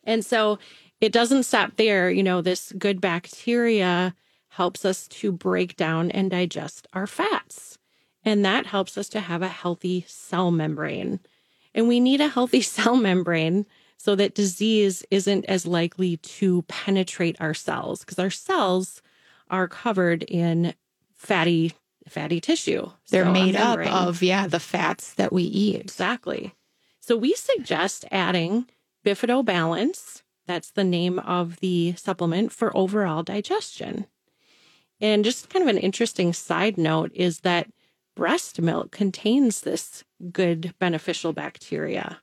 And 0.05 0.25
so 0.25 0.59
it 1.01 1.13
doesn't 1.13 1.43
stop 1.43 1.77
there. 1.77 2.11
You 2.11 2.23
know, 2.23 2.41
this 2.41 2.73
good 2.79 3.01
bacteria 3.01 4.15
helps 4.49 4.85
us 4.85 5.07
to 5.09 5.33
break 5.33 5.77
down 5.77 6.11
and 6.11 6.31
digest 6.31 6.87
our 6.93 7.07
fats. 7.07 7.79
And 8.25 8.45
that 8.45 8.67
helps 8.67 8.97
us 8.97 9.09
to 9.11 9.21
have 9.21 9.43
a 9.43 9.49
healthy 9.49 10.05
cell 10.09 10.51
membrane. 10.51 11.21
And 11.75 11.89
we 11.89 12.01
need 12.01 12.21
a 12.21 12.29
healthy 12.29 12.61
cell 12.63 12.97
membrane 12.97 13.67
so 13.99 14.15
that 14.15 14.35
disease 14.35 15.05
isn't 15.11 15.45
as 15.47 15.67
likely 15.67 16.19
to 16.19 16.63
penetrate 16.63 17.37
our 17.41 17.55
cells 17.55 18.01
because 18.01 18.19
our 18.19 18.31
cells 18.31 19.03
are 19.51 19.69
covered 19.69 20.23
in 20.25 20.75
fatty 21.15 21.73
fatty 22.09 22.41
tissue. 22.41 22.91
They're 23.11 23.25
So 23.25 23.33
made 23.33 23.57
up 23.57 23.79
of, 23.81 24.23
yeah, 24.23 24.47
the 24.47 24.61
fats 24.61 25.15
that 25.15 25.33
we 25.33 25.43
eat. 25.43 25.81
Exactly. 25.81 26.55
So 27.01 27.17
we 27.17 27.35
suggest 27.35 28.05
adding 28.11 28.67
Bifidobalance. 29.05 30.23
That's 30.47 30.71
the 30.71 30.85
name 30.85 31.19
of 31.21 31.59
the 31.61 31.95
supplement 31.97 32.53
for 32.53 32.77
overall 32.77 33.23
digestion. 33.23 34.07
And 35.01 35.25
just 35.25 35.51
kind 35.51 35.63
of 35.63 35.69
an 35.69 35.79
interesting 35.81 36.33
side 36.33 36.79
note 36.79 37.11
is 37.15 37.41
that 37.41 37.69
breast 38.15 38.61
milk 38.61 38.91
contains 38.91 39.61
this 39.61 40.05
good 40.33 40.75
beneficial 40.79 41.33
bacteria. 41.33 42.21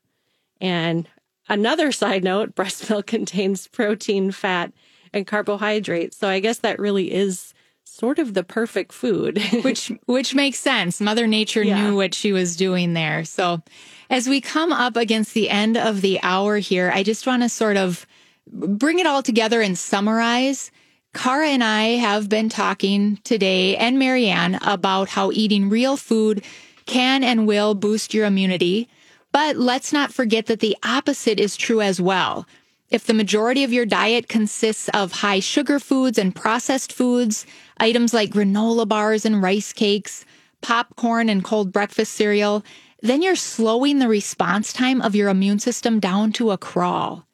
And 0.60 1.08
another 1.48 1.92
side 1.92 2.24
note, 2.24 2.56
breast 2.56 2.90
milk 2.90 3.06
contains 3.08 3.68
protein, 3.68 4.32
fat, 4.32 4.74
and 5.14 5.28
carbohydrates. 5.28 6.18
So 6.18 6.28
I 6.28 6.40
guess 6.40 6.60
that 6.60 6.80
really 6.80 7.14
is 7.14 7.54
sort 7.86 8.20
of 8.20 8.34
the 8.34 8.44
perfect 8.44 8.94
food. 8.94 9.42
which 9.64 9.92
which 10.06 10.34
makes 10.36 10.60
sense. 10.60 11.00
Mother 11.02 11.28
Nature 11.28 11.64
Yeah. 11.64 11.82
knew 11.90 11.96
what 11.96 12.14
she 12.14 12.32
was 12.32 12.56
doing 12.56 12.94
there. 12.94 13.24
So 13.26 13.62
as 14.10 14.28
we 14.28 14.42
come 14.42 14.72
up 14.72 14.96
against 14.96 15.34
the 15.34 15.50
end 15.50 15.78
of 15.78 16.02
the 16.02 16.20
hour 16.24 16.58
here, 16.58 16.92
I 16.94 17.04
just 17.04 17.26
want 17.28 17.44
to 17.44 17.50
sort 17.50 17.78
of 17.78 18.06
bring 18.52 19.00
it 19.00 19.06
all 19.06 19.24
together 19.24 19.62
and 19.62 19.78
summarize. 19.78 20.72
Cara 21.14 21.48
and 21.50 21.64
I 21.64 21.84
have 21.98 22.28
been 22.28 22.50
talking 22.50 23.18
today 23.24 23.78
and 23.78 24.00
Marianne 24.00 24.56
about 24.64 25.10
how 25.10 25.32
eating 25.32 25.70
real 25.70 25.96
food 25.96 26.44
can 26.86 27.24
and 27.24 27.48
will 27.48 27.76
boost 27.76 28.14
your 28.14 28.26
immunity. 28.26 28.90
But 29.32 29.56
let's 29.58 29.94
not 29.94 30.12
forget 30.14 30.48
that 30.48 30.60
the 30.60 30.76
opposite 30.84 31.40
is 31.40 31.56
true 31.56 31.82
as 31.82 32.02
well. 32.02 32.48
If 32.94 33.08
the 33.08 33.14
majority 33.16 33.64
of 33.64 33.74
your 33.74 33.88
diet 33.88 34.30
consists 34.30 34.88
of 34.90 35.12
high 35.12 35.40
sugar 35.40 35.80
foods 35.80 36.20
and 36.20 36.36
processed 36.36 36.94
foods, 36.94 37.44
items 37.80 38.14
like 38.14 38.30
granola 38.30 38.88
bars 38.88 39.26
and 39.26 39.42
rice 39.42 39.74
cakes, 39.74 40.26
popcorn 40.62 41.28
and 41.28 41.44
cold 41.44 41.74
breakfast 41.74 42.14
cereal, 42.14 42.64
then 43.02 43.24
you're 43.24 43.36
slowing 43.36 43.98
the 43.98 44.08
response 44.08 44.72
time 44.72 45.02
of 45.02 45.16
your 45.16 45.30
immune 45.30 45.58
system 45.58 46.00
down 46.00 46.34
to 46.34 46.52
a 46.52 46.58
crawl. 46.60 47.26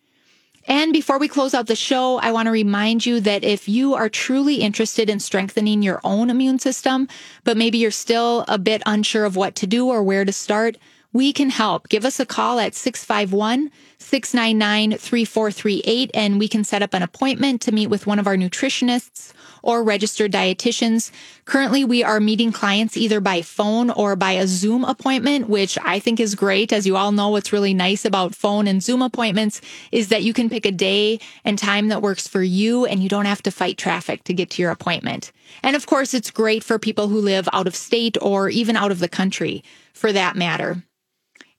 And 0.66 0.94
before 0.94 1.20
we 1.20 1.28
close 1.28 1.54
out 1.54 1.68
the 1.68 1.76
show, 1.76 2.20
I 2.20 2.32
want 2.32 2.46
to 2.46 2.52
remind 2.52 3.06
you 3.06 3.20
that 3.20 3.44
if 3.44 3.68
you 3.68 3.96
are 3.96 4.08
truly 4.08 4.62
interested 4.62 5.10
in 5.10 5.20
strengthening 5.20 5.82
your 5.82 6.00
own 6.06 6.30
immune 6.30 6.60
system, 6.60 7.10
but 7.44 7.58
maybe 7.58 7.80
you're 7.80 7.92
still 7.92 8.46
a 8.48 8.58
bit 8.58 8.82
unsure 8.86 9.26
of 9.26 9.36
what 9.36 9.56
to 9.56 9.68
do 9.68 9.88
or 9.88 10.04
where 10.04 10.24
to 10.24 10.32
start, 10.32 10.78
we 11.12 11.34
can 11.34 11.50
help. 11.50 11.90
Give 11.90 12.06
us 12.06 12.20
a 12.20 12.26
call 12.26 12.60
at 12.60 12.76
651 12.76 13.72
699 13.98 14.98
3438 14.98 16.12
and 16.14 16.40
we 16.40 16.48
can 16.48 16.64
set 16.64 16.82
up 16.82 16.94
an 16.94 17.02
appointment 17.02 17.62
to 17.62 17.72
meet 17.72 17.88
with 17.88 18.08
one 18.08 18.20
of 18.20 18.28
our 18.28 18.36
nutritionists 18.36 19.34
or 19.62 19.84
registered 19.84 20.32
dietitians. 20.32 21.12
Currently, 21.46 21.84
we 21.84 22.04
are 22.04 22.20
meeting 22.20 22.52
clients 22.52 22.96
either 22.96 23.20
by 23.20 23.42
phone 23.42 23.90
or 23.90 24.16
by 24.16 24.34
a 24.34 24.48
Zoom 24.48 24.84
appointment, 24.86 25.50
which 25.50 25.78
I 25.84 26.00
think 26.00 26.20
is 26.20 26.36
great. 26.36 26.72
As 26.72 26.88
you 26.88 26.96
all 26.96 27.12
know, 27.12 27.30
what's 27.30 27.52
really 27.52 27.74
nice 27.74 28.06
about 28.06 28.36
phone 28.36 28.68
and 28.68 28.82
Zoom 28.82 29.02
appointments 29.02 29.62
is 29.92 30.10
that 30.10 30.24
you 30.24 30.34
can 30.34 30.50
pick 30.50 30.66
a 30.66 30.72
day 30.72 31.20
and 31.44 31.58
time 31.58 31.90
that 31.90 32.02
works 32.02 32.28
for 32.28 32.42
you 32.42 32.86
and 32.86 33.04
you 33.04 33.10
don't 33.10 33.26
have 33.26 33.44
to 33.44 33.52
fight 33.52 33.78
traffic 33.78 34.24
to 34.26 34.34
get 34.34 34.52
to 34.52 34.62
your 34.62 34.72
appointment. 34.72 35.32
And 35.64 35.76
of 35.76 35.88
course, 35.88 36.14
it's 36.14 36.32
great 36.32 36.64
for 36.64 36.80
people 36.80 37.08
who 37.08 37.20
live 37.20 37.50
out 37.52 37.68
of 37.68 37.76
state 37.76 38.18
or 38.22 38.50
even 38.50 38.78
out 38.78 38.92
of 38.92 39.00
the 39.00 39.10
country 39.10 39.64
for 39.94 40.14
that 40.14 40.36
matter. 40.36 40.84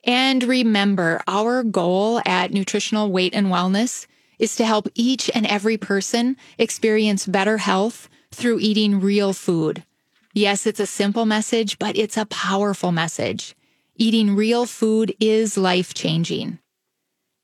And 0.04 0.42
remember, 0.44 1.20
our 1.26 1.62
goal 1.62 2.20
at 2.24 2.52
Nutritional 2.52 3.10
Weight 3.10 3.34
and 3.34 3.48
Wellness 3.48 4.06
is 4.38 4.56
to 4.56 4.64
help 4.64 4.88
each 4.94 5.30
and 5.34 5.46
every 5.46 5.76
person 5.76 6.36
experience 6.58 7.26
better 7.26 7.58
health 7.58 8.08
through 8.32 8.60
eating 8.60 9.00
real 9.00 9.32
food. 9.32 9.84
Yes, 10.32 10.66
it's 10.66 10.80
a 10.80 10.86
simple 10.86 11.26
message, 11.26 11.78
but 11.78 11.96
it's 11.96 12.16
a 12.16 12.26
powerful 12.26 12.92
message. 12.92 13.54
Eating 13.96 14.34
real 14.34 14.64
food 14.64 15.14
is 15.20 15.58
life 15.58 15.92
changing. 15.92 16.58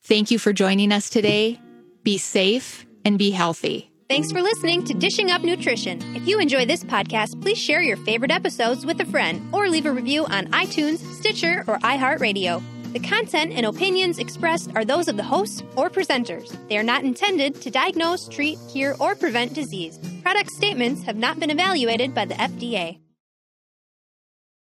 Thank 0.03 0.31
you 0.31 0.39
for 0.39 0.53
joining 0.53 0.91
us 0.91 1.09
today. 1.09 1.59
Be 2.03 2.17
safe 2.17 2.85
and 3.05 3.19
be 3.19 3.31
healthy. 3.31 3.86
Thanks 4.09 4.31
for 4.31 4.41
listening 4.41 4.85
to 4.85 4.93
Dishing 4.93 5.31
Up 5.31 5.41
Nutrition. 5.41 6.01
If 6.15 6.25
you 6.25 6.39
enjoy 6.39 6.65
this 6.65 6.81
podcast, 6.81 7.41
please 7.41 7.57
share 7.57 7.81
your 7.81 7.97
favorite 7.97 8.31
episodes 8.31 8.85
with 8.85 9.01
a 9.01 9.05
friend 9.05 9.53
or 9.53 9.67
leave 9.67 9.85
a 9.85 9.91
review 9.91 10.25
on 10.27 10.47
iTunes, 10.47 10.99
Stitcher, 11.15 11.65
or 11.67 11.77
iHeartRadio. 11.79 12.63
The 12.93 13.01
content 13.01 13.51
and 13.51 13.65
opinions 13.65 14.17
expressed 14.17 14.71
are 14.75 14.85
those 14.85 15.09
of 15.09 15.17
the 15.17 15.23
hosts 15.23 15.61
or 15.75 15.89
presenters. 15.89 16.55
They 16.69 16.77
are 16.77 16.83
not 16.83 17.03
intended 17.03 17.59
to 17.61 17.69
diagnose, 17.69 18.29
treat, 18.29 18.57
cure, 18.71 18.95
or 18.97 19.13
prevent 19.13 19.53
disease. 19.53 19.99
Product 20.23 20.51
statements 20.51 21.03
have 21.03 21.17
not 21.17 21.37
been 21.37 21.49
evaluated 21.49 22.15
by 22.15 22.23
the 22.23 22.35
FDA. 22.35 22.99